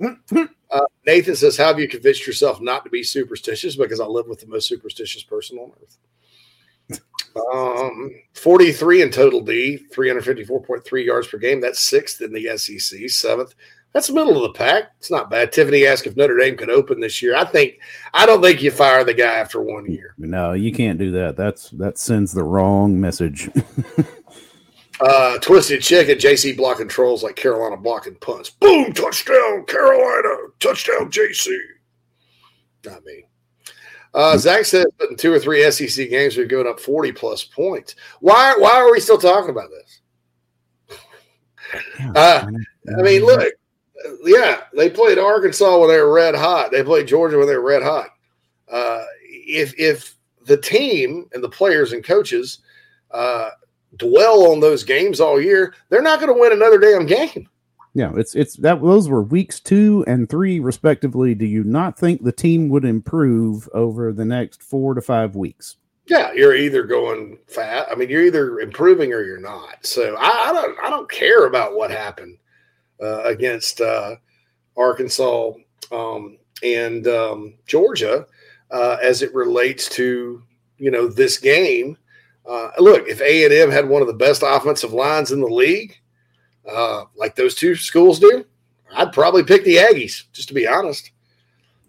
[0.70, 3.74] Uh, Nathan says, How have you convinced yourself not to be superstitious?
[3.74, 7.00] Because I live with the most superstitious person on earth.
[7.54, 11.62] Um, 43 in total D, 354.3 yards per game.
[11.62, 13.54] That's sixth in the SEC, seventh.
[13.92, 14.90] That's middle of the pack.
[14.98, 15.52] It's not bad.
[15.52, 17.34] Tiffany asked if Notre Dame could open this year.
[17.34, 17.78] I think
[18.12, 20.14] I don't think you fire the guy after one year.
[20.18, 21.36] No, you can't do that.
[21.36, 23.48] That's that sends the wrong message.
[25.00, 28.50] Uh, Twisted Chicken, JC blocking trolls like Carolina blocking punts.
[28.50, 31.56] Boom, touchdown, Carolina, touchdown, JC.
[32.84, 33.24] Not me.
[34.14, 37.94] Uh, Zach says in two or three SEC games, we've given up 40 plus points.
[38.20, 40.00] Why, why are we still talking about this?
[42.16, 42.46] Uh,
[42.98, 43.52] I mean, look,
[44.24, 46.70] yeah, they played Arkansas when they were red hot.
[46.70, 48.08] They played Georgia when they were red hot.
[48.70, 50.16] Uh, if if
[50.46, 52.60] the team and the players and coaches
[53.10, 53.50] uh,
[53.96, 57.48] dwell on those games all year, they're not going to win another damn game.
[57.94, 61.34] Yeah, it's it's that those were weeks two and three respectively.
[61.34, 65.76] Do you not think the team would improve over the next four to five weeks?
[66.06, 67.88] Yeah, you're either going fat.
[67.90, 69.84] I mean, you're either improving or you're not.
[69.84, 72.38] So I, I don't I don't care about what happened
[73.02, 74.16] uh, against uh,
[74.76, 75.52] Arkansas
[75.90, 78.26] um, and um, Georgia
[78.70, 80.42] uh, as it relates to
[80.76, 81.96] you know this game.
[82.48, 85.46] Uh, look, if A and M had one of the best offensive lines in the
[85.46, 86.00] league,
[86.68, 88.44] uh, like those two schools do,
[88.94, 91.10] I'd probably pick the Aggies, just to be honest.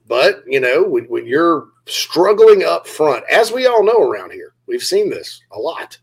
[0.08, 4.54] But you know, when, when you're struggling up front, as we all know around here,
[4.68, 5.98] we've seen this a lot.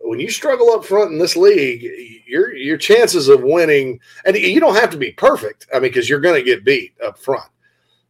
[0.00, 1.82] When you struggle up front in this league,
[2.26, 5.66] your your chances of winning, and you don't have to be perfect.
[5.72, 7.50] I mean, because you're going to get beat up front.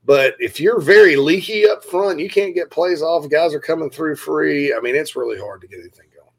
[0.07, 3.29] But if you're very leaky up front, you can't get plays off.
[3.29, 4.73] Guys are coming through free.
[4.73, 6.31] I mean, it's really hard to get anything going.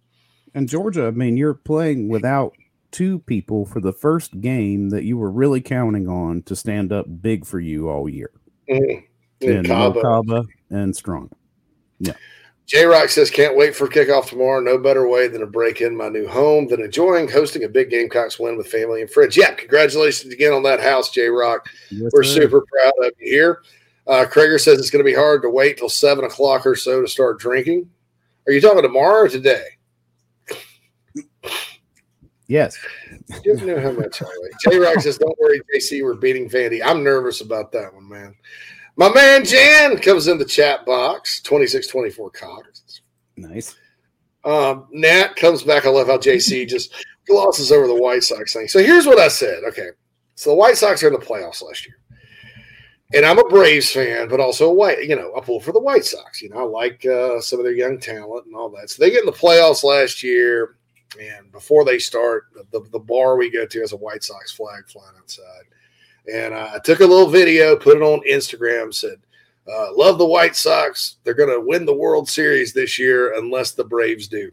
[0.53, 2.55] And Georgia, I mean, you're playing without
[2.91, 7.05] two people for the first game that you were really counting on to stand up
[7.21, 8.31] big for you all year.
[8.69, 9.49] Mm-hmm.
[9.49, 10.01] And Kaba.
[10.01, 11.31] Kaba and Strong.
[11.99, 12.13] Yeah.
[12.67, 14.59] J Rock says, can't wait for kickoff tomorrow.
[14.59, 17.89] No better way than to break in my new home than enjoying hosting a big
[17.89, 19.37] Gamecocks win with family and friends.
[19.37, 21.65] Yeah, congratulations again on that house, J Rock.
[21.89, 22.41] Yes, We're sir.
[22.41, 23.61] super proud of you here.
[24.05, 27.01] Uh, Krager says it's going to be hard to wait till seven o'clock or so
[27.01, 27.89] to start drinking.
[28.47, 29.63] Are you talking tomorrow or today?
[32.47, 32.77] Yes.
[33.43, 34.51] You know how much I wait.
[34.69, 36.81] J Rock says, don't worry, JC, we're beating Vandy.
[36.83, 38.35] I'm nervous about that one, man.
[38.97, 43.01] My man Jan comes in the chat box, 2624 Cox.
[43.37, 43.75] Nice.
[44.43, 45.85] Um, Nat comes back.
[45.85, 46.93] I love how JC just
[47.27, 48.67] glosses over the White Sox thing.
[48.67, 49.63] So here's what I said.
[49.65, 49.89] Okay.
[50.33, 51.99] So the White Sox are in the playoffs last year.
[53.13, 55.79] And I'm a Braves fan, but also a white, you know, I pull for the
[55.79, 56.41] White Sox.
[56.41, 58.89] You know, I like uh, some of their young talent and all that.
[58.89, 60.75] So they get in the playoffs last year.
[61.21, 64.89] And before they start, the, the bar we go to has a White Sox flag
[64.89, 65.63] flying outside.
[66.33, 69.17] And uh, I took a little video, put it on Instagram, said,
[69.71, 71.17] uh, Love the White Sox.
[71.23, 74.51] They're going to win the World Series this year unless the Braves do.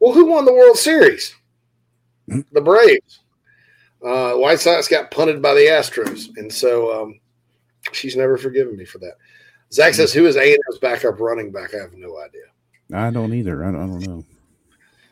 [0.00, 1.34] Well, who won the World Series?
[2.28, 3.20] The Braves.
[4.04, 6.28] Uh, White Sox got punted by the Astros.
[6.36, 7.20] And so um,
[7.92, 9.14] she's never forgiven me for that.
[9.72, 11.74] Zach says, Who is A&M's backup running back?
[11.74, 12.42] I have no idea.
[12.92, 13.64] I don't either.
[13.64, 14.24] I don't, I don't know.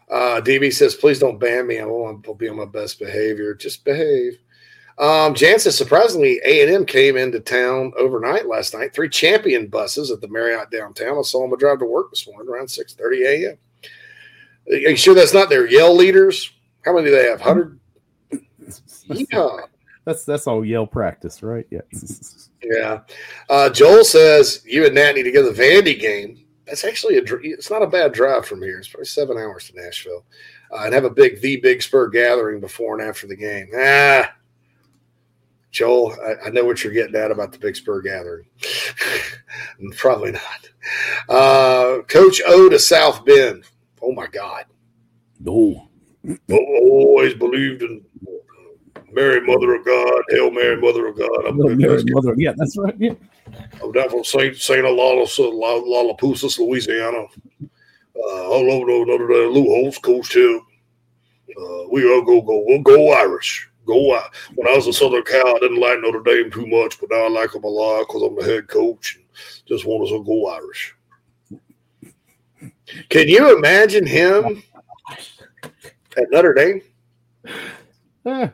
[0.08, 1.78] Uh, DB says, Please don't ban me.
[1.78, 3.54] I to be on my best behavior.
[3.54, 4.38] Just behave.
[4.98, 8.94] Um, Jan says surprisingly, A and M came into town overnight last night.
[8.94, 11.18] Three champion buses at the Marriott downtown.
[11.18, 13.58] I saw them drive to work this morning around six thirty a.m.
[14.68, 16.50] Are you sure that's not their Yell leaders?
[16.84, 17.40] How many do they have?
[17.40, 17.78] Hundred.
[19.04, 19.48] yeah.
[20.06, 21.66] That's that's all Yell practice, right?
[21.70, 21.80] Yeah.
[22.62, 23.00] yeah.
[23.50, 26.42] Uh, Joel says you and Nat need to go to the Vandy game.
[26.64, 27.22] That's actually a.
[27.42, 28.78] It's not a bad drive from here.
[28.78, 30.24] It's probably seven hours to Nashville,
[30.72, 33.68] uh, and have a big the Big Spur gathering before and after the game.
[33.76, 34.32] Ah,
[35.70, 38.46] Joel, I, I, know what you're getting at about the Big Spur gathering.
[39.96, 40.68] Probably not.
[41.28, 43.64] Uh, Coach O to South Bend.
[44.00, 44.64] Oh my God.
[45.40, 45.88] No.
[46.50, 48.04] always believed in
[49.12, 51.46] Mary, Mother of God, Hail Mary, Mother of God.
[51.46, 52.34] I'm Mary, Mother.
[52.36, 52.94] Yeah, that's right.
[52.98, 53.14] Yeah.
[53.82, 57.26] I'm down from Saint Saint Lollapalooza, Louisiana.
[58.14, 60.60] Uh, all over Notre Dame, Lou Holtz, Coach Tim.
[61.50, 64.34] Uh, we all go go we'll go Irish go out.
[64.54, 67.24] When I was a Southern Cal, I didn't like Notre Dame too much, but now
[67.24, 69.24] I like them a lot because I'm the head coach and
[69.66, 70.94] just want us to go Irish.
[73.08, 74.62] Can you imagine him
[76.16, 76.82] at Notre Dame?
[78.26, 78.48] Eh.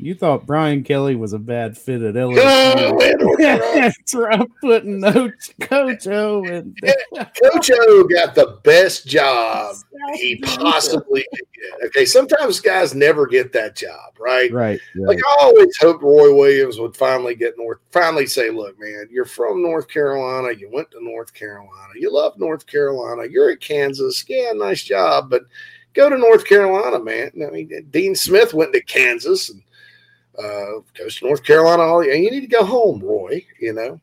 [0.00, 3.92] You thought Brian Kelly was a bad fit at Oh, LSU.
[4.06, 5.30] Try putting no
[5.60, 6.72] Coach O in.
[7.16, 9.74] Coach O got the best job
[10.14, 11.86] he possibly could get.
[11.86, 14.52] Okay, sometimes guys never get that job, right?
[14.52, 14.80] Right.
[14.94, 15.18] Like.
[15.18, 19.62] I always hoped Roy Williams would finally get North, finally say, "Look, man, you're from
[19.62, 20.52] North Carolina.
[20.52, 21.92] You went to North Carolina.
[21.96, 23.24] You love North Carolina.
[23.28, 24.24] You're at Kansas.
[24.28, 25.42] Yeah, nice job, but
[25.94, 29.60] go to North Carolina, man." I mean, Dean Smith went to Kansas and
[30.38, 31.82] uh, goes to North Carolina.
[31.82, 33.44] All and you need to go home, Roy.
[33.60, 34.00] You know,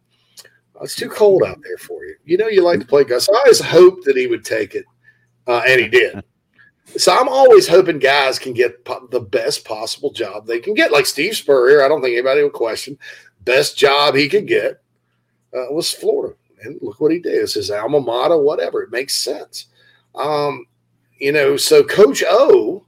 [0.81, 2.15] it's too cold out there for you.
[2.25, 3.05] You know, you like to play.
[3.07, 4.85] So I always hoped that he would take it,
[5.47, 6.23] uh, and he did.
[6.97, 10.91] So I'm always hoping guys can get po- the best possible job they can get.
[10.91, 12.97] Like Steve Spurrier, I don't think anybody would question.
[13.43, 14.81] Best job he could get
[15.51, 17.41] uh, was Florida, and look what he did.
[17.41, 18.83] It's his alma mater, whatever.
[18.83, 19.65] It makes sense.
[20.13, 20.67] Um,
[21.17, 22.84] you know, so Coach O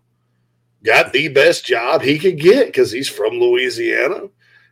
[0.84, 4.28] got the best job he could get because he's from Louisiana.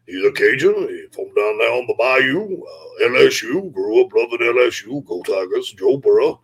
[0.06, 0.88] He's a Cajun.
[0.88, 2.62] He's from down there on the bayou.
[2.62, 5.04] Uh, LSU, grew up loving LSU.
[5.06, 6.42] Go Tigers, Joe Burrow.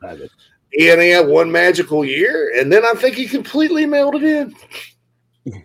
[0.79, 4.55] And he had one magical year, and then I think he completely mailed it in.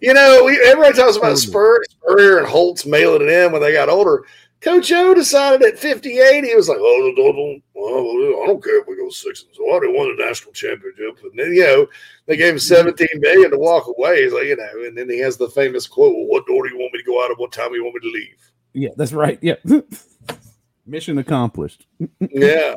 [0.00, 3.72] You know, we, everybody talks about Spur, Spurrier and Holtz mailing it in when they
[3.72, 4.26] got older.
[4.64, 8.80] Coach O decided at 58, he was like, oh, don't, don't, well, I don't care
[8.80, 11.18] if we go six and so I already won the national championship.
[11.22, 11.86] And then, you know,
[12.24, 14.22] they gave him 17 million to walk away.
[14.22, 16.72] He's like, you know, and then he has the famous quote, well, what door do
[16.72, 17.36] you want me to go out of?
[17.36, 18.52] What time do you want me to leave?
[18.72, 19.38] Yeah, that's right.
[19.42, 19.56] Yeah.
[20.86, 21.86] Mission accomplished.
[22.20, 22.74] yeah.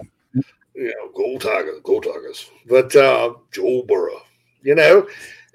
[0.75, 2.51] You know, go Tigers, go Tigers.
[2.67, 4.23] But uh, Joe Burrow,
[4.61, 5.07] you know,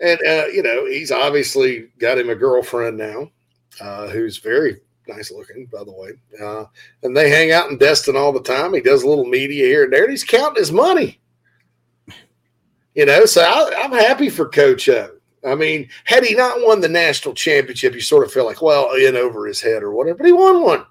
[0.03, 3.31] and, uh, you know, he's obviously got him a girlfriend now
[3.83, 6.11] uh, who's very nice looking, by the way.
[6.41, 6.65] Uh,
[7.03, 8.75] and they hang out in Destin all the time.
[8.75, 11.21] He does a little media here and there, and he's counting his money.
[12.95, 15.17] You know, so I, I'm happy for Coach O.
[15.45, 18.95] I mean, had he not won the national championship, you sort of feel like, well,
[18.95, 20.85] in over his head or whatever, but he won one.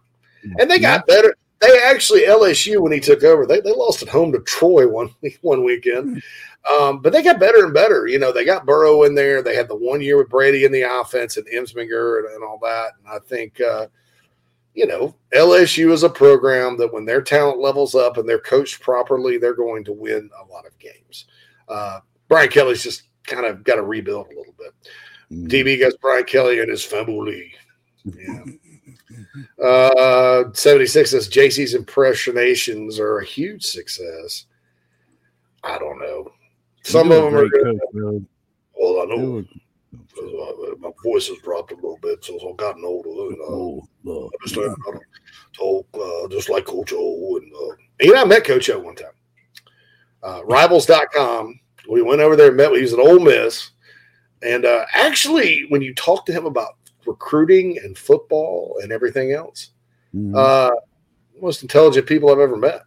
[0.60, 1.36] And they got better.
[1.62, 5.14] They actually, LSU, when he took over, they, they lost at home to Troy one,
[5.42, 6.24] one weekend.
[6.70, 8.08] Um, but they got better and better.
[8.08, 9.42] You know, they got Burrow in there.
[9.42, 12.60] They had the one year with Brady in the offense and Ensminger and, and all
[12.64, 12.94] that.
[13.00, 13.88] And I think, uh,
[14.74, 18.82] you know, LSU is a program that when their talent levels up and they're coached
[18.82, 21.26] properly, they're going to win a lot of games.
[21.68, 24.74] Uh, Brian Kelly's just kind of got to rebuild a little bit.
[25.50, 27.54] DB gets Brian Kelly and his family.
[28.06, 28.44] Yeah.
[29.64, 34.46] Uh, 76 says JC's impersonations are a huge success.
[35.64, 36.32] I don't know.
[36.84, 37.80] Some of them are good.
[38.74, 39.46] Well, I know
[40.80, 43.10] my voice has dropped a little bit since I've gotten older.
[43.10, 45.00] You know, I understand how to
[45.54, 47.38] talk uh, just like Coach O.
[47.38, 49.08] And uh, you know, I met Coach O one time.
[50.24, 51.60] Uh, rivals.com.
[51.90, 52.74] We went over there and met.
[52.74, 53.72] He was at Ole Miss.
[54.44, 56.76] And uh, actually, when you talk to him about
[57.06, 59.72] recruiting and football and everything else,
[60.36, 60.72] uh,
[61.42, 62.84] most intelligent people I've ever met.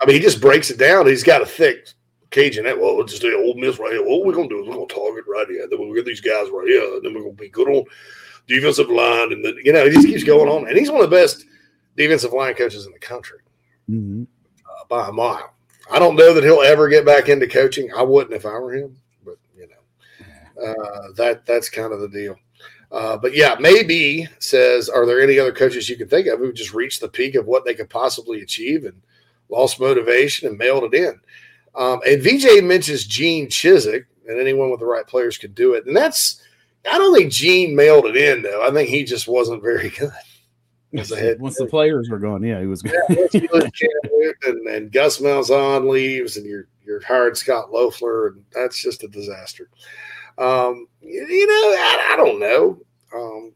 [0.00, 1.06] I mean, he just breaks it down.
[1.06, 1.88] He's got a thick
[2.36, 2.64] Cajun.
[2.64, 4.06] That well, let's just say old Miss right here.
[4.06, 5.66] What we're gonna do is we're gonna target right here.
[5.68, 6.96] Then we'll get these guys right here.
[6.96, 7.84] And then we're gonna be good on
[8.46, 9.32] defensive line.
[9.32, 10.68] And then you know, he just keeps going on.
[10.68, 11.46] And he's one of the best
[11.96, 13.38] defensive line coaches in the country
[14.66, 15.54] uh, by a mile.
[15.90, 17.90] I don't know that he'll ever get back into coaching.
[17.96, 22.08] I wouldn't if I were him, but you know, uh, that that's kind of the
[22.08, 22.36] deal.
[22.92, 26.52] Uh, but yeah, maybe says, are there any other coaches you can think of who
[26.52, 29.00] just reached the peak of what they could possibly achieve and
[29.48, 31.18] lost motivation and mailed it in?
[31.76, 35.86] Um, and VJ mentions Gene Chizik, and anyone with the right players could do it.
[35.86, 36.40] And that's,
[36.90, 38.66] I don't think Gene mailed it in though.
[38.66, 40.10] I think he just wasn't very good.
[40.96, 42.94] As a head Once the players were gone, yeah, he was good.
[43.10, 47.36] yeah, once you lose Cam Newton and, and Gus Malzahn leaves, and you're you're hired
[47.36, 49.68] Scot Loeffler, and that's just a disaster.
[50.38, 52.78] Um, you, you know, I, I don't know.
[53.14, 53.52] Um,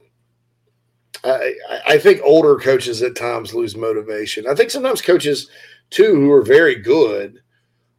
[1.25, 1.55] I-
[1.87, 4.47] I think older coaches at times lose motivation.
[4.49, 5.49] I think sometimes coaches
[5.91, 7.41] too who are very good,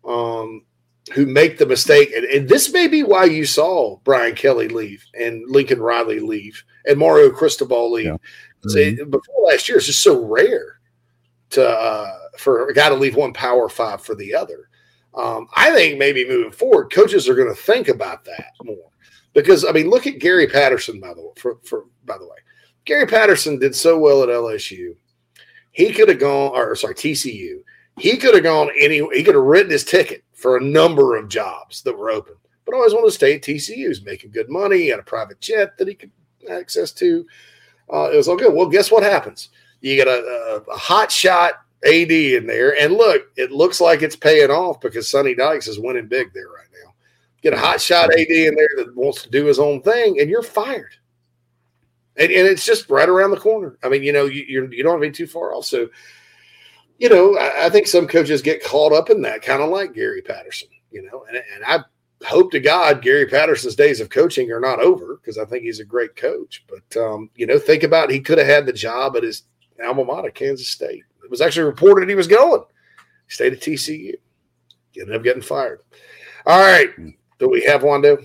[0.05, 0.65] um,
[1.13, 5.05] who make the mistake, and, and this may be why you saw Brian Kelly leave
[5.19, 8.15] and Lincoln Riley leave and Mario Cristobal leave.
[8.67, 10.79] See, before last year, it's just so rare
[11.51, 14.69] to uh, for a guy to leave one power five for the other.
[15.15, 18.91] Um, I think maybe moving forward, coaches are going to think about that more
[19.33, 21.31] because I mean, look at Gary Patterson by the way.
[21.37, 22.37] For, for by the way,
[22.85, 24.95] Gary Patterson did so well at LSU.
[25.71, 27.63] He could have gone, or sorry, TCU.
[28.01, 28.97] He could have gone any.
[29.13, 32.33] He could have written his ticket for a number of jobs that were open,
[32.65, 33.75] but always wanted to stay at TCU.
[33.75, 34.79] He was making good money.
[34.79, 36.11] He had a private jet that he could
[36.49, 37.25] access to.
[37.91, 38.53] Uh, it was all good.
[38.53, 39.49] Well, guess what happens?
[39.81, 42.79] You get a, a, a hot shot AD in there.
[42.79, 46.49] And look, it looks like it's paying off because Sonny Dykes is winning big there
[46.49, 46.93] right now.
[47.41, 50.29] Get a hot shot AD in there that wants to do his own thing, and
[50.29, 50.95] you're fired.
[52.17, 53.77] And, and it's just right around the corner.
[53.83, 55.65] I mean, you know, you, you're, you don't have to be too far off.
[55.65, 55.89] So,
[57.01, 59.95] you know, I, I think some coaches get caught up in that, kind of like
[59.95, 61.79] Gary Patterson, you know, and, and I
[62.27, 65.79] hope to God Gary Patterson's days of coaching are not over because I think he's
[65.79, 66.63] a great coach.
[66.69, 69.43] But um, you know, think about he could have had the job at his
[69.83, 71.03] alma mater, Kansas State.
[71.23, 72.61] It was actually reported he was going.
[73.27, 74.13] Stayed at TCU.
[74.95, 75.81] Ended up getting fired.
[76.45, 76.89] All right.
[77.39, 78.23] Do we have Wando?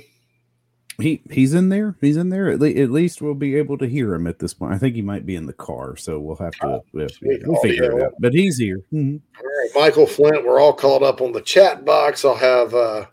[0.99, 1.97] He he's in there.
[2.01, 2.49] He's in there.
[2.51, 4.73] At, le- at least we'll be able to hear him at this point.
[4.73, 7.99] I think he might be in the car, so we'll have to we'll, we'll figure
[7.99, 8.15] it out.
[8.19, 8.81] But he's here.
[8.93, 9.21] Mhm.
[9.39, 12.25] All right, Michael Flint, we're all called up on the chat box.
[12.25, 13.07] I'll have, uh,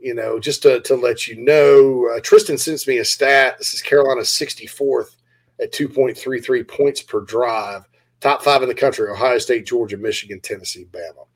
[0.00, 3.56] you know, just to, to let you know, uh, Tristan sends me a stat.
[3.58, 5.16] This is Carolina's 64th
[5.60, 7.84] at 2.33 points per drive.
[8.20, 11.26] Top five in the country Ohio State, Georgia, Michigan, Tennessee, Bama.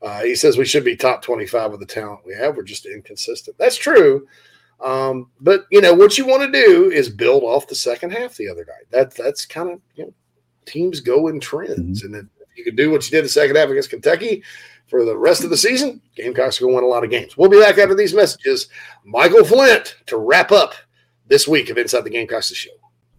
[0.00, 2.56] Uh, he says we should be top 25 with the talent we have.
[2.56, 3.58] We're just inconsistent.
[3.58, 4.26] That's true.
[4.82, 8.36] Um, but, you know, what you want to do is build off the second half
[8.36, 8.90] the other night.
[8.90, 10.14] That, that's kind of, you know,
[10.66, 12.02] teams go in trends.
[12.02, 14.42] And then if you can do what you did the second half against Kentucky
[14.86, 17.36] for the rest of the season, Gamecocks are going to win a lot of games.
[17.36, 18.68] We'll be back after these messages.
[19.04, 20.74] Michael Flint to wrap up
[21.26, 22.70] this week of Inside the Gamecocks the show.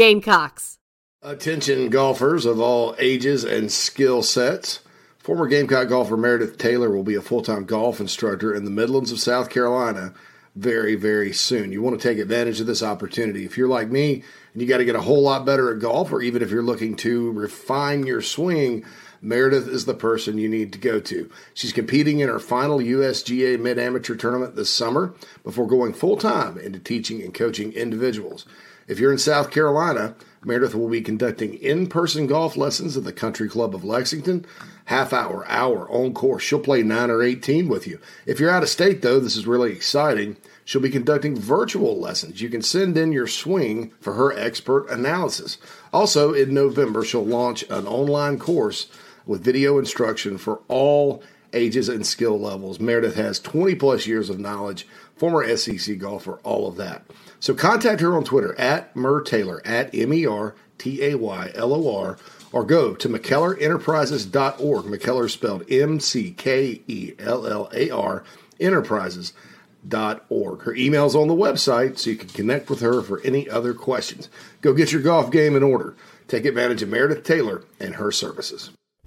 [0.00, 0.78] Gamecocks.
[1.20, 4.80] Attention golfers of all ages and skill sets.
[5.18, 9.12] Former Gamecock golfer Meredith Taylor will be a full time golf instructor in the Midlands
[9.12, 10.14] of South Carolina
[10.56, 11.70] very, very soon.
[11.70, 13.44] You want to take advantage of this opportunity.
[13.44, 14.24] If you're like me
[14.54, 16.62] and you got to get a whole lot better at golf, or even if you're
[16.62, 18.86] looking to refine your swing,
[19.20, 21.30] Meredith is the person you need to go to.
[21.52, 25.14] She's competing in her final USGA Mid Amateur tournament this summer
[25.44, 28.46] before going full time into teaching and coaching individuals.
[28.90, 33.12] If you're in South Carolina, Meredith will be conducting in person golf lessons at the
[33.12, 34.44] Country Club of Lexington.
[34.86, 36.42] Half hour, hour on course.
[36.42, 38.00] She'll play 9 or 18 with you.
[38.26, 40.38] If you're out of state, though, this is really exciting.
[40.64, 42.42] She'll be conducting virtual lessons.
[42.42, 45.58] You can send in your swing for her expert analysis.
[45.92, 48.88] Also, in November, she'll launch an online course
[49.24, 51.22] with video instruction for all
[51.52, 52.80] ages and skill levels.
[52.80, 54.84] Meredith has 20 plus years of knowledge,
[55.14, 57.04] former SEC golfer, all of that.
[57.40, 61.50] So contact her on Twitter at Mer Taylor, at M E R T A Y
[61.54, 62.18] L O R,
[62.52, 64.84] or go to McKellarEnterprises.org.
[64.84, 68.22] McKellar spelled M C K E L L A R,
[68.60, 70.62] Enterprises.org.
[70.62, 74.28] Her email's on the website, so you can connect with her for any other questions.
[74.60, 75.96] Go get your golf game in order.
[76.28, 78.70] Take advantage of Meredith Taylor and her services.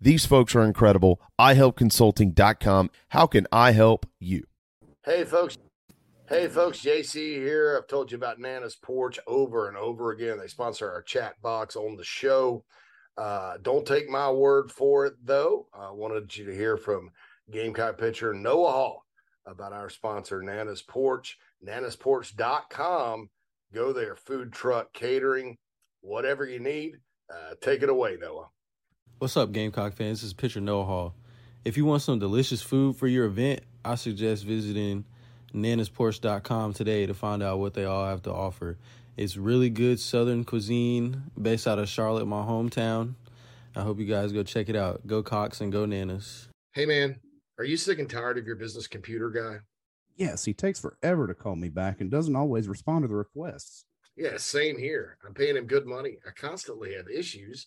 [0.00, 1.20] These folks are incredible.
[1.40, 2.90] iHelpConsulting.com.
[3.08, 4.44] How can I help you?
[5.04, 5.58] Hey, folks.
[6.28, 6.80] Hey, folks.
[6.80, 7.76] JC here.
[7.76, 10.38] I've told you about Nana's Porch over and over again.
[10.38, 12.64] They sponsor our chat box on the show.
[13.16, 15.66] Uh, don't take my word for it, though.
[15.74, 17.10] I wanted you to hear from
[17.50, 19.04] Gamecock pitcher Noah Hall
[19.46, 21.38] about our sponsor, Nana's Porch.
[21.66, 23.30] Nana'sPorch.com.
[23.74, 24.14] Go there.
[24.14, 25.56] Food truck, catering,
[26.02, 26.98] whatever you need.
[27.32, 28.48] Uh, take it away, Noah.
[29.18, 30.20] What's up, Gamecock fans?
[30.20, 31.14] This is pitcher Noah Hall.
[31.64, 35.06] If you want some delicious food for your event, I suggest visiting
[35.52, 38.78] nanasporch.com today to find out what they all have to offer.
[39.16, 43.14] It's really good southern cuisine based out of Charlotte, my hometown.
[43.74, 45.04] I hope you guys go check it out.
[45.04, 46.46] Go Cox and go Nanas.
[46.72, 47.18] Hey, man,
[47.58, 49.56] are you sick and tired of your business computer guy?
[50.14, 53.84] Yes, he takes forever to call me back and doesn't always respond to the requests.
[54.16, 55.18] Yeah, same here.
[55.26, 56.18] I'm paying him good money.
[56.24, 57.66] I constantly have issues,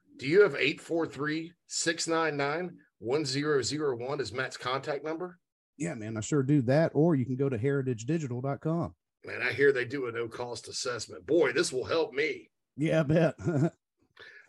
[0.17, 5.39] do you have 843 699 1001 as Matt's contact number?
[5.77, 6.91] Yeah, man, I sure do that.
[6.93, 8.93] Or you can go to heritagedigital.com.
[9.25, 11.25] Man, I hear they do a no cost assessment.
[11.25, 12.49] Boy, this will help me.
[12.77, 13.35] Yeah, I bet.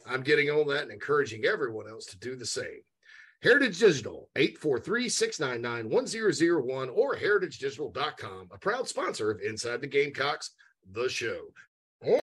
[0.07, 2.81] I'm getting on that and encouraging everyone else to do the same.
[3.43, 10.51] Heritage Digital, 843-699-1001 or heritagedigital.com, a proud sponsor of Inside the Gamecocks,
[10.93, 11.47] the show.
[12.05, 12.21] Yep,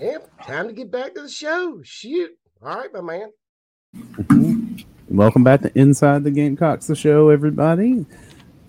[0.00, 1.80] yep, time to get back to the show.
[1.82, 2.32] Shoot.
[2.64, 4.84] All right, my man.
[5.10, 8.06] Welcome back to Inside the Gamecocks, the show, everybody.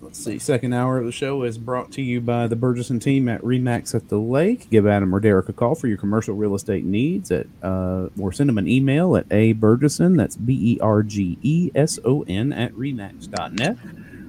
[0.02, 0.38] Let's see.
[0.38, 3.94] Second hour of the show is brought to you by the Bergeson team at Remax
[3.94, 4.68] at the Lake.
[4.68, 8.32] Give Adam or Derek a call for your commercial real estate needs at uh, or
[8.32, 10.18] send them an email at a Bergeson.
[10.18, 13.78] That's B E R G E S O N at remax.net.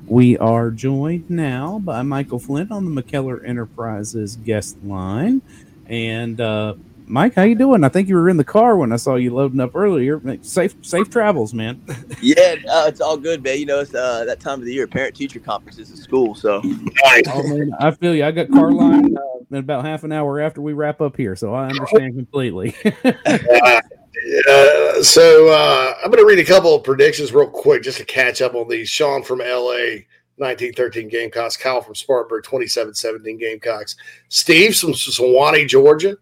[0.05, 5.41] We are joined now by Michael Flint on the McKellar Enterprises guest line.
[5.87, 6.75] And uh,
[7.09, 7.85] Mike, how you doing?
[7.85, 10.21] I think you were in the car when I saw you loading up earlier.
[10.41, 11.81] Safe, safe travels, man.
[12.21, 13.59] yeah, uh, it's all good, man.
[13.59, 16.35] You know, it's uh, that time of the year, parent teacher conferences at school.
[16.35, 18.25] So, oh, man, I feel you.
[18.25, 19.21] I got car line uh,
[19.51, 22.75] in about half an hour after we wrap up here, so I understand completely.
[24.49, 28.03] Uh, so uh, I'm going to read a couple of predictions real quick just to
[28.03, 28.89] catch up on these.
[28.89, 30.01] Sean from LA,
[30.37, 31.55] 1913 Gamecocks.
[31.55, 33.95] Kyle from Spartanburg, 2717 Gamecocks.
[34.27, 36.17] Steve from Suwanee, Georgia,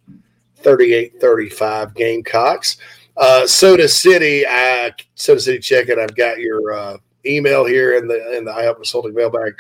[0.66, 2.78] 38 35 Gamecocks.
[3.16, 6.00] Uh, Soda City, uh, Soda City, check it.
[6.00, 9.54] I've got your uh, email here in the in the iHelp Consulting mailbag.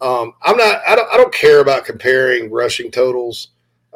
[0.00, 0.82] Um, I'm not.
[0.86, 1.12] I don't.
[1.12, 3.48] I don't care about comparing rushing totals.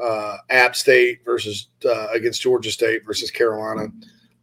[0.03, 3.89] Uh, App State versus uh, against Georgia State versus Carolina.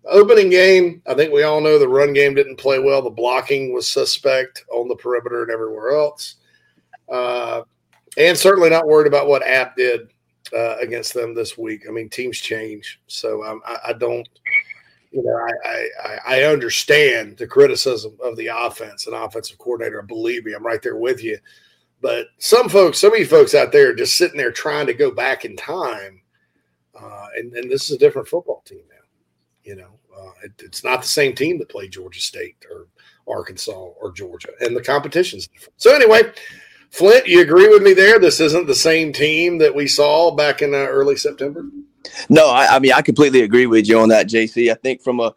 [0.06, 3.02] Opening game, I think we all know the run game didn't play well.
[3.02, 6.36] The blocking was suspect on the perimeter and everywhere else.
[7.12, 7.62] Uh,
[8.18, 10.13] and certainly not worried about what App did
[10.56, 11.84] uh, against them this week.
[11.88, 14.28] I mean, teams change, so um, I, I, don't.
[15.12, 20.02] You know, I, I I understand the criticism of the offense and offensive coordinator.
[20.02, 21.38] Believe me, I'm right there with you.
[22.02, 24.94] But some folks, some of you folks out there, are just sitting there trying to
[24.94, 26.22] go back in time,
[27.00, 29.06] uh, and and this is a different football team now.
[29.64, 32.88] You know, uh, it, it's not the same team that played Georgia State or
[33.34, 35.74] Arkansas or Georgia, and the competition's different.
[35.78, 36.34] So anyway,
[36.94, 38.20] Flint, you agree with me there?
[38.20, 41.66] This isn't the same team that we saw back in uh, early September.
[42.30, 44.70] No, I, I, mean I completely agree with you on that, JC.
[44.70, 45.34] I think from a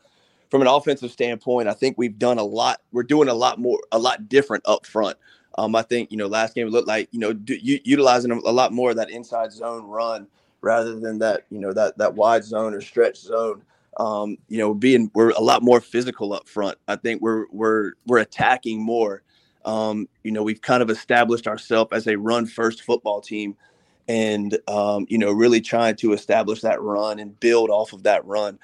[0.50, 2.82] from an offensive standpoint, I think we've done a lot.
[2.92, 5.16] We're doing a lot more, a lot different up front.
[5.56, 8.74] Um, I think you know last game looked like you know do, utilizing a lot
[8.74, 10.26] more of that inside zone run
[10.60, 13.62] rather than that you know that that wide zone or stretch zone.
[13.96, 16.76] Um, you know, being we're a lot more physical up front.
[16.86, 19.22] I think we're we're we're attacking more.
[19.66, 23.56] Um, you know, we've kind of established ourselves as a run first football team,
[24.09, 28.24] and um, you know, really trying to establish that run and build off of that
[28.24, 28.59] run.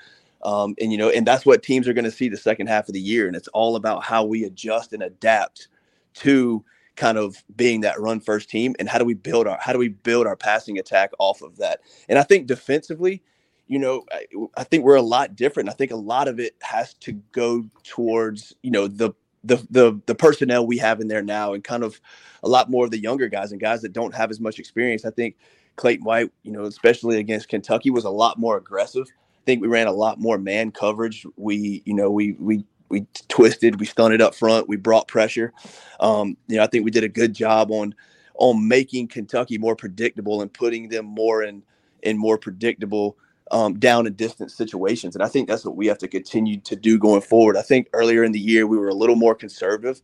[0.44, 2.88] Um, and you know, and that's what teams are going to see the second half
[2.88, 5.68] of the year, and it's all about how we adjust and adapt
[6.14, 6.64] to
[6.96, 9.78] kind of being that run first team and how do we build our how do
[9.78, 13.22] we build our passing attack off of that and i think defensively
[13.66, 14.26] you know I,
[14.58, 17.64] I, think we're a lot different i think a lot of it has to go
[17.82, 19.12] towards you know the
[19.44, 22.00] the the the personnel we have in there now and kind of
[22.42, 25.04] a lot more of the younger guys and guys that don't have as much experience
[25.04, 25.36] i think
[25.76, 29.06] clayton white you know especially against kentucky was a lot more aggressive
[29.42, 31.26] I think we ran a lot more man coverage.
[31.36, 35.52] We, you know, we we we twisted, we stunted up front, we brought pressure.
[35.98, 37.92] Um, you know, I think we did a good job on
[38.34, 41.64] on making Kentucky more predictable and putting them more in
[42.04, 43.16] in more predictable
[43.50, 45.14] um, down and distance situations.
[45.14, 47.56] And I think that's what we have to continue to do going forward.
[47.56, 50.00] I think earlier in the year we were a little more conservative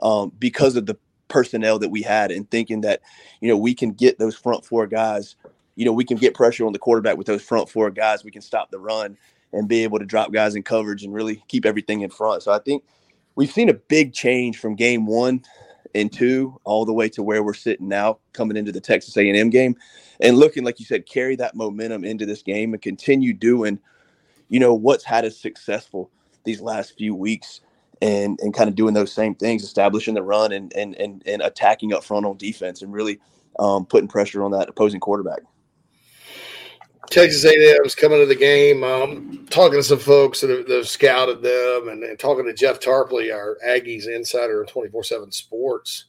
[0.00, 0.96] um, because of the
[1.28, 3.00] personnel that we had and thinking that
[3.40, 5.34] you know we can get those front four guys
[5.76, 8.30] you know we can get pressure on the quarterback with those front four guys we
[8.30, 9.16] can stop the run
[9.52, 12.42] and be able to drop guys in coverage and really keep everything in front.
[12.42, 12.84] So I think
[13.34, 15.42] we've seen a big change from game one
[15.94, 19.50] and two all the way to where we're sitting now coming into the Texas A&M
[19.50, 19.76] game
[20.20, 23.78] and looking like you said carry that momentum into this game and continue doing
[24.48, 26.10] you know what's had us successful
[26.44, 27.60] these last few weeks
[28.00, 31.42] and and kind of doing those same things establishing the run and and and, and
[31.42, 33.18] attacking up front on defense and really
[33.58, 35.40] um, putting pressure on that opposing quarterback
[37.10, 38.84] Texas A&M's coming to the game.
[38.84, 42.54] Um, talking to some folks that have, that have scouted them, and, and, talking to
[42.54, 46.06] Jeff Tarpley, our Aggies insider in twenty four seven Sports.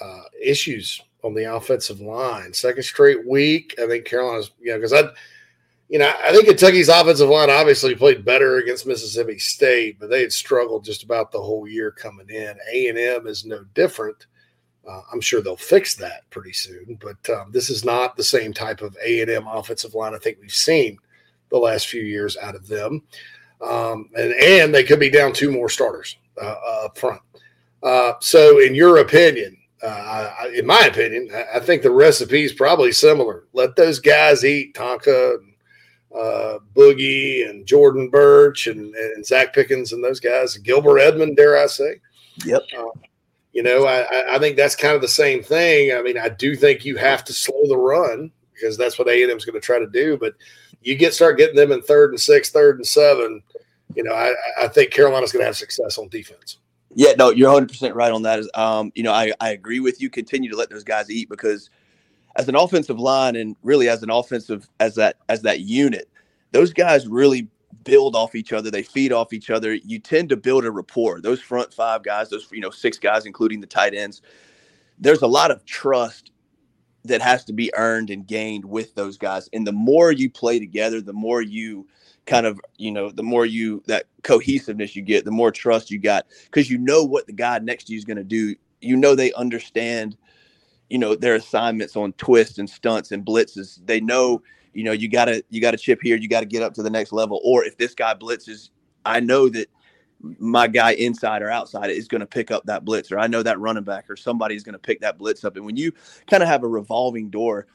[0.00, 3.74] Uh, issues on the offensive line, second straight week.
[3.78, 5.02] I think Carolina's, you know, because I,
[5.90, 10.22] you know, I think Kentucky's offensive line obviously played better against Mississippi State, but they
[10.22, 12.54] had struggled just about the whole year coming in.
[12.72, 14.26] A and M is no different.
[14.90, 18.52] Uh, I'm sure they'll fix that pretty soon, but um, this is not the same
[18.52, 20.98] type of A and M offensive line I think we've seen
[21.50, 23.02] the last few years out of them.
[23.60, 27.20] Um, and and they could be down two more starters uh, up front.
[27.82, 32.42] Uh, so, in your opinion, uh, I, in my opinion, I, I think the recipe
[32.42, 33.44] is probably similar.
[33.52, 35.54] Let those guys eat Tonka, and,
[36.18, 41.58] uh, Boogie, and Jordan Burch, and, and Zacch Pickens, and those guys, Gilber Edmond, dare
[41.58, 42.00] I say?
[42.44, 42.62] Yep.
[42.76, 43.00] Uh,
[43.60, 45.94] you know, I, I think that's kind of the same thing.
[45.94, 49.22] I mean, I do think you have to slow the run because that's what A
[49.22, 50.16] and M is going to try to do.
[50.16, 50.32] But
[50.80, 53.42] you get start getting them in third and six, third and seven.
[53.94, 56.56] You know, I, I think Carolina's going to have success on defense.
[56.94, 58.48] Yeah, no, you're 100 percent right on that.
[58.54, 60.08] Um, you know, I, I agree with you.
[60.08, 61.68] Continue to let those guys eat because
[62.36, 66.08] as an offensive line and really as an offensive as that as that unit,
[66.52, 67.46] those guys really
[67.84, 68.70] build off each other.
[68.70, 69.74] They feed off each other.
[69.74, 71.20] You tend to build a rapport.
[71.20, 74.22] Those front five guys, those you know six guys, including the tight ends.
[74.98, 76.32] There's a lot of trust
[77.04, 79.48] that has to be earned and gained with those guys.
[79.52, 81.86] And the more you play together, the more you
[82.26, 85.98] kind of you know the more you that cohesiveness you get the more trust you
[85.98, 88.96] got because you know what the guy next to you is going to do you
[88.96, 90.16] know they understand
[90.90, 95.08] you know their assignments on twists and stunts and blitzes they know you know you
[95.08, 97.76] gotta you gotta chip here you gotta get up to the next level or if
[97.76, 98.70] this guy blitzes
[99.04, 99.68] i know that
[100.38, 103.42] my guy inside or outside is going to pick up that blitz or i know
[103.42, 105.92] that running back or somebody's going to pick that blitz up and when you
[106.28, 107.66] kind of have a revolving door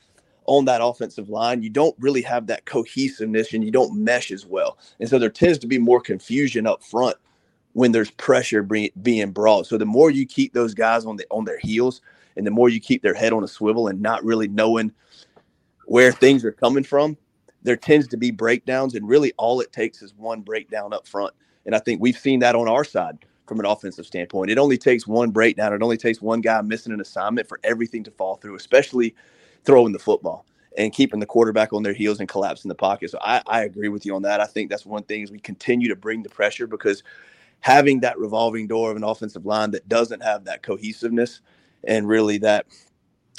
[0.45, 4.45] on that offensive line, you don't really have that cohesiveness and you don't mesh as
[4.45, 4.77] well.
[4.99, 7.17] And so there tends to be more confusion up front
[7.73, 9.67] when there's pressure being brought.
[9.67, 12.01] So the more you keep those guys on the on their heels
[12.37, 14.91] and the more you keep their head on a swivel and not really knowing
[15.85, 17.17] where things are coming from,
[17.63, 21.33] there tends to be breakdowns and really all it takes is one breakdown up front.
[21.65, 23.17] And I think we've seen that on our side
[23.47, 24.51] from an offensive standpoint.
[24.51, 25.73] It only takes one breakdown.
[25.73, 29.15] It only takes one guy missing an assignment for everything to fall through, especially
[29.63, 30.45] throwing the football
[30.77, 33.09] and keeping the quarterback on their heels and collapsing the pocket.
[33.09, 34.41] So I, I agree with you on that.
[34.41, 37.03] I think that's one thing is we continue to bring the pressure because
[37.61, 41.41] having that revolving door of an offensive line that doesn't have that cohesiveness
[41.83, 42.65] and really that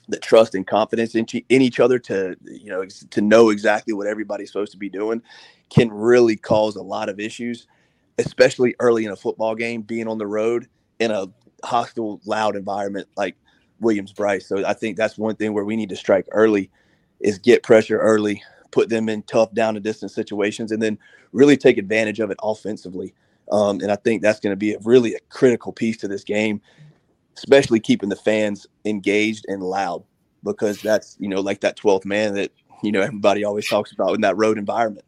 [0.08, 4.06] that trust and confidence in, in each other to you know to know exactly what
[4.06, 5.22] everybody's supposed to be doing
[5.70, 7.66] can really cause a lot of issues
[8.18, 10.68] especially early in a football game being on the road
[10.98, 11.26] in a
[11.64, 13.36] hostile loud environment like
[13.80, 14.46] Williams Brice.
[14.46, 16.70] So I think that's one thing where we need to strike early
[17.20, 20.98] is get pressure early, put them in tough down and distance situations, and then
[21.32, 23.14] really take advantage of it offensively.
[23.52, 26.24] Um, and I think that's going to be a really a critical piece to this
[26.24, 26.60] game,
[27.36, 30.02] especially keeping the fans engaged and loud
[30.42, 32.52] because that's you know like that 12th man that
[32.82, 35.04] you know everybody always talks about in that road environment.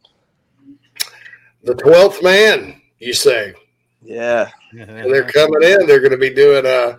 [1.64, 3.54] The 12th man, you say?
[4.02, 4.50] Yeah.
[4.72, 5.86] And they're coming in.
[5.86, 6.98] They're going to be doing a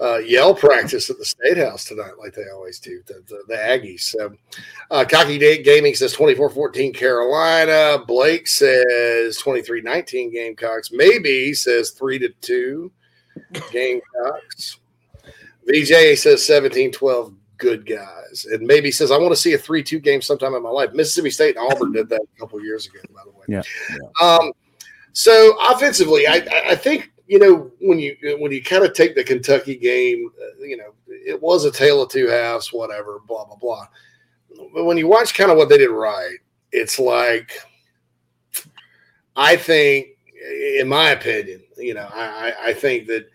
[0.00, 3.54] uh, yell practice at the State House tonight, like they always do, the, the, the
[3.54, 4.00] Aggies.
[4.00, 4.34] So,
[4.90, 8.04] uh, Cocky Gaming says 24 14 Carolina.
[8.06, 10.90] Blake says 23 19 Gamecocks.
[10.92, 12.92] Maybe says 3 to 2
[13.72, 14.78] Gamecocks.
[15.66, 18.46] VJ says 17 12 good guys.
[18.50, 20.92] And maybe says, I want to see a 3 2 game sometime in my life.
[20.92, 23.44] Mississippi State and Auburn did that a couple years ago, by the way.
[23.48, 23.62] Yeah.
[23.90, 24.26] yeah.
[24.26, 24.52] Um,
[25.12, 29.24] so, offensively, I, I think you know when you when you kind of take the
[29.24, 33.56] Kentucky game, uh, you know it was a tale of two halves, whatever, blah blah
[33.56, 33.86] blah.
[34.74, 36.36] But when you watch kind of what they did right,
[36.70, 37.50] it's like
[39.36, 40.08] I think,
[40.78, 43.28] in my opinion, you know, I I think that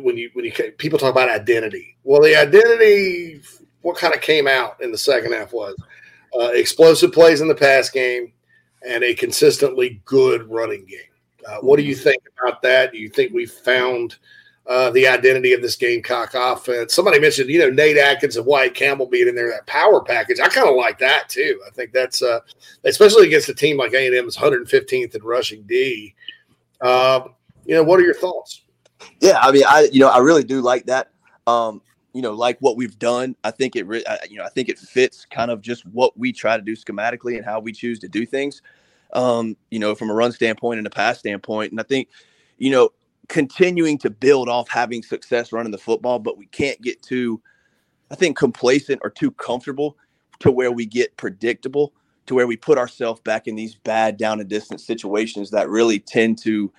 [0.00, 3.42] when you when you people talk about identity, well, the identity
[3.82, 5.76] what kind of came out in the second half was
[6.40, 8.32] uh, explosive plays in the pass game
[8.86, 10.98] and a consistently good running game.
[11.46, 12.90] Uh, what do you think about that?
[12.90, 14.16] Do you think we found
[14.66, 16.94] uh, the identity of this Gamecock offense?
[16.94, 20.40] Somebody mentioned, you know, Nate Atkins and Wyatt Campbell being in there, that power package.
[20.40, 21.60] I kind of like that too.
[21.64, 22.40] I think that's, uh,
[22.84, 26.12] especially against a team like A&M's 115th in rushing D.
[26.80, 27.35] Um,
[27.66, 28.62] you know, what are your thoughts?
[29.20, 31.10] Yeah, I mean, I you know, I really do like that.
[31.46, 31.82] Um,
[32.12, 33.36] you know, like what we've done.
[33.44, 36.16] I think it, re- I, you know, I think it fits kind of just what
[36.18, 38.62] we try to do schematically and how we choose to do things
[39.12, 41.72] um, you know, from a run standpoint and a pass standpoint.
[41.72, 42.08] And I think,
[42.58, 42.90] you know,
[43.28, 47.40] continuing to build off having success running the football, but we can't get too,
[48.10, 49.96] I think, complacent or too comfortable
[50.40, 51.92] to where we get predictable,
[52.26, 55.98] to where we put ourselves back in these bad down and distance situations that really
[55.98, 56.72] tend to,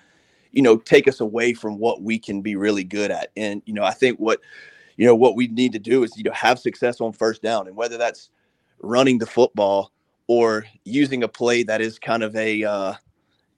[0.52, 3.30] you know, take us away from what we can be really good at.
[3.36, 4.40] And, you know, I think what,
[4.96, 7.66] you know, what we need to do is, you know, have success on first down.
[7.66, 8.30] And whether that's
[8.80, 9.92] running the football
[10.26, 12.94] or using a play that is kind of a uh,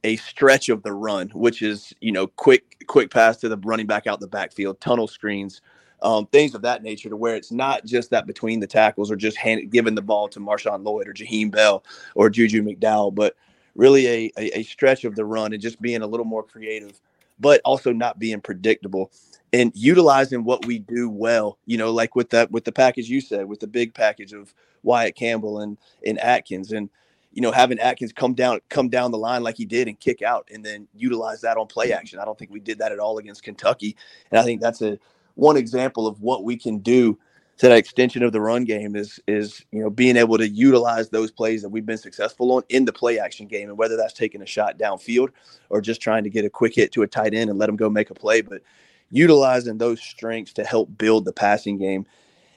[0.05, 3.87] a stretch of the run, which is you know quick quick pass to the running
[3.87, 5.61] back out the backfield, tunnel screens,
[6.03, 9.17] um, things of that nature, to where it's not just that between the tackles or
[9.17, 11.85] just hand, giving the ball to Marshawn Lloyd or Jaheim Bell
[12.15, 13.37] or Juju McDowell, but
[13.81, 17.01] really a, a, a stretch of the run and just being a little more creative,
[17.41, 19.11] but also not being predictable
[19.55, 21.57] and utilizing what we do well.
[21.65, 24.55] You know, like with that with the package you said, with the big package of
[24.83, 26.91] Wyatt Campbell and and Atkins and
[27.33, 30.21] you know, having Atkins come down, come down the line like he did and kick
[30.21, 32.19] out, and then utilize that on play action.
[32.19, 33.97] I don't think we did that at all against Kentucky,
[34.31, 34.99] and I think that's a
[35.37, 37.19] one example of what we can do
[37.61, 41.11] to that extension of the run game is is you know being able to utilize
[41.11, 44.15] those plays that we've been successful on in the play action game, and whether that's
[44.15, 45.29] taking a shot downfield
[45.69, 47.77] or just trying to get a quick hit to a tight end and let them
[47.77, 48.63] go make a play, but
[49.11, 52.07] utilizing those strengths to help build the passing game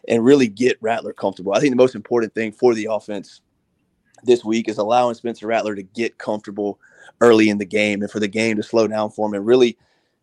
[0.08, 1.54] and really get Rattler comfortable.
[1.54, 3.42] I think the most important thing for the offense
[4.24, 6.80] this week is allowing Spencer Rattler to get comfortable
[7.20, 9.78] early in the game and for the game to slow down for him and really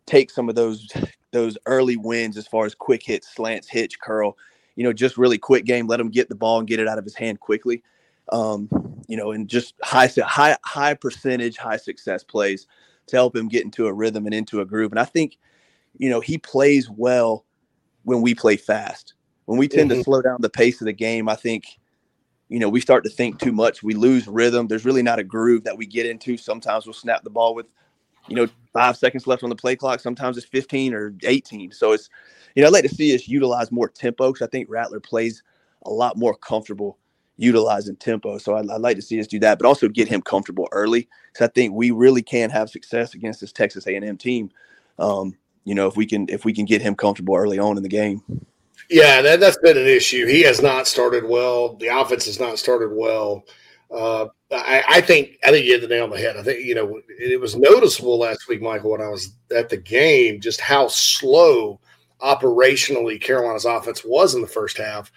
[0.07, 0.87] take some of those
[1.31, 4.35] those early wins as far as quick hits, slants, hitch, curl,
[4.75, 6.97] you know, just really quick game, let him get the ball and get it out
[6.97, 7.83] of his hand quickly.
[8.31, 8.69] Um,
[9.07, 12.67] you know, and just high high high percentage, high success plays
[13.07, 14.91] to help him get into a rhythm and into a groove.
[14.91, 15.37] And I think,
[15.97, 17.45] you know, he plays well
[18.03, 19.15] when we play fast.
[19.45, 19.99] When we tend mm-hmm.
[19.99, 21.65] to slow down the pace of the game, I think
[22.51, 23.81] you know, we start to think too much.
[23.81, 24.67] We lose rhythm.
[24.67, 26.35] There's really not a groove that we get into.
[26.35, 27.65] Sometimes we'll snap the ball with,
[28.27, 29.99] you know, five seconds left on the play clock.
[29.99, 31.71] Sometimes it's 15 or 18.
[31.71, 32.09] So it's,
[32.55, 35.43] you know, I'd like to see us utilize more tempo because I think Rattler plays
[35.85, 36.97] a lot more comfortable
[37.37, 38.37] utilizing tempo.
[38.37, 41.07] So I'd, I'd, like to see us do that, but also get him comfortable early
[41.31, 44.51] because I think we really can have success against this Texas A&M team.
[44.99, 47.83] Um, you know, if we can if we can get him comfortable early on in
[47.83, 48.21] the game.
[48.89, 50.25] Yeah, that, that's been an issue.
[50.25, 51.75] He has not started well.
[51.75, 53.45] The offense has not started well.
[53.91, 56.37] Uh, I, I, think I think you hit the nail on the head.
[56.37, 59.69] I think you know it, it was noticeable last week, Michael, when I was at
[59.69, 61.79] the game, just how slow
[62.21, 65.11] operationally Carolina's offense was in the first half,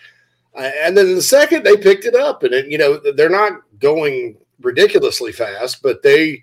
[0.56, 3.28] uh, and then in the second they picked it up, and it, you know they're
[3.28, 6.42] not going ridiculously fast, but they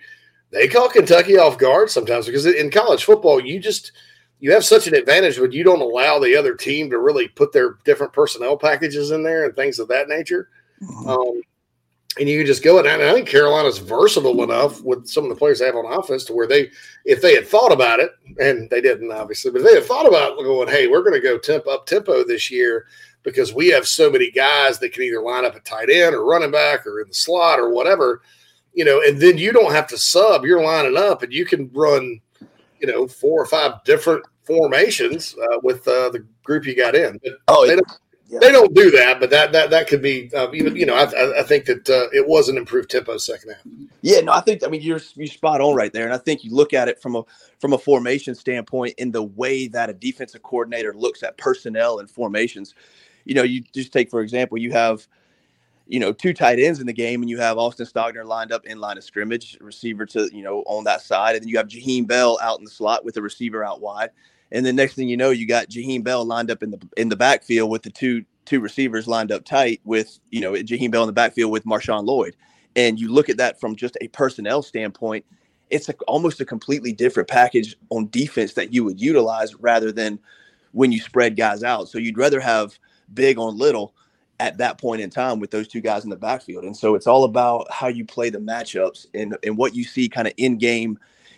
[0.52, 3.92] they call Kentucky off guard sometimes because in college football you just
[4.40, 7.52] you have such an advantage when you don't allow the other team to really put
[7.52, 10.50] their different personnel packages in there and things of that nature.
[10.82, 11.10] Mm-hmm.
[11.10, 11.42] Um,
[12.20, 15.36] and you can just go and I think Carolina's versatile enough with some of the
[15.36, 16.70] players they have on offense to where they,
[17.06, 20.38] if they had thought about it, and they didn't obviously, but they had thought about
[20.38, 22.86] going, hey, we're going to go temp up tempo this year
[23.24, 26.26] because we have so many guys that can either line up at tight end or
[26.26, 28.22] running back or in the slot or whatever,
[28.74, 30.44] you know, and then you don't have to sub.
[30.44, 32.20] You're lining up and you can run,
[32.80, 37.20] you know, four or five different formations uh, with uh, the group you got in.
[37.24, 37.88] But oh, they don't,
[38.32, 38.40] yeah.
[38.40, 40.76] they don't do that, but that that that could be uh, even.
[40.76, 43.62] You know, I, I think that uh, it was an improved tempo second half.
[44.02, 46.44] Yeah, no, I think I mean you're you spot on right there, and I think
[46.44, 47.24] you look at it from a
[47.60, 52.10] from a formation standpoint in the way that a defensive coordinator looks at personnel and
[52.10, 52.74] formations.
[53.26, 55.08] You know, you just take for example, you have
[55.92, 58.66] you know, two tight ends in the game, and you have Austin Stogner lined up
[58.66, 61.36] in line of scrimmage, receiver to, you know, on that side.
[61.36, 64.12] And then you have Jaheim Bell out in the slot with the receiver out wide.
[64.52, 67.10] And then next thing you know, you got Jaheim Bell lined up in the in
[67.10, 71.04] the backfield with the two two receivers lined up tight with you know Jaheim Bell
[71.04, 72.36] in the backfield with Marshawn Lloyd.
[72.76, 75.26] And you look at that from just a personnel standpoint,
[75.70, 80.20] it's a, almost a completely different package on defense that you would utilize rather than
[80.72, 81.90] when you spread guys out.
[81.90, 82.78] So you'd rather have
[83.14, 83.94] big on little
[84.40, 86.64] at that point in time with those two guys in the backfield.
[86.64, 90.10] And so it's all about how you play the matchups and, and what you see
[90.10, 90.98] kind of in game,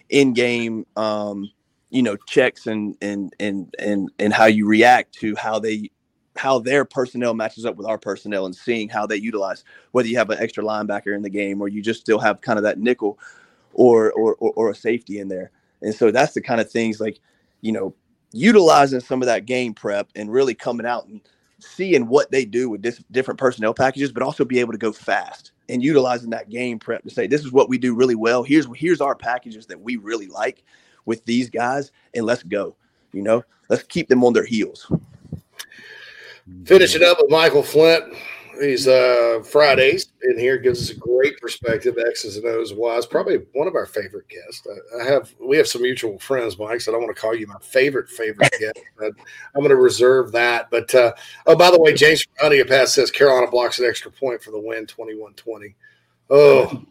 [0.10, 1.52] in game um,
[1.94, 5.91] you know checks and and and and and how you react to how they
[6.36, 10.18] how their personnel matches up with our personnel and seeing how they utilize whether you
[10.18, 12.80] have an extra linebacker in the game or you just still have kind of that
[12.80, 13.20] nickel
[13.74, 15.52] or or or, or a safety in there.
[15.84, 17.20] And so that's the kind of things like
[17.61, 17.94] you know
[18.32, 21.22] utilizing some of that game prep and really coming out and
[21.60, 24.91] seeing what they do with this different personnel packages but also be able to go
[24.91, 28.41] fast and utilizing that game prep to say this is what we do really well.
[28.41, 30.64] Here's here's our packages that we really like
[31.05, 32.75] with these guys and let's go.
[33.11, 34.91] You know, let's keep them on their heels.
[36.65, 38.13] Finishing up with Michael Flint.
[38.61, 43.05] He's uh, Fridays in here gives us a great perspective, X's and O's wise.
[43.05, 44.67] Probably one of our favorite guests.
[44.67, 46.81] I, I have we have some mutual friends, Mike.
[46.81, 48.80] So I don't want to call you my favorite favorite guest.
[48.97, 49.13] But
[49.55, 50.69] I'm going to reserve that.
[50.69, 51.13] But uh,
[51.47, 54.59] oh, by the way, James Honey Pass says Carolina blocks an extra point for the
[54.59, 55.73] win, 21-20.
[56.30, 56.85] Oh,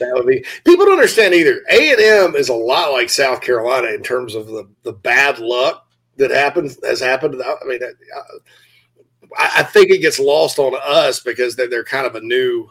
[0.00, 1.62] that would be people don't understand either.
[1.70, 5.38] A and M is a lot like South Carolina in terms of the the bad
[5.38, 5.86] luck
[6.16, 7.40] that happens has happened.
[7.40, 7.80] I mean,
[9.38, 12.68] I, I think it gets lost on us because they're, they're kind of a new.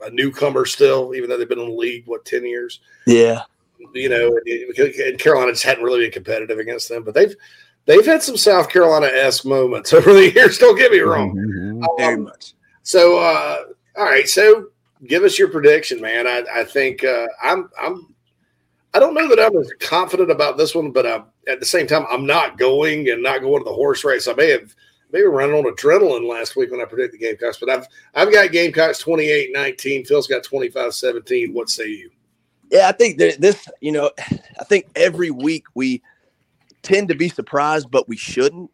[0.00, 2.80] a newcomer still, even though they've been in the league what ten years.
[3.06, 3.42] Yeah,
[3.94, 7.34] you know, and, Carolina just hadn't really been competitive against them, but they've
[7.86, 10.58] they've had some South Carolina esque moments over the years.
[10.58, 11.34] Don't get me wrong.
[11.34, 11.84] Mm-hmm.
[11.98, 12.54] Very much.
[12.82, 13.58] So, uh,
[13.96, 14.28] all right.
[14.28, 14.68] So,
[15.06, 16.26] give us your prediction, man.
[16.26, 18.14] I, I think uh, I'm I'm
[18.94, 21.86] I don't know that I'm as confident about this one, but I'm, at the same
[21.86, 24.28] time, I'm not going and not going to the horse race.
[24.28, 24.74] I may have
[25.10, 29.02] maybe running on adrenaline last week when I predicted Gamecocks, but I've I've got Gamecocks
[29.02, 30.06] 28-19.
[30.06, 31.52] Phil's got 25-17.
[31.52, 32.10] What say you?
[32.70, 36.02] Yeah, I think that this, you know, I think every week we
[36.82, 38.70] tend to be surprised, but we shouldn't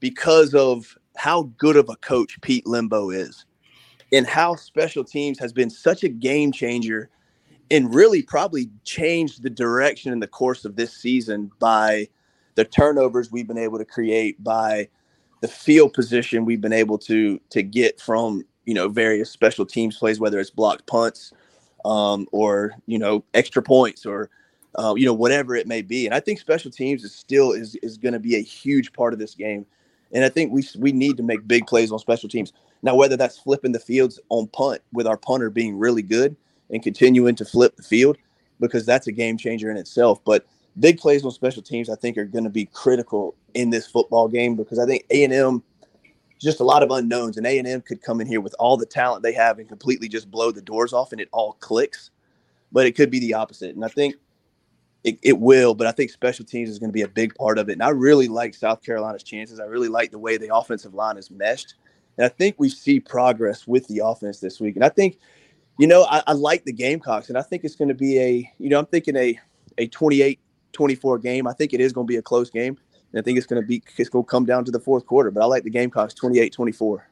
[0.00, 3.46] because of how good of a coach Pete Lembo is
[4.14, 7.10] and how special teams has been such a game changer
[7.70, 12.08] and really probably changed the direction in the course of this season by
[12.54, 14.88] the turnovers we've been able to create by
[15.40, 19.98] the field position we've been able to to get from you know various special teams
[19.98, 21.32] plays whether it's blocked punts
[21.84, 24.30] um, or you know extra points or
[24.76, 26.06] uh, you know whatever it may be.
[26.06, 29.12] And i think special teams is still is is going to be a huge part
[29.12, 29.66] of this game.
[30.12, 32.52] And i think we we need to make big plays on special teams
[32.84, 36.36] now whether that's flipping the fields on punt with our punter being really good
[36.70, 38.16] and continuing to flip the field
[38.60, 40.22] because that's a game changer in itself.
[40.24, 40.46] But
[40.78, 44.28] big plays on special teams, I think, are going to be critical in this football
[44.28, 45.62] game because I think A and M
[46.40, 48.76] just a lot of unknowns, and A and M could come in here with all
[48.76, 52.10] the talent they have and completely just blow the doors off, and it all clicks.
[52.70, 54.16] But it could be the opposite, and I think
[55.04, 55.74] it, it will.
[55.74, 57.82] But I think special teams is going to be a big part of it, and
[57.82, 59.58] I really like South Carolina's chances.
[59.58, 61.74] I really like the way the offensive line is meshed,
[62.16, 64.76] and I think we see progress with the offense this week.
[64.76, 65.18] And I think
[65.78, 68.52] you know, I, I like the Gamecocks, and I think it's going to be a,
[68.58, 69.38] you know, I'm thinking a
[69.78, 70.38] a 28
[70.72, 71.46] 24 game.
[71.46, 72.78] I think it is going to be a close game.
[73.12, 75.06] And I think it's going to be, it's going to come down to the fourth
[75.06, 77.08] quarter, but I like the Gamecocks 28 24.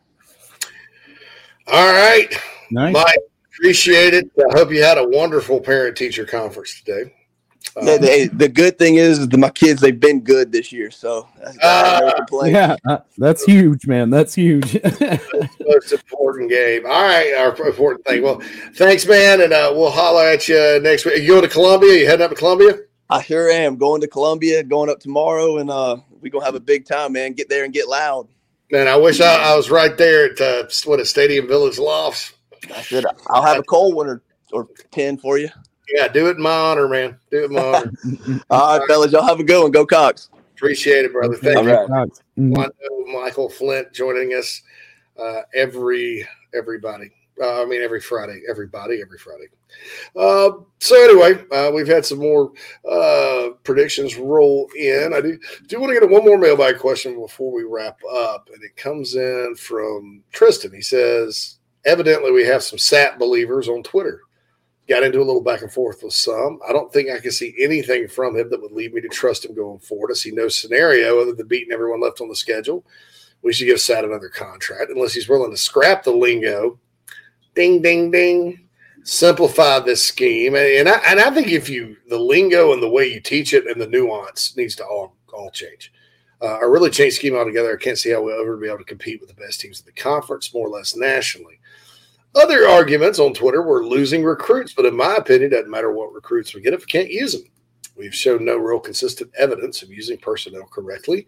[1.68, 2.26] All right.
[2.70, 2.92] Nice.
[2.92, 3.18] Mike,
[3.54, 4.30] appreciate it.
[4.38, 7.14] I hope you had a wonderful parent teacher conference today.
[7.76, 10.90] Um, the, the, the, good thing is, is my kids they've been good this year,
[10.90, 12.12] so that's, uh,
[12.44, 14.10] yeah, uh, that's huge, man.
[14.10, 14.74] That's huge.
[14.84, 16.84] most important game.
[16.84, 18.22] All right, our important thing.
[18.22, 18.42] Well,
[18.74, 21.22] thanks, man, and uh, we'll holler at you next week.
[21.22, 21.94] You going to Columbia?
[21.94, 22.78] You heading up to Columbia?
[23.08, 26.60] I sure am going to Columbia, going up tomorrow, and uh, we gonna have a
[26.60, 27.32] big time, man.
[27.32, 28.28] Get there and get loud.
[28.70, 32.32] Man, I wish I, I was right there at uh, what a Stadium Village Lofts.
[32.74, 34.22] I said I'll have a cold one or,
[34.52, 35.50] or ten for you.
[35.94, 37.18] Yeah, do it in my honor, man.
[37.30, 37.92] Do it in my honor.
[38.50, 39.70] All right, fellas, y'all have a good one.
[39.70, 40.30] Go Cox.
[40.54, 41.36] Appreciate it, brother.
[41.36, 41.70] Thank All you.
[41.70, 42.08] right.
[42.38, 43.12] Mm-hmm.
[43.12, 44.62] Michael Flint joining us
[45.20, 47.10] uh, every everybody.
[47.40, 49.46] Uh, I mean, every Friday, everybody, every Friday.
[50.14, 50.50] Uh,
[50.80, 52.52] so anyway, uh, we've had some more
[52.88, 55.12] uh, predictions roll in.
[55.14, 58.62] I do do want to get one more mailbag question before we wrap up, and
[58.62, 60.72] it comes in from Tristan.
[60.72, 64.20] He says, "Evidently, we have some SAT believers on Twitter."
[64.88, 66.58] Got into a little back and forth with some.
[66.68, 69.44] I don't think I can see anything from him that would lead me to trust
[69.44, 70.10] him going forward.
[70.10, 72.84] I see no scenario other than beating everyone left on the schedule.
[73.42, 76.78] We should give Sat another contract unless he's willing to scrap the lingo.
[77.54, 78.68] Ding, ding, ding.
[79.04, 83.12] Simplify this scheme, and I, and I think if you the lingo and the way
[83.12, 85.92] you teach it and the nuance needs to all all change.
[86.40, 87.72] Uh, really change scheme altogether.
[87.72, 89.86] I can't see how we'll ever be able to compete with the best teams in
[89.86, 91.58] the conference, more or less nationally.
[92.34, 96.14] Other arguments on Twitter were losing recruits, but in my opinion, it doesn't matter what
[96.14, 97.44] recruits we get if we can't use them.
[97.96, 101.26] We've shown no real consistent evidence of using personnel correctly.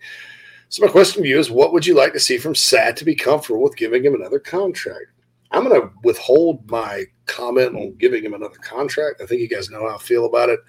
[0.70, 3.04] So my question to you is, what would you like to see from SAT to
[3.04, 5.06] be comfortable with giving him another contract?
[5.50, 9.20] I'm going to withhold my comment on giving him another contract.
[9.20, 10.60] I think you guys know how I feel about it.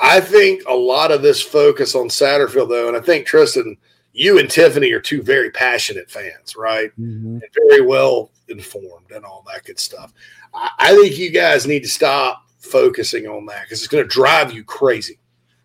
[0.00, 3.76] I think a lot of this focus on Satterfield, though, and I think Tristan,
[4.14, 6.90] you and Tiffany are two very passionate fans, right?
[6.98, 7.40] Mm-hmm.
[7.42, 10.14] And very well informed and all that good stuff.
[10.54, 14.08] I, I think you guys need to stop focusing on that because it's going to
[14.08, 15.18] drive you crazy.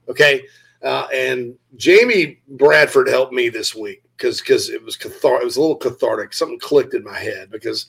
[0.10, 0.44] Okay.
[0.84, 5.44] Uh, and Jamie Bradford helped me this week because because it was cathartic.
[5.44, 6.34] It was a little cathartic.
[6.34, 7.88] Something clicked in my head because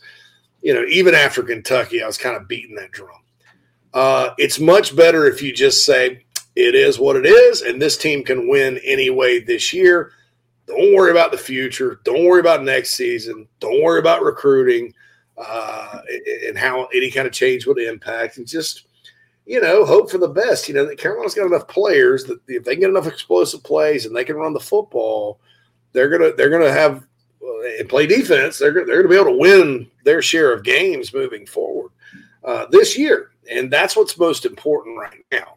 [0.61, 3.11] you know even after Kentucky, I was kind of beating that drum.
[3.95, 6.25] Uh, it's much better if you just say
[6.57, 10.13] it is what it is, and this team can win anyway this year.
[10.71, 12.01] Don't worry about the future.
[12.05, 13.49] Don't worry about next season.
[13.59, 14.95] Don't worry about recruiting
[15.37, 16.01] uh,
[16.47, 18.37] and how any kind of change would impact.
[18.37, 18.87] And just,
[19.47, 20.69] you know, hope for the best.
[20.69, 24.23] You know, Carolina's got enough players that if they get enough explosive plays and they
[24.23, 25.41] can run the football,
[25.93, 27.05] they're gonna they're gonna have
[27.43, 28.59] uh, and play defense.
[28.59, 31.91] They're they're gonna be able to win their share of games moving forward
[32.45, 35.57] uh, this year, and that's what's most important right now.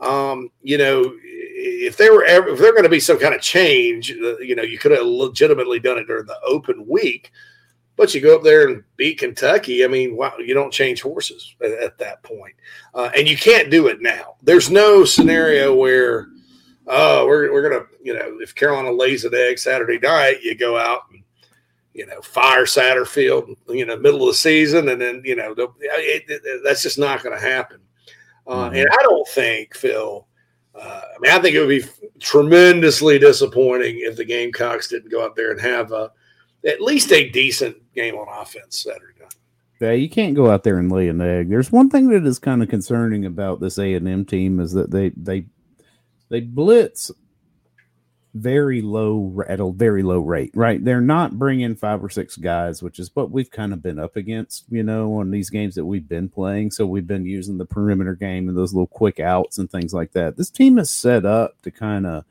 [0.00, 1.14] Um, you know,
[1.58, 4.36] if there were ever, if there are going to be some kind of change, uh,
[4.38, 7.32] you know, you could have legitimately done it during the open week.
[7.96, 9.82] But you go up there and beat Kentucky.
[9.82, 12.54] I mean, wow, you don't change horses at, at that point.
[12.92, 14.36] Uh, and you can't do it now.
[14.42, 16.28] There's no scenario where,
[16.86, 20.54] oh, we're, we're going to, you know, if Carolina lays an egg Saturday night, you
[20.54, 21.22] go out and,
[21.94, 24.90] you know, fire Satterfield, you know, middle of the season.
[24.90, 27.80] And then, you know, it, it, that's just not going to happen.
[28.46, 30.26] Uh, and I don't think, Phil,
[30.80, 31.84] uh, I mean, I think it would be
[32.20, 36.12] tremendously disappointing if the Gamecocks didn't go out there and have a,
[36.66, 39.34] at least a decent game on offense Saturday night.
[39.80, 41.50] Yeah, you can't go out there and lay an egg.
[41.50, 44.72] There's one thing that is kind of concerning about this A and M team is
[44.72, 45.46] that they they
[46.28, 47.10] they blitz
[48.36, 50.84] very low at a very low rate, right?
[50.84, 54.16] They're not bringing five or six guys, which is what we've kind of been up
[54.16, 56.70] against, you know, on these games that we've been playing.
[56.70, 60.12] So we've been using the perimeter game and those little quick outs and things like
[60.12, 60.36] that.
[60.36, 62.24] This team is set up to kind of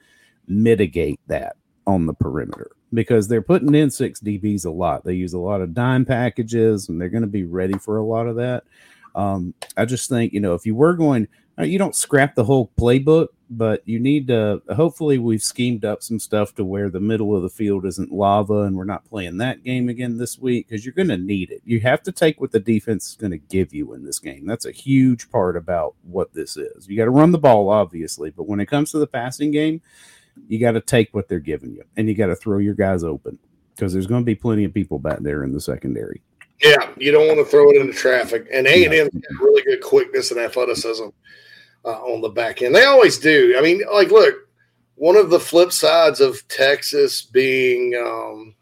[0.48, 1.56] mitigate that
[1.88, 5.04] on the perimeter because they're putting in six DBs a lot.
[5.04, 8.04] They use a lot of dime packages and they're going to be ready for a
[8.04, 8.64] lot of that.
[9.16, 11.28] Um, I just think, you know, if you were going,
[11.58, 14.62] uh, you don't scrap the whole playbook, but you need to.
[14.76, 18.62] Hopefully, we've schemed up some stuff to where the middle of the field isn't lava,
[18.62, 21.62] and we're not playing that game again this week because you're going to need it.
[21.64, 24.46] You have to take what the defense is going to give you in this game.
[24.46, 26.88] That's a huge part about what this is.
[26.88, 29.82] You got to run the ball, obviously, but when it comes to the passing game,
[30.48, 33.04] you got to take what they're giving you, and you got to throw your guys
[33.04, 33.38] open
[33.76, 36.22] because there's going to be plenty of people back there in the secondary.
[36.62, 38.48] Yeah, you don't want to throw it into traffic.
[38.52, 39.10] And A and M
[39.42, 41.08] really good quickness and athleticism
[41.86, 42.76] uh, on the back end.
[42.76, 43.56] They always do.
[43.58, 44.36] I mean, like, look,
[44.96, 48.56] one of the flip sides of Texas being um,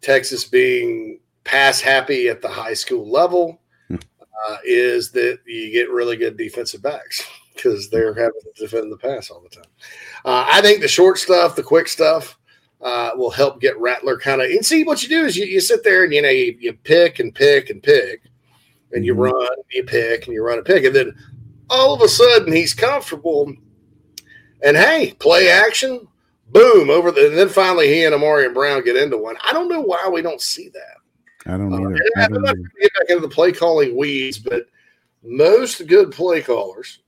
[0.00, 6.16] Texas being pass happy at the high school level uh, is that you get really
[6.16, 9.70] good defensive backs because they're having to defend the pass all the time.
[10.24, 12.38] Uh, I think the short stuff, the quick stuff,
[12.80, 14.48] uh, will help get Rattler kind of.
[14.48, 16.72] And see, what you do is you, you sit there and you know you, you
[16.72, 18.22] pick and pick and pick,
[18.92, 21.12] and you run, and you pick, and you run and pick, and then
[21.70, 23.52] all of a sudden he's comfortable.
[24.62, 26.06] And hey, play action,
[26.48, 27.28] boom, over the.
[27.28, 29.36] And then finally he and Ahmarean Brown get into one.
[29.46, 31.52] I don't know why we don't see that.
[31.52, 34.38] I don't Uh, I I'm don't going to get back into the play calling weeds,
[34.38, 34.66] but
[35.22, 37.00] most good play callers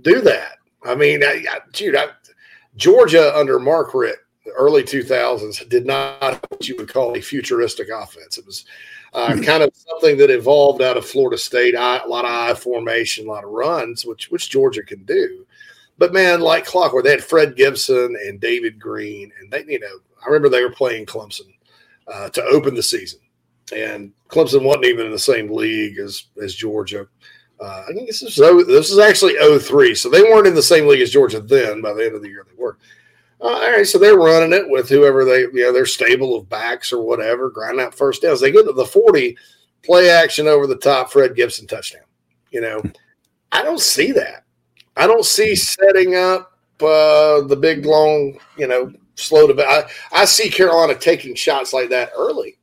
[0.00, 0.58] do that.
[0.84, 2.06] I mean, I, I, dude, I,
[2.76, 7.88] Georgia under Mark Richt, the early 2000s, did not what you would call a futuristic
[7.94, 8.38] offense.
[8.38, 8.64] It was
[9.12, 12.54] uh, kind of something that evolved out of Florida State, I, a lot of I
[12.54, 15.46] formation, a lot of runs, which which Georgia can do.
[15.98, 19.98] But man, like clockwork, they had Fred Gibson and David Greene, and they, you know,
[20.22, 21.52] I remember they were playing Clemson
[22.08, 23.20] uh, to open the season,
[23.74, 27.06] and Clemson wasn't even in the same league as as Georgia.
[27.60, 30.62] Uh, I think this is oh, this is actually 03, so they weren't in the
[30.62, 31.82] same league as Georgia then.
[31.82, 32.78] By the end of the year, they were.
[33.42, 36.48] Uh, all right, so they're running it with whoever they, you know, their stable of
[36.48, 38.40] backs or whatever, grinding out first downs.
[38.40, 39.36] They get to the 40,
[39.82, 42.04] play action over the top, Fred Gibson touchdown.
[42.52, 42.82] You know,
[43.50, 44.44] I don't see that.
[44.96, 49.66] I don't see setting up uh, the big, long, you know, slow to.
[49.66, 52.58] I, I see Carolina taking shots like that early.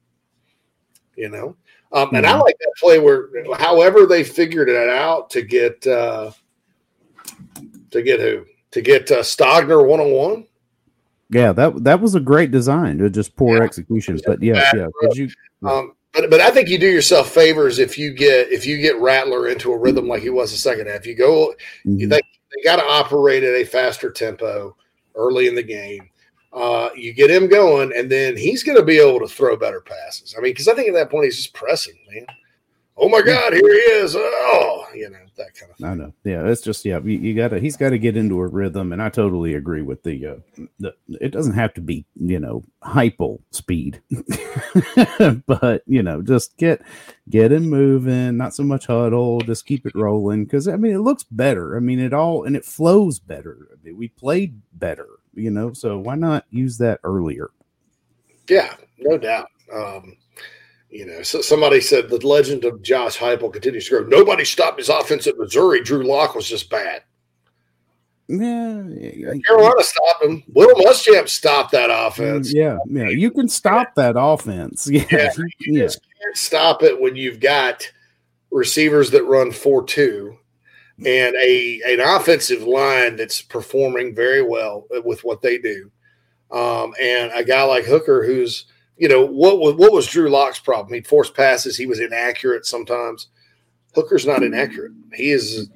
[1.16, 1.58] You know,
[1.92, 6.32] um, and I like that play where, however, they figured it out to get uh,
[7.92, 10.46] to get who to get uh, Stogner one on one.
[11.30, 13.00] Yeah, that that was a great design.
[13.00, 14.20] It was just poor execution.
[14.26, 14.88] But yeah, yeah.
[15.02, 15.30] Did you
[15.68, 19.00] Um, but but I think you do yourself favors if you get if you get
[19.00, 21.06] Rattler into a rhythm like he was the second half.
[21.06, 21.54] You go,
[21.86, 22.10] Mm-hmm.
[22.10, 24.76] they they got to operate at a faster tempo
[25.16, 26.10] early in the game.
[26.52, 29.82] Uh, you get him going, and then he's going to be able to throw better
[29.82, 30.34] passes.
[30.36, 32.26] I mean, because I think at that point he's just pressing, man.
[32.98, 34.16] Oh my God, here he is!
[34.18, 35.84] Oh, you know that kind of.
[35.84, 36.14] I know.
[36.24, 36.99] Yeah, it's just yeah.
[36.99, 37.60] You, you gotta.
[37.60, 40.26] He's got to get into a rhythm, and I totally agree with the.
[40.26, 44.02] Uh, the it doesn't have to be you know hypo speed,
[45.48, 46.82] but you know just get
[47.30, 48.38] get him moving.
[48.38, 49.41] Not so much huddle.
[49.41, 51.76] Just keep it rolling because I mean it looks better.
[51.76, 53.70] I mean it all and it flows better.
[53.72, 55.07] I mean, we played better.
[55.34, 57.49] You know, so why not use that earlier?
[58.49, 59.48] Yeah, no doubt.
[59.74, 60.18] Um,
[60.90, 64.07] you know, so somebody said the legend of Josh Heupel continues to grow.
[64.07, 65.84] Nobody stopped his offense at Missouri.
[65.84, 67.03] Drew Lock was just bad.
[68.28, 68.84] Yeah,
[69.45, 70.44] Carolina stopped him.
[70.53, 72.53] Will Muschamp stopped that offense.
[72.53, 73.10] Yeah, yeah.
[73.10, 74.88] You can stop that offense.
[74.91, 77.91] Yeah, Yeah, you just can't stop it when you've got
[78.52, 80.38] receivers that run four two
[81.06, 85.91] and a an offensive line that's performing very well with what they do.
[86.52, 88.66] Um, and a guy like Hooker, who's
[89.00, 90.94] you know what was what was Drew Lock's problem?
[90.94, 91.78] He'd force passes.
[91.78, 93.28] He was inaccurate sometimes.
[93.96, 94.92] Hooker's not inaccurate.
[95.14, 95.70] He is.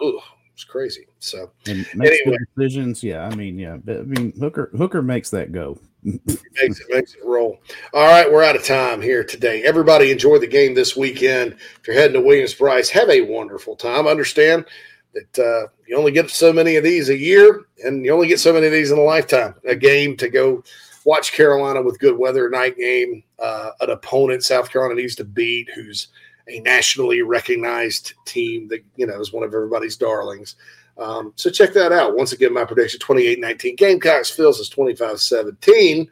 [0.00, 0.14] Ugh,
[0.54, 1.06] it's crazy.
[1.18, 3.04] So and makes anyway, good decisions.
[3.04, 5.78] Yeah, I mean, yeah, but, I mean, Hooker Hooker makes that go.
[6.02, 7.60] makes it makes it roll.
[7.92, 9.62] All right, we're out of time here today.
[9.64, 11.52] Everybody enjoy the game this weekend.
[11.52, 14.06] If you're heading to Williams Brice, have a wonderful time.
[14.06, 14.64] Understand
[15.12, 18.40] that uh, you only get so many of these a year, and you only get
[18.40, 19.54] so many of these in a lifetime.
[19.68, 20.64] A game to go
[21.04, 25.68] watch Carolina with good weather, night game, uh, an opponent South Carolina needs to beat,
[25.74, 26.08] who's
[26.48, 30.56] a nationally recognized team that you know is one of everybody's darlings.
[30.98, 32.16] Um, so check that out.
[32.16, 33.76] Once again, my prediction 28 19.
[33.76, 36.08] Gamecocks Phil's is 25 17.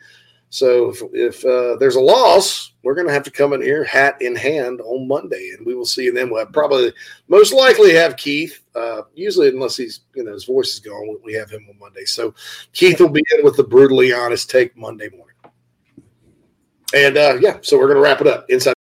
[0.52, 3.84] So if, if uh, there's a loss, we're going to have to come in here
[3.84, 6.92] hat in hand on Monday, and we will see Then We'll probably
[7.28, 8.60] most likely have Keith.
[8.74, 12.04] Uh, usually, unless he's you know his voice is gone, we have him on Monday.
[12.04, 12.34] So
[12.72, 15.36] Keith will be in with the brutally honest take Monday morning.
[16.92, 18.68] And uh, yeah, so we're going to wrap it up inside.